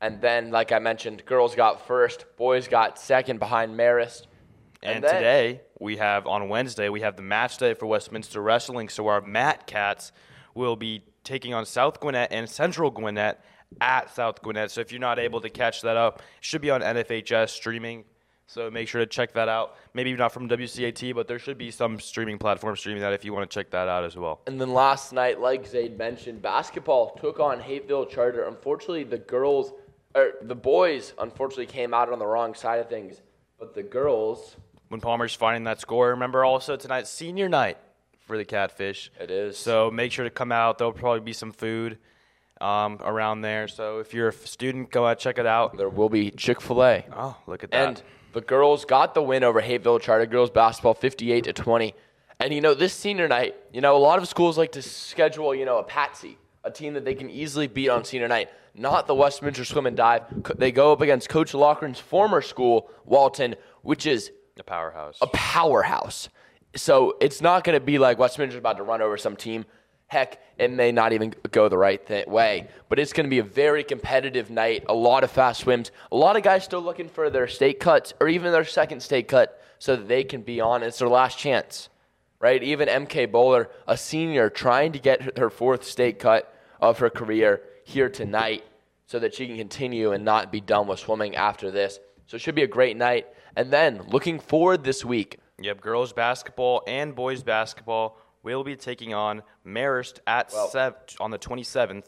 And 0.02 0.22
then, 0.22 0.52
like 0.52 0.72
I 0.74 0.80
mentioned, 0.80 1.26
girls 1.26 1.56
got 1.56 1.88
first, 1.88 2.26
boys 2.36 2.68
got 2.68 3.00
second 3.00 3.40
behind 3.40 3.74
Marist. 3.78 4.28
And, 4.82 4.96
And 4.96 5.04
then- 5.04 5.16
today 5.16 5.62
we 5.80 5.96
have 5.98 6.28
on 6.28 6.50
Wednesday 6.50 6.90
we 6.90 7.02
have 7.02 7.16
the 7.16 7.22
match 7.22 7.58
day 7.58 7.74
for 7.74 7.86
Westminster 7.86 8.42
Wrestling. 8.42 8.90
So 8.90 9.08
our 9.08 9.22
Matt 9.22 9.66
Cats 9.66 10.12
will 10.54 10.76
be 10.76 11.04
taking 11.24 11.54
on 11.54 11.66
South 11.66 12.02
Gwinnett 12.02 12.34
and 12.34 12.50
Central 12.50 12.92
Gwinnett 12.92 13.42
at 13.82 14.14
South 14.14 14.42
Gwinnett. 14.42 14.72
So 14.72 14.82
if 14.82 14.92
you're 14.92 15.02
not 15.02 15.20
able 15.20 15.42
to 15.42 15.50
catch 15.50 15.82
that 15.82 15.98
up, 15.98 16.20
it 16.20 16.24
should 16.42 16.62
be 16.62 16.70
on 16.72 16.82
NFHS 16.82 17.50
streaming. 17.50 18.06
So 18.46 18.70
make 18.70 18.88
sure 18.88 19.00
to 19.00 19.08
check 19.08 19.34
that 19.34 19.48
out. 19.50 19.78
Maybe 19.94 20.14
not 20.14 20.32
from 20.32 20.50
WCAT, 20.50 21.16
but 21.16 21.28
there 21.28 21.40
should 21.40 21.58
be 21.58 21.72
some 21.72 22.00
streaming 22.00 22.38
platform 22.38 22.76
streaming 22.76 23.02
that 23.02 23.14
if 23.14 23.24
you 23.26 23.34
want 23.34 23.50
to 23.50 23.54
check 23.54 23.72
that 23.72 23.88
out 23.88 24.04
as 24.04 24.16
well. 24.16 24.42
And 24.48 24.60
then 24.60 24.74
last 24.74 25.14
night, 25.14 25.40
like 25.40 25.70
Zade 25.70 25.98
mentioned, 25.98 26.42
basketball 26.42 27.16
took 27.16 27.40
on 27.40 27.60
Hapeville 27.60 28.06
Charter. 28.06 28.44
Unfortunately, 28.44 29.04
the 29.06 29.18
girls, 29.18 29.72
or 30.14 30.34
the 30.42 30.56
boys, 30.56 31.14
unfortunately 31.20 31.66
came 31.66 31.94
out 31.94 32.12
on 32.12 32.20
the 32.20 32.28
wrong 32.28 32.54
side 32.54 32.80
of 32.80 32.90
things. 32.90 33.22
But 33.58 33.74
the 33.74 33.84
girls, 33.84 34.58
When 34.90 35.00
Palmer's 35.00 35.34
finding 35.34 35.64
that 35.64 35.80
score, 35.80 36.10
remember 36.10 36.44
also 36.44 36.76
tonight's 36.76 37.10
senior 37.10 37.48
night 37.48 37.78
for 38.28 38.38
the 38.38 38.46
Catfish. 38.46 39.10
It 39.20 39.32
is. 39.32 39.58
So 39.58 39.90
make 39.90 40.12
sure 40.12 40.26
to 40.26 40.30
come 40.30 40.52
out. 40.52 40.78
There'll 40.78 40.94
probably 40.94 41.22
be 41.22 41.34
some 41.34 41.52
food 41.52 41.98
um, 42.64 42.98
around 43.02 43.42
there. 43.42 43.68
So 43.68 44.00
if 44.00 44.14
you're 44.14 44.30
a 44.30 44.34
student, 44.34 44.90
go 44.90 45.06
out 45.06 45.20
check 45.20 45.38
it 45.38 45.46
out. 45.46 45.78
there 45.78 45.90
will 45.90 46.10
be 46.10 46.32
Chick 46.32 46.62
fil 46.62 46.84
A. 46.84 47.06
Oh, 47.16 47.36
look 47.46 47.64
at 47.64 47.72
that. 47.72 47.88
And 47.88 48.04
the 48.34 48.42
girls 48.42 48.86
got 48.86 49.14
the 49.14 49.22
win 49.22 49.44
over 49.44 49.62
Hapeville 49.62 50.00
Charter 50.00 50.26
girls 50.26 50.50
basketball 50.50 50.94
58 50.94 51.44
to 51.44 51.54
20. 51.54 51.94
And 52.40 52.54
you 52.54 52.62
know, 52.62 52.74
this 52.74 52.94
senior 52.94 53.28
night, 53.28 53.56
you 53.72 53.82
know, 53.82 53.96
a 53.96 54.00
lot 54.00 54.20
of 54.20 54.28
schools 54.28 54.58
like 54.58 54.72
to 54.74 54.82
schedule, 54.82 55.54
you 55.54 55.66
know, 55.66 55.78
a 55.78 55.84
patsy, 55.84 56.38
a 56.64 56.72
team 56.72 56.94
that 56.94 57.06
they 57.06 57.16
can 57.16 57.30
easily 57.30 57.68
beat 57.68 57.90
on 57.90 58.04
senior 58.06 58.28
night. 58.28 58.50
Not 58.76 59.06
the 59.06 59.14
Westminster 59.14 59.66
Swim 59.66 59.86
and 59.86 59.96
Dive. 59.96 60.24
They 60.58 60.72
go 60.72 60.92
up 60.94 61.02
against 61.02 61.30
Coach 61.30 61.54
Loughran's 61.54 62.00
former 62.00 62.42
school, 62.42 62.90
Walton, 63.06 63.56
which 63.84 64.08
is 64.08 64.32
a 64.58 64.64
powerhouse. 64.64 65.18
a 65.22 65.28
powerhouse. 65.28 66.30
So 66.76 67.16
it's 67.22 67.40
not 67.40 67.64
going 67.64 67.78
to 67.78 67.86
be 67.86 68.00
like 68.00 68.18
Westminster's 68.18 68.58
about 68.58 68.78
to 68.78 68.84
run 68.84 69.02
over 69.02 69.16
some 69.16 69.36
team. 69.36 69.66
Heck, 70.14 70.44
it 70.60 70.70
may 70.70 70.92
not 70.92 71.12
even 71.12 71.34
go 71.50 71.68
the 71.68 71.78
right 71.78 72.06
th- 72.06 72.28
way, 72.28 72.68
but 72.88 73.00
it's 73.00 73.14
going 73.14 73.26
to 73.26 73.32
be 73.32 73.40
a 73.40 73.44
very 73.44 73.84
competitive 73.84 74.52
night. 74.52 74.84
A 74.88 74.94
lot 74.94 75.24
of 75.24 75.32
fast 75.32 75.62
swims. 75.62 75.90
A 76.12 76.16
lot 76.16 76.36
of 76.36 76.44
guys 76.44 76.64
still 76.64 76.84
looking 76.84 77.10
for 77.10 77.32
their 77.32 77.48
state 77.48 77.80
cuts 77.80 78.14
or 78.22 78.28
even 78.28 78.52
their 78.52 78.64
second 78.64 79.02
state 79.02 79.28
cut 79.28 79.60
so 79.80 79.96
that 79.96 80.08
they 80.08 80.24
can 80.24 80.44
be 80.44 80.62
on. 80.62 80.84
It's 80.84 81.00
their 81.00 81.10
last 81.10 81.40
chance, 81.40 81.90
right? 82.40 82.62
Even 82.62 82.88
MK 82.88 83.32
Bowler, 83.32 83.72
a 83.88 83.98
senior, 83.98 84.52
trying 84.52 84.92
to 84.92 85.00
get 85.00 85.40
her 85.40 85.50
fourth 85.50 85.84
state 85.84 86.20
cut 86.20 86.54
of 86.80 87.00
her 87.00 87.10
career 87.10 87.64
here 87.84 88.08
tonight 88.08 88.64
so 89.08 89.18
that 89.18 89.34
she 89.34 89.48
can 89.48 89.58
continue 89.58 90.12
and 90.12 90.24
not 90.24 90.52
be 90.52 90.62
done 90.62 90.86
with 90.86 91.00
swimming 91.00 91.36
after 91.36 91.72
this. 91.72 92.00
So 92.28 92.36
it 92.36 92.42
should 92.42 92.54
be 92.54 92.62
a 92.62 92.68
great 92.68 92.98
night. 92.98 93.26
And 93.56 93.74
then 93.74 94.04
looking 94.10 94.38
forward 94.38 94.84
this 94.84 95.04
week, 95.04 95.40
Yep, 95.60 95.82
girls 95.82 96.14
basketball 96.14 96.84
and 96.88 97.16
boys 97.16 97.42
basketball 97.42 98.18
will 98.44 98.64
be 98.64 98.76
taking 98.76 99.14
on 99.14 99.42
Marist 99.66 100.20
at 100.28 100.52
Well- 100.54 100.68
sev- 100.68 100.96
on 101.20 101.32
the 101.32 101.38
27th. 101.40 102.06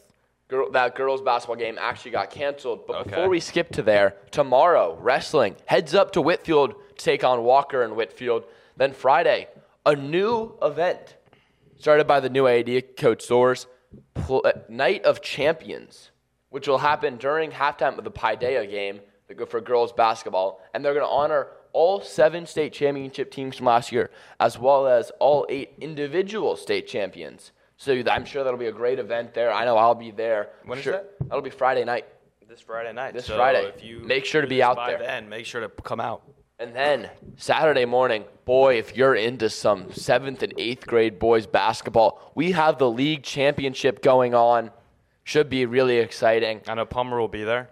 girl, 0.48 0.70
that 0.70 0.94
girls 0.94 1.20
basketball 1.22 1.56
game 1.56 1.76
actually 1.80 2.12
got 2.12 2.30
canceled. 2.30 2.86
But 2.86 2.96
Okay. 3.00 3.10
before 3.10 3.28
we 3.28 3.40
skip 3.40 3.70
to 3.72 3.82
there, 3.82 4.16
tomorrow 4.30 4.96
wrestling 5.00 5.56
heads 5.66 5.94
up 5.94 6.12
to 6.12 6.22
Whitefield 6.22 6.74
to 6.90 7.04
take 7.04 7.24
on 7.24 7.42
Walker 7.42 7.82
and 7.82 7.96
Whitefield. 7.96 8.44
Then 8.76 8.92
Friday, 8.92 9.48
a 9.84 9.96
new 9.96 10.56
event 10.62 11.16
started 11.78 12.06
by 12.06 12.20
the 12.20 12.28
new 12.28 12.46
AD 12.46 12.82
coach 12.96 13.26
Soares, 13.26 13.66
pl- 14.14 14.42
uh, 14.44 14.52
Night 14.68 15.04
of 15.04 15.20
Champions, 15.20 16.10
which 16.50 16.68
will 16.68 16.78
happen 16.78 17.16
during 17.16 17.50
halftime 17.50 17.98
of 17.98 18.04
the 18.04 18.10
Paideia 18.10 18.70
game 18.70 19.00
that 19.28 19.34
go 19.34 19.46
for 19.46 19.60
girls 19.60 19.92
basketball, 19.92 20.60
and 20.72 20.84
they're 20.84 20.94
going 20.94 21.04
to 21.04 21.10
honor 21.10 21.48
all 21.76 22.00
seven 22.00 22.46
state 22.46 22.72
championship 22.72 23.30
teams 23.30 23.54
from 23.58 23.66
last 23.66 23.92
year, 23.92 24.10
as 24.40 24.58
well 24.58 24.86
as 24.86 25.10
all 25.20 25.44
eight 25.50 25.74
individual 25.78 26.56
state 26.56 26.88
champions. 26.88 27.52
So 27.76 27.92
I'm 28.10 28.24
sure 28.24 28.42
that'll 28.42 28.58
be 28.58 28.68
a 28.68 28.72
great 28.72 28.98
event 28.98 29.34
there. 29.34 29.52
I 29.52 29.66
know 29.66 29.76
I'll 29.76 29.94
be 29.94 30.10
there. 30.10 30.48
When 30.64 30.78
is 30.78 30.84
Sure- 30.84 30.94
that? 30.94 31.10
That'll 31.28 31.42
be 31.42 31.50
Friday 31.50 31.84
night. 31.84 32.06
This 32.48 32.62
Friday 32.62 32.94
night. 32.94 33.12
This 33.12 33.26
So 33.26 33.36
Friday. 33.36 33.66
If 33.66 33.84
you 33.84 33.98
Make 33.98 34.24
sure 34.24 34.40
to 34.40 34.46
be 34.46 34.62
out 34.62 34.76
by 34.76 34.92
there. 34.92 35.00
Then 35.00 35.28
make 35.28 35.44
sure 35.44 35.60
to 35.60 35.68
come 35.68 36.00
out. 36.00 36.22
And 36.58 36.74
then 36.74 37.10
Saturday 37.36 37.84
morning, 37.84 38.24
boy, 38.46 38.78
if 38.78 38.96
you're 38.96 39.14
into 39.14 39.50
some 39.50 39.92
seventh 39.92 40.42
and 40.42 40.54
eighth 40.56 40.86
grade 40.86 41.18
boys 41.18 41.46
basketball, 41.46 42.32
we 42.34 42.52
have 42.52 42.78
the 42.78 42.88
league 42.90 43.22
championship 43.22 44.00
going 44.00 44.34
on. 44.34 44.70
Should 45.24 45.50
be 45.50 45.66
really 45.66 45.98
exciting. 45.98 46.62
I 46.66 46.72
know 46.72 46.86
Palmer 46.86 47.20
will 47.20 47.28
be 47.28 47.44
there. 47.44 47.68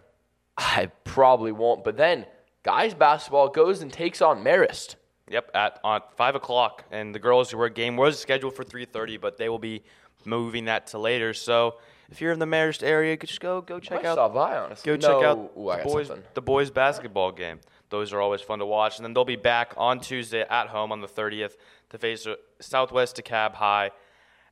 I 0.59 0.90
probably 1.05 1.53
won't. 1.53 1.83
But 1.85 1.97
then 1.97 2.27
guys 2.64 2.94
basketball 2.94 3.48
goes 3.48 3.81
and 3.83 3.92
takes 3.92 4.20
on 4.20 4.42
Marist. 4.42 4.96
Yep, 5.31 5.50
at 5.55 5.79
on 5.85 6.00
five 6.16 6.35
o'clock, 6.35 6.85
and 6.90 7.14
the 7.14 7.18
girls' 7.18 7.55
were 7.55 7.68
game 7.68 7.96
was 7.96 8.18
scheduled 8.18 8.55
for 8.55 8.64
three 8.64 8.85
thirty, 8.85 9.16
but 9.16 9.38
they 9.38 9.48
will 9.48 9.59
be 9.61 9.85
moving 10.24 10.64
that 10.66 10.88
to 10.88 10.98
later. 10.98 11.33
So 11.33 11.77
if 12.11 12.20
you're 12.20 12.33
in 12.33 12.38
the 12.38 12.46
Marist 12.46 12.83
area, 12.83 13.16
just 13.16 13.40
go 13.40 13.61
go 13.62 13.81
check 13.81 14.05
I 14.05 14.09
out 14.09 14.16
saw 14.16 14.29
Vi, 14.29 14.57
honestly. 14.57 14.92
Go 14.92 14.96
check 14.96 15.24
out 15.24 15.38
Ooh, 15.57 15.72
the 15.77 15.83
boys 15.85 16.09
something. 16.09 16.24
the 16.35 16.42
boys 16.42 16.70
basketball 16.70 17.33
game. 17.33 17.61
Those 17.90 18.12
are 18.12 18.20
always 18.20 18.40
fun 18.40 18.59
to 18.59 18.66
watch. 18.66 18.98
And 18.98 19.05
then 19.05 19.14
they'll 19.14 19.24
be 19.24 19.37
back 19.37 19.72
on 19.77 20.00
Tuesday 20.00 20.44
at 20.48 20.66
home 20.68 20.90
on 20.90 21.00
the 21.00 21.07
30th 21.07 21.53
to 21.90 21.98
face 21.98 22.27
uh, 22.27 22.35
Southwest 22.61 23.16
DeKalb 23.16 23.55
High. 23.55 23.92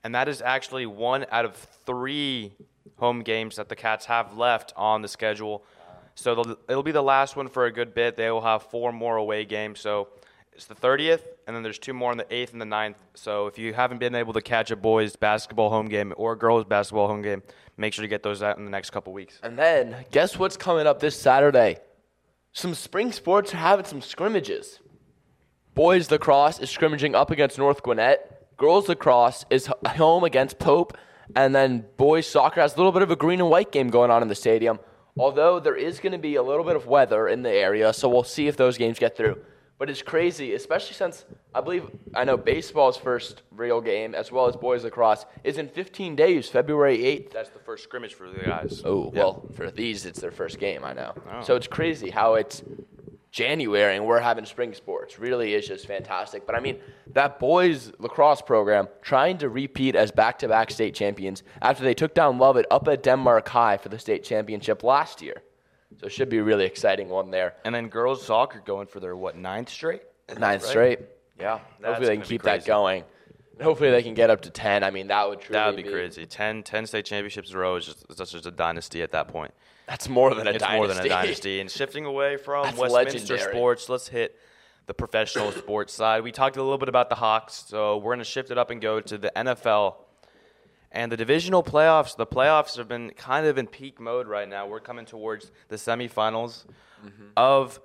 And 0.05 0.14
that 0.14 0.29
is 0.29 0.40
actually 0.40 0.87
one 0.87 1.27
out 1.31 1.44
of 1.44 1.57
three 1.57 2.53
home 2.96 3.22
games 3.22 3.57
that 3.57 3.68
the 3.68 3.77
Cats 3.77 4.07
have 4.07 4.37
left 4.37 4.72
on 4.77 5.03
the 5.03 5.09
schedule. 5.09 5.64
So 6.14 6.57
it'll 6.68 6.83
be 6.83 6.92
the 6.92 7.03
last 7.03 7.37
one 7.37 7.48
for 7.48 7.66
a 7.66 7.72
good 7.72 7.94
bit. 7.94 8.16
They 8.16 8.31
will 8.31 8.42
have 8.42 8.64
four 8.64 8.92
more 8.92 9.16
away 9.16 9.44
games. 9.44 9.81
So 9.81 10.09
it's 10.53 10.66
the 10.66 10.75
30th, 10.75 11.22
and 11.46 11.57
then 11.57 11.62
there's 11.62 11.79
two 11.79 11.94
more 11.94 12.11
on 12.11 12.18
the 12.18 12.25
8th 12.25 12.53
and 12.53 12.61
the 12.61 12.66
9th. 12.66 12.96
So 13.14 13.46
if 13.46 13.59
you 13.59 13.72
haven't 13.72 13.98
been 13.98 14.14
able 14.14 14.35
to 14.35 14.42
catch 14.42 14.70
a 14.70 14.77
boys 14.77 15.16
basketball 15.16 15.70
home 15.70 15.88
game 15.88 16.12
or 16.16 16.33
a 16.33 16.38
girls 16.38 16.64
basketball 16.64 17.09
home 17.09 17.22
game, 17.22 17.42
make 17.77 17.94
sure 17.94 18.03
to 18.03 18.09
get 18.09 18.22
those 18.22 18.42
out 18.42 18.59
in 18.59 18.64
the 18.64 18.70
next 18.70 18.90
couple 18.90 19.12
weeks. 19.12 19.40
And 19.42 19.59
then 19.59 20.05
guess 20.11 20.38
what's 20.38 20.57
coming 20.57 20.87
up 20.87 21.01
this 21.01 21.18
Saturday? 21.18 21.79
Some 22.53 22.75
spring 22.75 23.12
sports 23.12 23.55
are 23.55 23.59
having 23.59 23.87
some 23.87 24.03
scrimmages. 24.03 24.81
Boys 25.75 26.11
lacrosse 26.11 26.59
is 26.59 26.68
scrimmaging 26.68 27.14
up 27.14 27.31
against 27.31 27.57
North 27.57 27.83
Gwinnett. 27.83 28.57
Girls 28.59 28.90
lacrosse 28.90 29.46
is 29.48 29.70
home 29.87 30.22
against 30.22 30.59
Pope. 30.59 30.96
And 31.35 31.55
then 31.55 31.87
boys 31.96 32.27
soccer 32.27 32.61
has 32.61 32.75
a 32.75 32.77
little 32.77 32.92
bit 32.92 33.01
of 33.01 33.11
a 33.11 33.16
green 33.16 33.40
and 33.40 33.48
white 33.48 33.72
game 33.72 33.88
going 33.88 34.11
on 34.11 34.20
in 34.20 34.29
the 34.29 34.35
stadium. 34.35 34.81
Although 35.18 35.61
there 35.61 35.77
is 35.77 36.01
going 36.01 36.12
to 36.12 36.18
be 36.18 36.37
a 36.37 36.42
little 36.42 36.64
bit 36.64 36.77
of 36.77 36.87
weather 36.87 37.29
in 37.29 37.42
the 37.42 37.51
area, 37.51 37.92
so 37.92 38.09
we'll 38.09 38.22
see 38.25 38.48
if 38.48 38.57
those 38.57 38.79
games 38.79 38.98
get 38.98 39.16
through. 39.16 39.38
But 39.79 39.90
it's 39.90 40.01
crazy, 40.03 40.55
especially 40.55 40.94
since 40.94 41.25
I 41.55 41.61
believe 41.61 41.90
I 42.14 42.25
know 42.25 42.37
baseball's 42.37 42.96
first 42.96 43.42
real 43.51 43.81
game, 43.81 44.14
as 44.14 44.31
well 44.31 44.46
as 44.46 44.55
boys 44.57 44.85
lacrosse, 44.85 45.27
is 45.42 45.59
in 45.59 45.68
15 45.68 46.14
days, 46.14 46.48
February 46.48 46.98
8th. 46.98 47.33
That's 47.33 47.51
the 47.51 47.59
first 47.59 47.83
scrimmage 47.85 48.14
for 48.14 48.31
the 48.31 48.38
guys. 48.40 48.81
Oh, 48.85 49.11
Yeah. 49.12 49.20
well, 49.22 49.44
for 49.55 49.70
these, 49.70 50.07
it's 50.07 50.20
their 50.20 50.31
first 50.31 50.59
game, 50.61 50.85
I 50.85 50.92
know. 50.92 51.12
Oh. 51.31 51.42
So 51.42 51.57
it's 51.57 51.66
crazy 51.66 52.11
how 52.11 52.35
it's 52.35 52.62
January 53.33 53.97
and 53.97 54.07
we're 54.07 54.21
having 54.21 54.45
spring 54.45 54.75
sports. 54.75 55.18
Really 55.18 55.55
is 55.55 55.66
just 55.66 55.87
fantastic. 55.87 56.47
But 56.47 56.55
I 56.55 56.61
mean, 56.61 56.79
that 57.14 57.38
boys 57.40 57.90
lacrosse 57.99 58.42
program 58.42 58.88
trying 59.01 59.38
to 59.38 59.49
repeat 59.49 59.97
as 59.97 60.11
back 60.11 60.38
to 60.40 60.49
back 60.49 60.71
state 60.71 60.95
champions 60.95 61.42
after 61.62 61.83
they 61.83 61.95
took 61.95 62.12
down 62.14 62.38
Lovett 62.38 62.66
up 62.71 62.87
at 62.88 63.03
Denmark 63.03 63.49
High 63.49 63.79
for 63.79 63.88
the 63.88 63.99
state 63.99 64.23
championship 64.23 64.85
last 64.85 65.23
year. 65.23 65.42
So 65.99 66.07
it 66.07 66.12
should 66.12 66.29
be 66.29 66.38
a 66.38 66.42
really 66.42 66.66
exciting 66.66 67.09
one 67.09 67.31
there. 67.31 67.55
And 67.64 67.75
then 67.75 67.88
girls 67.88 68.25
soccer 68.25 68.61
going 68.64 68.87
for 68.87 69.01
their 69.01 69.16
what 69.16 69.37
ninth 69.37 69.71
straight? 69.71 70.03
Ninth 70.29 70.62
right? 70.62 70.71
straight. 70.71 71.01
Yeah. 71.40 71.61
That's 71.81 71.95
hopefully 71.95 72.09
they 72.09 72.16
can 72.16 72.27
keep 72.27 72.42
that 72.42 72.66
going. 72.66 73.05
And 73.55 73.62
hopefully 73.62 73.90
they 73.90 74.03
can 74.03 74.14
get 74.14 74.29
up 74.29 74.42
to 74.42 74.51
10. 74.51 74.85
I 74.85 74.90
mean, 74.90 75.09
that 75.09 75.27
would 75.27 75.40
truly 75.40 75.59
That 75.59 75.66
would 75.75 75.83
be 75.83 75.90
crazy. 75.90 76.27
10, 76.27 76.62
10 76.64 76.87
state 76.87 77.07
championships 77.07 77.51
in 77.51 77.57
a 77.57 77.59
row 77.59 77.77
is 77.77 77.87
just, 77.87 78.07
that's 78.16 78.33
just 78.33 78.47
a 78.47 78.51
dynasty 78.51 79.03
at 79.03 79.12
that 79.12 79.29
point. 79.29 79.53
That's 79.87 80.09
more 80.09 80.35
than 80.35 80.47
a 80.47 80.51
it's 80.51 80.59
dynasty. 80.62 80.77
more 80.77 80.87
than 80.88 81.05
a 81.05 81.09
dynasty. 81.09 81.61
And 81.61 81.71
shifting 81.81 82.05
away 82.05 82.37
from 82.37 82.64
That's 82.64 82.79
Westminster 82.79 83.35
legendary. 83.35 83.53
sports, 83.53 83.88
let's 83.88 84.09
hit 84.09 84.38
the 84.87 84.95
professional 84.95 85.53
sports 85.62 85.92
side. 85.92 86.23
We 86.23 86.33
talked 86.33 86.57
a 86.57 86.62
little 86.62 86.79
bit 86.79 86.88
about 86.88 87.09
the 87.09 87.16
Hawks, 87.16 87.64
so 87.66 87.97
we're 87.99 88.12
going 88.14 88.18
to 88.21 88.25
shift 88.25 88.51
it 88.51 88.59
up 88.59 88.71
and 88.71 88.81
go 88.81 89.01
to 89.01 89.18
the 89.18 89.33
NFL. 89.35 89.97
And 90.92 91.11
the 91.11 91.16
divisional 91.16 91.62
playoffs, 91.62 92.16
the 92.16 92.27
playoffs 92.27 92.77
have 92.77 92.87
been 92.88 93.11
kind 93.11 93.47
of 93.47 93.57
in 93.59 93.66
peak 93.66 93.99
mode 93.99 94.27
right 94.27 94.49
now. 94.49 94.66
We're 94.66 94.81
coming 94.81 95.05
towards 95.07 95.51
the 95.68 95.77
semifinals 95.77 96.64
Mm-hmm. 97.05 97.25
of 97.37 97.81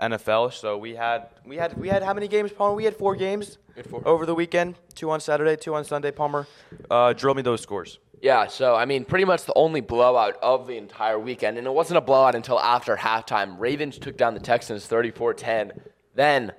NFL. 0.00 0.52
So 0.52 0.78
we 0.78 0.94
had 0.94 1.28
we 1.44 1.56
had 1.56 1.76
we 1.76 1.88
had 1.88 2.02
how 2.02 2.14
many 2.14 2.28
games, 2.28 2.52
Palmer? 2.52 2.74
We 2.74 2.84
had 2.84 2.96
four 2.96 3.16
games 3.16 3.58
had 3.76 3.86
four. 3.86 4.06
over 4.06 4.26
the 4.26 4.34
weekend. 4.34 4.76
Two 4.94 5.10
on 5.10 5.20
Saturday, 5.20 5.56
two 5.56 5.74
on 5.74 5.84
Sunday. 5.84 6.10
Palmer, 6.10 6.46
uh, 6.90 7.12
drill 7.12 7.34
me 7.34 7.42
those 7.42 7.60
scores. 7.60 7.98
Yeah, 8.20 8.46
so 8.48 8.74
I 8.74 8.84
mean, 8.84 9.04
pretty 9.04 9.24
much 9.24 9.44
the 9.44 9.54
only 9.54 9.80
blowout 9.80 10.36
of 10.42 10.66
the 10.66 10.76
entire 10.76 11.18
weekend, 11.18 11.56
and 11.58 11.66
it 11.66 11.72
wasn't 11.72 11.98
a 11.98 12.00
blowout 12.00 12.34
until 12.34 12.58
after 12.58 12.96
halftime. 12.96 13.58
Ravens 13.58 13.98
took 13.98 14.16
down 14.16 14.34
the 14.34 14.40
Texans 14.40 14.86
34 14.86 15.34
10. 15.34 15.72
Then 16.14 16.52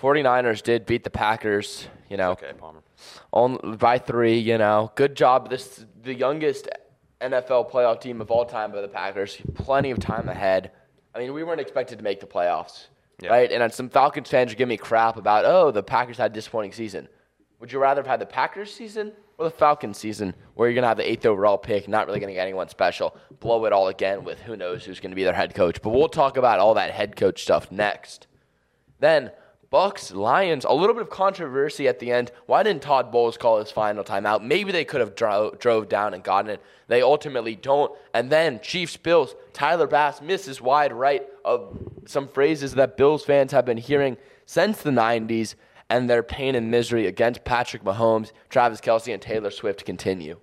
49ers 0.00 0.62
did 0.62 0.84
beat 0.86 1.04
the 1.04 1.10
Packers, 1.10 1.86
you 2.10 2.16
know, 2.16 2.32
Okay, 2.32 2.50
Palmer. 2.58 2.80
on, 3.32 3.76
by 3.76 3.98
three, 3.98 4.38
you 4.38 4.58
know. 4.58 4.90
Good 4.96 5.14
job. 5.16 5.48
This 5.50 5.84
the 6.02 6.14
youngest 6.14 6.68
NFL 7.20 7.70
playoff 7.70 8.00
team 8.00 8.20
of 8.20 8.32
all 8.32 8.44
time 8.44 8.72
by 8.72 8.80
the 8.80 8.88
Packers. 8.88 9.38
Plenty 9.54 9.92
of 9.92 10.00
time 10.00 10.28
ahead. 10.28 10.72
I 11.14 11.18
mean, 11.18 11.32
we 11.32 11.44
weren't 11.44 11.60
expected 11.60 11.98
to 11.98 12.04
make 12.04 12.20
the 12.20 12.26
playoffs, 12.26 12.86
Yeah. 13.20 13.30
right? 13.30 13.50
And 13.52 13.72
some 13.72 13.88
Falcons 13.88 14.30
fans 14.30 14.52
are 14.52 14.56
giving 14.56 14.70
me 14.70 14.76
crap 14.76 15.16
about, 15.16 15.44
oh, 15.44 15.70
the 15.70 15.82
Packers 15.82 16.16
had 16.16 16.30
a 16.30 16.34
disappointing 16.34 16.72
season. 16.72 17.08
Would 17.60 17.72
you 17.72 17.78
rather 17.78 18.00
have 18.00 18.06
had 18.06 18.20
the 18.20 18.26
Packers 18.26 18.72
season 18.74 19.12
or 19.38 19.44
the 19.44 19.50
Falcons 19.50 19.98
season, 19.98 20.34
where 20.54 20.68
you're 20.68 20.74
going 20.74 20.82
to 20.82 20.88
have 20.88 20.96
the 20.96 21.10
eighth 21.10 21.24
overall 21.26 21.58
pick, 21.58 21.88
not 21.88 22.06
really 22.06 22.18
going 22.20 22.28
to 22.28 22.34
get 22.34 22.42
anyone 22.42 22.68
special, 22.68 23.16
blow 23.40 23.64
it 23.66 23.72
all 23.72 23.88
again 23.88 24.24
with 24.24 24.40
who 24.40 24.56
knows 24.56 24.84
who's 24.84 25.00
going 25.00 25.10
to 25.10 25.16
be 25.16 25.24
their 25.24 25.32
head 25.32 25.54
coach? 25.54 25.80
But 25.82 25.90
we'll 25.90 26.08
talk 26.08 26.36
about 26.36 26.58
all 26.58 26.74
that 26.74 26.90
head 26.90 27.16
coach 27.16 27.42
stuff 27.42 27.70
next. 27.70 28.26
Then 29.00 29.30
Bucks 29.72 30.12
Lions, 30.12 30.66
a 30.66 30.72
little 30.74 30.94
bit 30.94 31.00
of 31.00 31.08
controversy 31.08 31.88
at 31.88 31.98
the 31.98 32.12
end. 32.12 32.30
Why 32.44 32.62
didn't 32.62 32.82
Todd 32.82 33.10
Bowles 33.10 33.38
call 33.38 33.58
his 33.58 33.70
final 33.70 34.04
timeout? 34.04 34.42
Maybe 34.42 34.70
they 34.70 34.84
could 34.84 35.00
have 35.00 35.14
dro- 35.14 35.56
drove 35.58 35.88
down 35.88 36.12
and 36.12 36.22
gotten 36.22 36.50
it. 36.50 36.62
They 36.88 37.00
ultimately 37.00 37.56
don't. 37.56 37.90
And 38.12 38.28
then 38.28 38.60
Chiefs 38.60 38.98
Bills, 38.98 39.34
Tyler 39.54 39.86
Bass 39.86 40.20
misses 40.20 40.60
wide 40.60 40.92
right 40.92 41.26
of 41.42 41.78
some 42.04 42.28
phrases 42.28 42.74
that 42.74 42.98
Bills 42.98 43.24
fans 43.24 43.50
have 43.52 43.64
been 43.64 43.78
hearing 43.78 44.18
since 44.44 44.82
the 44.82 44.90
90s, 44.90 45.54
and 45.88 46.08
their 46.08 46.22
pain 46.22 46.54
and 46.54 46.70
misery 46.70 47.06
against 47.06 47.42
Patrick 47.44 47.82
Mahomes, 47.82 48.32
Travis 48.50 48.80
Kelce, 48.80 49.12
and 49.12 49.22
Taylor 49.22 49.50
Swift 49.50 49.86
continue. 49.86 50.38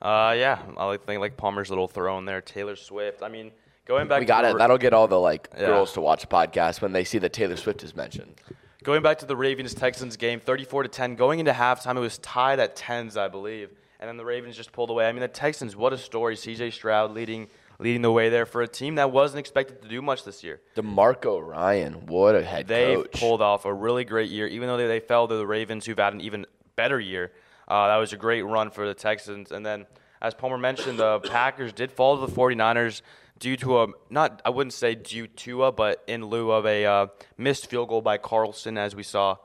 Uh, 0.00 0.34
yeah, 0.36 0.58
I 0.78 0.96
think 0.96 1.20
like 1.20 1.36
Palmer's 1.36 1.68
little 1.68 1.88
throw 1.88 2.16
in 2.16 2.24
there. 2.24 2.40
Taylor 2.40 2.76
Swift. 2.76 3.22
I 3.22 3.28
mean, 3.28 3.52
going 3.86 4.08
back. 4.08 4.20
We 4.20 4.26
to 4.26 4.28
got 4.28 4.42
the, 4.42 4.50
it. 4.50 4.58
That'll 4.58 4.78
get 4.78 4.92
all 4.92 5.08
the 5.08 5.18
like 5.20 5.48
Yeah. 5.54 5.66
girls 5.66 5.92
to 5.94 6.00
watch 6.00 6.28
podcast 6.28 6.80
when 6.82 6.92
they 6.92 7.04
see 7.04 7.18
that 7.18 7.32
Taylor 7.32 7.56
Swift 7.56 7.82
is 7.82 7.94
mentioned. 7.94 8.34
Going 8.82 9.02
back 9.02 9.18
to 9.18 9.26
the 9.26 9.36
Ravens 9.36 9.74
Texans 9.74 10.16
game, 10.16 10.40
34 10.40 10.84
to 10.84 10.88
10. 10.88 11.14
Going 11.14 11.38
into 11.38 11.52
halftime, 11.52 11.96
it 11.96 12.00
was 12.00 12.18
tied 12.18 12.58
at 12.58 12.74
10s, 12.74 13.16
I 13.16 13.28
believe, 13.28 13.70
and 14.00 14.08
then 14.08 14.16
the 14.16 14.24
Ravens 14.24 14.56
just 14.56 14.72
pulled 14.72 14.90
away. 14.90 15.06
I 15.06 15.12
mean, 15.12 15.20
the 15.20 15.28
Texans, 15.28 15.76
what 15.76 15.92
a 15.92 15.98
story! 15.98 16.34
C.J. 16.34 16.70
Stroud 16.70 17.12
leading 17.12 17.48
leading 17.78 18.02
the 18.02 18.12
way 18.12 18.28
there 18.28 18.46
for 18.46 18.62
a 18.62 18.68
team 18.68 18.94
that 18.96 19.10
wasn't 19.10 19.40
expected 19.40 19.82
to 19.82 19.88
do 19.88 20.00
much 20.02 20.24
this 20.24 20.44
year. 20.44 20.60
DeMeco 20.76 21.44
Ryan, 21.44 22.06
what 22.06 22.34
a 22.36 22.42
head 22.44 22.68
They 22.68 22.94
coach. 22.94 23.10
They 23.12 23.18
pulled 23.18 23.42
off 23.42 23.64
a 23.64 23.72
really 23.74 24.04
great 24.04 24.30
year, 24.30 24.46
even 24.46 24.68
though 24.68 24.76
they, 24.76 24.86
they 24.86 25.00
fell 25.00 25.26
to 25.26 25.34
the 25.34 25.46
Ravens, 25.46 25.84
who've 25.86 25.98
had 25.98 26.12
an 26.12 26.20
even 26.20 26.46
better 26.76 27.00
year. 27.00 27.32
Uh, 27.66 27.88
that 27.88 27.96
was 27.96 28.12
a 28.12 28.16
great 28.16 28.42
run 28.42 28.70
for 28.70 28.86
the 28.86 28.94
Texans. 28.94 29.50
And 29.50 29.64
then, 29.66 29.86
as 30.20 30.34
Palmer 30.34 30.58
mentioned, 30.58 30.98
the 30.98 31.18
Packers 31.20 31.72
did 31.72 31.90
fall 31.90 32.20
to 32.20 32.26
the 32.26 32.32
49ers 32.32 33.02
due 33.42 33.56
to 33.56 33.82
a 33.82 33.86
not 34.08 34.40
I 34.44 34.50
wouldn't 34.50 34.72
say 34.72 34.94
due 34.94 35.26
to 35.26 35.64
a, 35.64 35.72
but 35.72 36.02
in 36.06 36.24
lieu 36.24 36.52
of 36.52 36.64
a 36.64 36.86
uh, 36.86 37.06
missed 37.36 37.68
field 37.68 37.88
goal 37.88 38.00
by 38.00 38.16
Carlson, 38.16 38.78
as 38.78 38.94
we 38.94 39.02
saw 39.02 39.36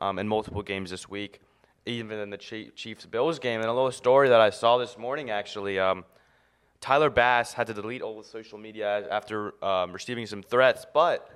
um, 0.00 0.18
in 0.18 0.26
multiple 0.26 0.62
games 0.62 0.90
this 0.90 1.08
week, 1.08 1.40
even 1.86 2.18
in 2.18 2.30
the 2.30 2.36
Chiefs 2.36 3.06
Bills 3.06 3.38
game. 3.38 3.60
And 3.60 3.70
a 3.70 3.72
little 3.72 3.92
story 3.92 4.28
that 4.28 4.40
I 4.40 4.50
saw 4.50 4.76
this 4.76 4.98
morning 4.98 5.30
actually. 5.30 5.78
Um, 5.78 6.04
Tyler 6.80 7.08
Bass 7.10 7.52
had 7.54 7.68
to 7.68 7.74
delete 7.74 8.02
all 8.02 8.18
the 8.20 8.28
social 8.28 8.58
media 8.58 9.08
after 9.08 9.54
um, 9.64 9.92
receiving 9.92 10.26
some 10.26 10.42
threats, 10.42 10.84
but 10.92 11.30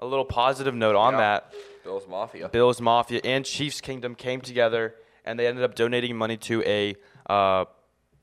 a 0.00 0.06
little 0.06 0.24
positive 0.24 0.74
note 0.74 0.96
on 0.96 1.12
Yeah. 1.12 1.18
that. 1.20 1.52
Bills 1.84 2.08
Mafia. 2.08 2.48
Bills 2.48 2.80
Mafia 2.80 3.20
and 3.22 3.44
Chiefs 3.44 3.80
Kingdom 3.82 4.14
came 4.16 4.40
together 4.40 4.94
and 5.26 5.38
they 5.38 5.46
ended 5.46 5.62
up 5.62 5.74
donating 5.74 6.16
money 6.16 6.38
to 6.38 6.62
a 6.64 6.96
uh, 7.30 7.66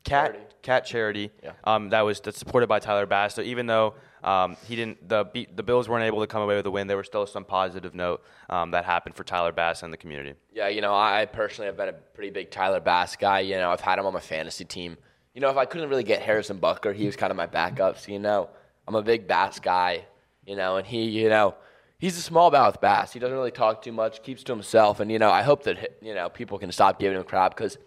cat 0.04 0.32
Charity. 0.34 0.40
Cat 0.62 0.86
charity 0.86 1.32
Yeah. 1.44 1.52
um, 1.64 1.90
that 1.90 2.02
was 2.02 2.20
that's 2.20 2.38
supported 2.38 2.68
by 2.68 2.80
Tyler 2.80 3.06
Bass. 3.06 3.36
So 3.36 3.42
even 3.42 3.66
though 3.66 3.96
um, 4.24 4.56
he 4.68 4.76
didn't 4.76 5.08
the 5.10 5.24
beat, 5.26 5.56
the 5.58 5.64
Bills 5.64 5.90
weren't 5.90 6.06
able 6.06 6.22
to 6.22 6.28
come 6.28 6.42
away 6.42 6.56
with 6.56 6.66
a 6.66 6.72
win, 6.72 6.88
there 6.88 6.98
was 6.98 7.08
still 7.08 7.26
some 7.26 7.44
positive 7.46 7.96
note 7.96 8.24
um, 8.50 8.72
that 8.72 8.86
happened 8.86 9.16
for 9.16 9.24
Tyler 9.24 9.52
Bass 9.52 9.84
and 9.84 9.92
the 9.92 9.98
community. 9.98 10.34
Yeah, 10.54 10.68
you 10.68 10.82
know, 10.82 10.94
I 10.94 11.26
personally 11.26 11.68
have 11.68 11.78
been 11.78 11.90
a 11.90 11.94
pretty 11.94 12.30
big 12.30 12.52
Tyler 12.52 12.80
Bass 12.80 13.16
guy. 13.16 13.40
You 13.40 13.56
know, 13.58 13.72
I've 13.72 13.82
had 13.82 13.98
him 14.00 14.06
on 14.06 14.14
my 14.14 14.20
fantasy 14.20 14.66
team. 14.66 14.98
You 15.34 15.42
know, 15.42 15.50
if 15.50 15.58
I 15.58 15.66
couldn't 15.66 15.90
really 15.90 16.04
get 16.04 16.22
Harrison 16.22 16.60
Butker, 16.60 16.94
he 16.94 17.06
was 17.06 17.16
kind 17.16 17.32
of 17.32 17.38
my 17.38 17.46
backup. 17.46 17.98
So, 17.98 18.12
you 18.12 18.20
know, 18.20 18.50
I'm 18.88 18.96
a 18.96 19.02
big 19.02 19.28
Bass 19.28 19.60
guy, 19.60 20.06
you 20.46 20.56
know, 20.56 20.76
and 20.78 20.86
he, 20.86 21.04
you 21.06 21.30
know, 21.30 21.56
he's 22.00 22.18
a 22.18 22.22
small 22.22 22.52
mouth 22.52 22.82
Bass. 22.82 23.14
He 23.14 23.20
doesn't 23.20 23.36
really 23.36 23.52
talk 23.52 23.82
too 23.82 23.94
much, 23.94 24.24
keeps 24.24 24.44
to 24.44 24.52
himself. 24.52 25.00
And, 25.00 25.10
you 25.12 25.20
know, 25.20 25.32
I 25.32 25.42
hope 25.42 25.64
that, 25.64 25.98
you 26.02 26.14
know, 26.14 26.28
people 26.30 26.60
can 26.60 26.72
stop 26.72 27.00
giving 27.00 27.18
him 27.18 27.24
crap 27.24 27.56
because 27.56 27.78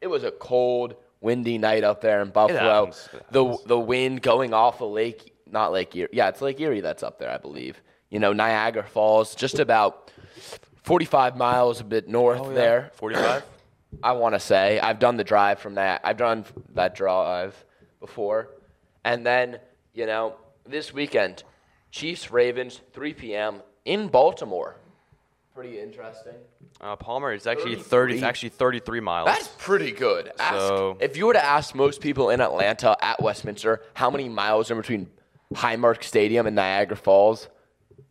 it 0.00 0.06
was 0.06 0.24
a 0.24 0.30
cold, 0.30 0.94
windy 1.26 1.58
night 1.58 1.82
up 1.82 2.00
there 2.00 2.22
in 2.22 2.30
Buffalo. 2.30 2.86
happens. 2.86 3.08
It 3.12 3.26
The, 3.32 3.58
the 3.66 3.78
wind 3.78 4.22
going 4.22 4.54
off 4.54 4.80
of 4.80 4.92
Lake, 4.92 5.34
not 5.50 5.72
Lake 5.72 5.94
Erie. 5.96 6.08
Yeah, 6.12 6.28
it's 6.28 6.40
Lake 6.40 6.60
Erie 6.60 6.80
that's 6.80 7.02
up 7.02 7.18
there, 7.18 7.30
I 7.30 7.36
believe. 7.36 7.82
You 8.10 8.20
know, 8.20 8.32
Niagara 8.32 8.84
Falls, 8.84 9.34
just 9.34 9.58
about 9.58 10.12
45 10.84 11.36
miles 11.36 11.80
a 11.80 11.84
bit 11.84 12.08
north 12.08 12.40
oh, 12.40 12.52
there. 12.52 12.92
45? 12.94 13.44
I 14.04 14.12
want 14.12 14.36
to 14.36 14.40
say 14.40 14.78
I've 14.78 15.00
done 15.00 15.16
the 15.16 15.24
drive 15.24 15.58
from 15.58 15.74
that. 15.74 16.00
I've 16.04 16.16
done 16.16 16.44
that 16.74 16.94
drive 16.94 17.64
before, 17.98 18.50
and 19.04 19.26
then 19.26 19.58
you 19.94 20.06
know 20.06 20.36
this 20.64 20.92
weekend, 20.92 21.42
Chiefs 21.90 22.30
Ravens 22.30 22.80
3 22.92 23.14
p.m. 23.14 23.62
in 23.84 24.08
Baltimore. 24.08 24.76
Pretty 25.56 25.80
interesting. 25.80 26.34
Uh, 26.82 26.96
Palmer 26.96 27.32
is 27.32 27.46
actually 27.46 27.76
30 27.76 28.16
it's 28.16 28.22
actually 28.22 28.50
33 28.50 29.00
miles. 29.00 29.26
That's 29.26 29.48
pretty 29.56 29.90
good. 29.90 30.30
Ask, 30.38 30.54
So- 30.58 30.98
if 31.00 31.16
you 31.16 31.24
were 31.24 31.32
to 31.32 31.42
ask 31.42 31.74
most 31.74 32.02
people 32.02 32.28
in 32.28 32.42
Atlanta 32.42 32.94
at 33.00 33.22
Westminster 33.22 33.82
how 33.94 34.10
many 34.10 34.28
miles 34.28 34.70
are 34.70 34.74
between 34.74 35.08
Highmark 35.54 36.02
Stadium 36.02 36.46
and 36.46 36.54
Niagara 36.56 36.98
Falls, 36.98 37.48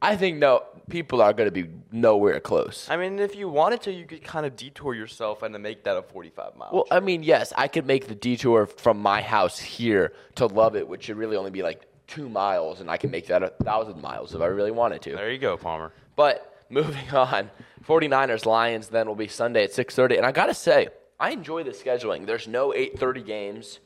I 0.02 0.16
think 0.16 0.40
no 0.40 0.64
people 0.90 1.22
are 1.22 1.34
going 1.34 1.46
to 1.48 1.52
be 1.52 1.70
nowhere 1.92 2.40
close. 2.40 2.90
I 2.90 2.98
mean, 2.98 3.20
if 3.20 3.36
you 3.36 3.48
wanted 3.48 3.82
to, 3.84 3.94
you 3.94 4.06
could 4.06 4.24
kind 4.24 4.48
of 4.48 4.56
detour 4.56 4.96
yourself 4.96 5.44
and 5.44 5.56
make 5.62 5.84
that 5.84 5.98
a 5.98 6.02
45 6.02 6.56
mile. 6.56 6.70
Well, 6.74 6.88
I 6.90 7.00
mean, 7.00 7.22
yes, 7.22 7.54
I 7.56 7.68
could 7.68 7.86
make 7.86 8.08
the 8.08 8.16
detour 8.16 8.66
from 8.66 9.00
my 9.00 9.22
house 9.22 9.60
here 9.60 10.14
to 10.34 10.48
Lovett, 10.48 10.88
which 10.88 11.04
should 11.04 11.18
really 11.18 11.38
only 11.38 11.52
be 11.52 11.62
like 11.62 11.86
two 12.08 12.28
miles, 12.28 12.82
and 12.82 12.90
I 12.90 12.98
can 12.98 13.12
make 13.12 13.28
that 13.28 13.44
a 13.44 13.50
thousand 13.64 14.02
miles 14.02 14.34
if 14.34 14.42
I 14.42 14.48
really 14.48 14.72
wanted 14.72 15.04
to. 15.04 15.12
there 15.16 15.32
you 15.32 15.38
go, 15.38 15.58
Palmer. 15.58 15.92
But 16.16 16.52
moving 16.70 17.10
on, 17.14 17.52
49ers 17.86 18.46
Lions 18.46 18.88
then 18.90 19.08
will 19.08 19.16
be 19.16 19.28
Sunday 19.28 19.64
at 19.64 19.72
6:30, 19.72 20.18
and 20.18 20.26
I 20.26 20.32
gotta 20.32 20.54
say, 20.54 20.88
I 21.20 21.32
enjoy 21.32 21.64
the 21.64 21.72
scheduling. 21.72 22.26
There's 22.26 22.48
no 22.48 22.70
8:30 22.72 23.26
games, 23.26 23.80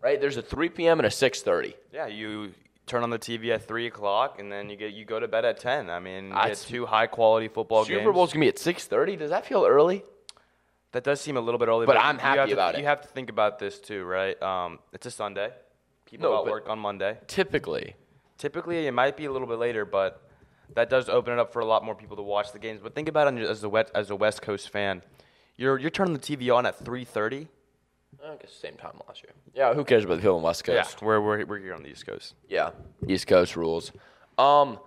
right? 0.00 0.20
There's 0.20 0.36
a 0.36 0.42
3 0.42 0.68
p.m. 0.70 0.98
and 1.00 1.06
a 1.06 1.10
6:30. 1.10 1.74
Yeah, 1.92 2.06
you 2.06 2.52
turn 2.86 3.02
on 3.02 3.10
the 3.10 3.18
TV 3.18 3.50
at 3.54 3.66
three 3.66 3.86
o'clock, 3.86 4.40
and 4.40 4.50
then 4.50 4.68
you 4.68 4.76
get 4.76 4.92
you 4.92 5.04
go 5.04 5.20
to 5.20 5.28
bed 5.28 5.44
at 5.44 5.60
ten. 5.60 5.88
I 5.90 6.00
mean, 6.00 6.30
That's- 6.30 6.64
two 6.64 6.86
high 6.86 7.06
quality 7.06 7.48
football 7.48 7.84
Super 7.84 7.94
games. 7.98 8.04
Super 8.06 8.12
Bowl's 8.12 8.32
gonna 8.32 8.44
be 8.44 8.48
at 8.48 8.56
6:30. 8.58 9.16
Does 9.18 9.30
that 9.30 9.46
feel 9.46 9.64
early? 9.64 10.02
That 10.92 11.04
does 11.04 11.20
seem 11.20 11.36
a 11.36 11.40
little 11.40 11.58
bit 11.58 11.68
early, 11.68 11.86
But 11.86 11.94
you- 11.96 12.02
I'm 12.02 12.18
happy 12.18 12.48
to- 12.48 12.52
about 12.52 12.74
it. 12.74 12.80
You 12.80 12.86
have 12.86 13.00
to 13.02 13.08
think 13.08 13.30
about 13.30 13.58
this 13.60 13.78
too, 13.80 14.04
right? 14.04 14.40
Um, 14.42 14.80
it's 14.92 15.06
a 15.06 15.10
Sunday. 15.10 15.52
People 16.04 16.30
No, 16.30 16.36
got 16.38 16.50
work 16.50 16.68
on 16.68 16.78
Monday. 16.80 17.18
Typically, 17.28 17.94
Typically, 18.38 18.86
it 18.86 18.92
might 18.92 19.16
be 19.18 19.26
a 19.26 19.30
little 19.30 19.46
bit 19.46 19.58
later, 19.58 19.84
but 19.84 20.28
that 20.74 20.90
does 20.90 21.08
open 21.08 21.32
it 21.32 21.38
up 21.38 21.52
for 21.52 21.60
a 21.60 21.64
lot 21.64 21.84
more 21.84 21.94
people 21.94 22.16
to 22.16 22.22
watch 22.22 22.52
the 22.52 22.58
games. 22.58 22.80
But 22.82 22.94
think 22.94 23.08
about 23.08 23.32
it 23.32 23.40
as 23.40 23.62
a 23.62 23.68
West, 23.68 23.90
as 23.94 24.10
a 24.10 24.16
West 24.16 24.42
Coast 24.42 24.68
fan. 24.70 25.02
You're 25.56 25.78
you're 25.78 25.90
turning 25.90 26.14
the 26.14 26.18
TV 26.18 26.54
on 26.54 26.66
at 26.66 26.78
three 26.84 27.04
thirty. 27.04 27.48
I 28.24 28.36
guess 28.36 28.52
same 28.52 28.74
time 28.74 29.00
last 29.06 29.22
year. 29.22 29.32
Yeah, 29.54 29.74
who 29.74 29.84
cares 29.84 30.04
about 30.04 30.16
the 30.16 30.20
people 30.22 30.36
on 30.36 30.42
West 30.42 30.64
Coast? 30.64 30.98
Yeah, 31.00 31.06
we're, 31.06 31.20
we're 31.20 31.44
we're 31.44 31.58
here 31.58 31.74
on 31.74 31.82
the 31.82 31.90
East 31.90 32.06
Coast. 32.06 32.34
Yeah, 32.48 32.70
East 33.06 33.26
Coast 33.26 33.56
rules. 33.56 33.92
Um, 34.38 34.78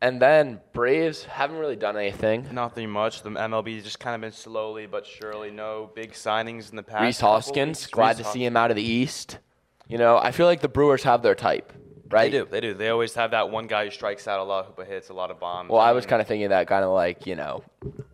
and 0.00 0.22
then 0.22 0.60
Braves 0.72 1.24
haven't 1.24 1.58
really 1.58 1.76
done 1.76 1.96
anything. 1.96 2.46
Nothing 2.52 2.90
much. 2.90 3.22
The 3.22 3.30
MLB's 3.30 3.82
just 3.82 3.98
kind 3.98 4.14
of 4.14 4.20
been 4.20 4.32
slowly 4.32 4.86
but 4.86 5.04
surely. 5.06 5.50
No 5.50 5.90
big 5.94 6.12
signings 6.12 6.70
in 6.70 6.76
the 6.76 6.82
past. 6.82 7.02
Rhys 7.02 7.20
Hoskins, 7.20 7.86
glad 7.88 8.16
Rhys 8.16 8.18
to 8.18 8.24
see 8.24 8.44
him 8.44 8.56
out 8.56 8.70
of 8.70 8.76
the 8.76 8.82
East. 8.82 9.38
You 9.88 9.98
know, 9.98 10.18
I 10.18 10.30
feel 10.30 10.46
like 10.46 10.60
the 10.60 10.68
Brewers 10.68 11.02
have 11.02 11.22
their 11.22 11.34
type, 11.34 11.72
right? 12.10 12.30
They 12.30 12.38
do. 12.38 12.44
They 12.50 12.60
do. 12.60 12.74
They 12.74 12.88
always 12.88 13.14
have 13.14 13.30
that 13.32 13.50
one 13.50 13.66
guy 13.66 13.84
who 13.84 13.90
strikes 13.90 14.26
out 14.28 14.40
a 14.40 14.42
lot, 14.44 14.66
who 14.66 14.72
but 14.76 14.86
hits 14.86 15.08
a 15.08 15.14
lot 15.14 15.30
of 15.30 15.38
bombs. 15.38 15.70
Well, 15.70 15.80
I 15.80 15.92
was 15.92 16.06
kind 16.06 16.20
of 16.22 16.28
thinking 16.28 16.48
that 16.50 16.66
kind 16.66 16.84
of 16.84 16.90
like 16.92 17.26
you 17.26 17.36
know, 17.36 17.62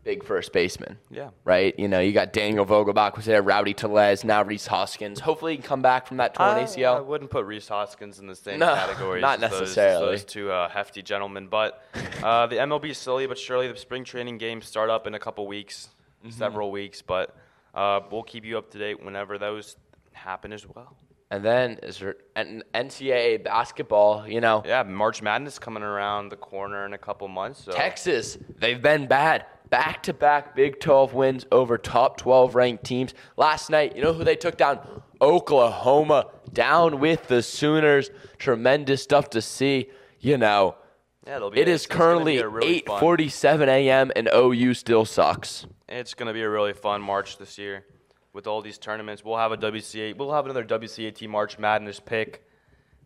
big 0.02 0.24
first 0.24 0.52
baseman. 0.52 0.98
Yeah. 1.10 1.30
Right. 1.44 1.78
You 1.78 1.88
know, 1.88 2.00
you 2.00 2.12
got 2.12 2.32
Daniel 2.32 2.66
Vogelbach 2.66 3.16
was 3.16 3.24
there, 3.24 3.42
Rowdy 3.42 3.74
Tellez, 3.74 4.24
now 4.24 4.42
Rhys 4.42 4.66
Hoskins. 4.66 5.20
Hopefully, 5.20 5.52
he 5.52 5.58
can 5.58 5.66
come 5.66 5.82
back 5.82 6.06
from 6.06 6.18
that 6.18 6.34
torn 6.34 6.50
I, 6.50 6.82
I 6.82 7.00
wouldn't 7.00 7.30
put 7.30 7.44
Rhys 7.46 7.68
Hoskins 7.68 8.18
in 8.18 8.26
the 8.26 8.36
same 8.36 8.58
No, 8.60 8.74
category. 8.74 9.20
not 9.20 9.42
as 9.42 9.50
those- 9.50 9.60
necessarily. 9.60 10.06
Those, 10.12 10.24
two 10.24 10.50
uh, 10.50 10.68
hefty 10.68 11.02
gentlemen, 11.02 11.48
but 11.48 11.82
uh, 12.22 12.46
the 12.46 12.56
MLB 12.56 12.90
is 12.90 12.98
slowly 12.98 13.26
but 13.26 13.38
surely 13.38 13.68
the 13.68 13.76
spring 13.76 14.04
training 14.04 14.38
games 14.38 14.66
start 14.66 14.90
up 14.90 15.06
in 15.06 15.14
a 15.14 15.18
couple 15.18 15.46
weeks, 15.46 15.88
Mm-hmm. 16.24 16.30
several 16.38 16.70
weeks, 16.70 17.02
but 17.02 17.36
uh, 17.74 18.00
we'll 18.10 18.22
keep 18.22 18.46
you 18.46 18.56
up 18.56 18.70
to 18.70 18.78
date 18.78 19.04
whenever 19.04 19.36
those 19.36 19.76
happen 20.12 20.54
as 20.54 20.66
well. 20.66 20.96
And 21.30 21.44
then 21.44 21.78
is 21.82 21.98
there 21.98 22.16
an 22.36 22.62
NCAA 22.74 23.42
basketball? 23.42 24.28
You 24.28 24.40
know, 24.40 24.62
Yeah, 24.64 24.82
March 24.84 25.22
Madness 25.22 25.58
coming 25.58 25.82
around 25.82 26.28
the 26.28 26.36
corner 26.36 26.84
in 26.86 26.92
a 26.92 26.98
couple 26.98 27.26
months. 27.28 27.64
So. 27.64 27.72
Texas, 27.72 28.38
they've 28.58 28.80
been 28.80 29.06
bad. 29.06 29.46
Back 29.70 30.02
to 30.04 30.12
back 30.12 30.54
Big 30.54 30.78
12 30.78 31.14
wins 31.14 31.46
over 31.50 31.78
top 31.78 32.18
12 32.18 32.54
ranked 32.54 32.84
teams. 32.84 33.14
Last 33.36 33.70
night, 33.70 33.96
you 33.96 34.02
know 34.02 34.12
who 34.12 34.22
they 34.22 34.36
took 34.36 34.56
down? 34.56 34.78
Oklahoma, 35.20 36.26
down 36.52 37.00
with 37.00 37.26
the 37.28 37.42
Sooners. 37.42 38.10
Tremendous 38.38 39.02
stuff 39.02 39.30
to 39.30 39.42
see. 39.42 39.90
You 40.20 40.38
know, 40.38 40.76
Yeah, 41.26 41.36
it'll 41.36 41.50
be. 41.50 41.58
it 41.58 41.62
it's- 41.62 41.80
is 41.82 41.86
currently 41.86 42.40
really 42.42 42.80
fun- 42.86 43.00
8:47 43.00 43.68
a.m. 43.68 44.12
and 44.14 44.28
OU 44.32 44.74
still 44.74 45.04
sucks. 45.04 45.66
It's 45.88 46.14
going 46.14 46.28
to 46.28 46.32
be 46.34 46.42
a 46.42 46.48
really 46.48 46.72
fun 46.74 47.02
March 47.02 47.38
this 47.38 47.58
year. 47.58 47.84
With 48.34 48.46
all 48.46 48.60
these 48.60 48.76
tournaments. 48.76 49.24
We'll 49.24 49.38
have 49.38 49.52
a 49.52 49.56
WCA. 49.56 50.14
We'll 50.16 50.32
have 50.32 50.44
another 50.44 50.64
WCAT 50.64 51.26
March 51.28 51.58
Madness 51.58 52.00
pick, 52.00 52.46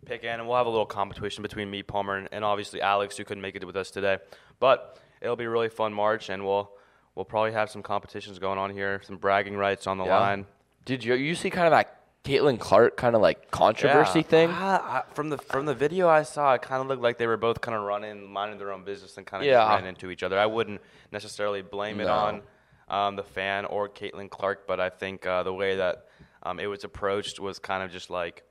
pick 0.04 0.24
in, 0.24 0.30
and 0.40 0.48
we'll 0.48 0.56
have 0.56 0.66
a 0.66 0.70
little 0.70 0.86
competition 0.86 1.42
between 1.42 1.70
me, 1.70 1.84
Palmer, 1.84 2.16
and, 2.16 2.28
and 2.32 2.44
obviously 2.44 2.80
Alex, 2.82 3.16
who 3.16 3.24
couldn't 3.24 3.42
make 3.42 3.54
it 3.54 3.64
with 3.64 3.76
us 3.76 3.90
today. 3.92 4.18
But 4.58 4.98
it'll 5.20 5.36
be 5.36 5.44
a 5.44 5.50
really 5.50 5.68
fun 5.68 5.92
March, 5.92 6.30
and 6.30 6.44
we'll 6.44 6.72
we'll 7.14 7.24
probably 7.24 7.52
have 7.52 7.68
some 7.70 7.82
competitions 7.82 8.38
going 8.38 8.58
on 8.58 8.70
here, 8.70 9.00
some 9.04 9.16
bragging 9.16 9.56
rights 9.56 9.86
on 9.86 9.98
the 9.98 10.04
Yeah. 10.04 10.18
line. 10.18 10.46
Did 10.84 11.04
you 11.04 11.14
you 11.14 11.34
see 11.34 11.50
kind 11.50 11.66
of 11.66 11.72
that 11.72 11.94
Caitlin 12.24 12.58
Clark 12.58 12.96
kind 12.96 13.14
of 13.14 13.20
like 13.22 13.50
controversy 13.50 14.20
Yeah. 14.20 14.22
thing? 14.24 14.50
I- 14.50 15.02
from 15.12 15.28
the 15.28 15.36
from 15.38 15.66
the 15.66 15.74
video 15.74 16.08
I 16.08 16.22
saw, 16.22 16.54
it 16.54 16.62
kind 16.62 16.80
of 16.80 16.88
looked 16.88 17.02
like 17.02 17.18
they 17.18 17.26
were 17.26 17.36
both 17.36 17.60
kind 17.60 17.76
of 17.76 17.82
running, 17.82 18.30
minding 18.32 18.58
their 18.58 18.72
own 18.72 18.82
business, 18.84 19.16
and 19.18 19.26
kind 19.26 19.42
of 19.42 19.46
Yeah. 19.46 19.58
just 19.60 19.70
ran 19.82 19.86
into 19.86 20.10
each 20.10 20.22
other. 20.22 20.38
I 20.38 20.46
wouldn't 20.46 20.80
necessarily 21.12 21.60
blame 21.60 22.00
it 22.00 22.08
on 22.08 22.42
um, 22.90 23.16
the 23.16 23.22
fan 23.22 23.64
or 23.64 23.88
Caitlin 23.88 24.30
Clark, 24.30 24.66
but 24.66 24.80
I 24.80 24.88
think 24.90 25.26
uh, 25.26 25.42
the 25.42 25.52
way 25.54 25.76
that 25.76 26.06
um, 26.42 26.58
it 26.60 26.66
was 26.66 26.84
approached 26.84 27.38
was 27.40 27.58
kind 27.58 27.82
of 27.82 27.90
just 27.90 28.10
like 28.10 28.42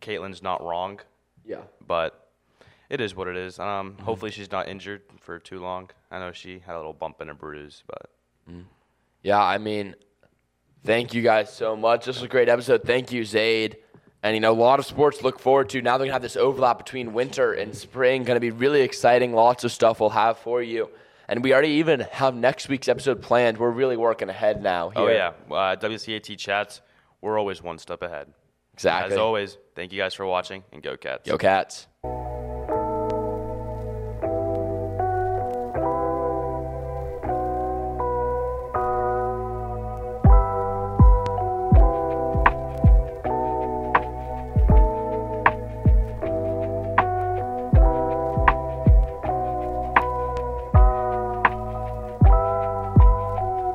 Caitlin's 0.00 0.42
not 0.42 0.62
wrong, 0.62 1.00
Yeah. 1.44 1.62
but 1.86 2.28
it 2.90 3.00
is 3.00 3.14
what 3.14 3.28
it 3.28 3.36
is. 3.36 3.58
Um, 3.58 3.96
Hopefully, 4.02 4.30
she's 4.30 4.50
not 4.52 4.68
injured 4.68 5.02
for 5.20 5.38
too 5.38 5.60
long. 5.60 5.90
I 6.10 6.18
know 6.18 6.32
she 6.32 6.60
had 6.64 6.74
a 6.74 6.78
little 6.78 6.92
bump 6.92 7.20
and 7.20 7.30
a 7.30 7.34
bruise, 7.34 7.82
but 7.86 8.10
Yeah, 9.22 9.42
I 9.42 9.58
mean, 9.58 9.94
thank 10.84 11.14
you 11.14 11.22
guys 11.22 11.52
so 11.52 11.74
much. 11.76 12.04
This 12.06 12.16
was 12.16 12.24
a 12.24 12.28
great 12.28 12.48
episode. 12.48 12.84
Thank 12.84 13.10
you, 13.12 13.22
Zade. 13.22 13.76
And 14.22 14.34
you 14.34 14.40
know, 14.40 14.52
a 14.52 14.54
lot 14.54 14.78
of 14.80 14.86
sports 14.86 15.18
to 15.18 15.24
look 15.24 15.38
forward 15.38 15.68
to. 15.70 15.82
Now 15.82 15.98
they're 15.98 16.06
gonna 16.06 16.14
have 16.14 16.22
this 16.22 16.36
overlap 16.36 16.78
between 16.78 17.12
winter 17.12 17.52
and 17.52 17.74
spring. 17.76 18.24
Gonna 18.24 18.40
be 18.40 18.50
really 18.50 18.80
exciting. 18.82 19.32
Lots 19.32 19.62
of 19.64 19.70
stuff 19.72 20.00
we'll 20.00 20.10
have 20.10 20.38
for 20.38 20.62
you. 20.62 20.88
And 21.28 21.42
we 21.42 21.52
already 21.52 21.68
even 21.70 22.00
have 22.00 22.34
next 22.34 22.68
week's 22.68 22.88
episode 22.88 23.20
planned. 23.20 23.58
We're 23.58 23.70
really 23.70 23.96
working 23.96 24.28
ahead 24.28 24.62
now. 24.62 24.92
oh 24.94 25.06
here. 25.06 25.16
yeah, 25.16 25.54
uh, 25.54 25.76
WCAT 25.76 26.38
chats, 26.38 26.80
we're 27.20 27.38
always 27.38 27.62
one 27.62 27.78
step 27.78 28.02
ahead. 28.02 28.32
exactly. 28.72 29.14
As 29.14 29.18
always, 29.18 29.58
thank 29.74 29.92
you 29.92 29.98
guys 29.98 30.14
for 30.14 30.26
watching, 30.26 30.62
and 30.72 30.82
go 30.82 30.96
Cats. 30.96 31.28
Go 31.28 31.36
cats. 31.38 31.88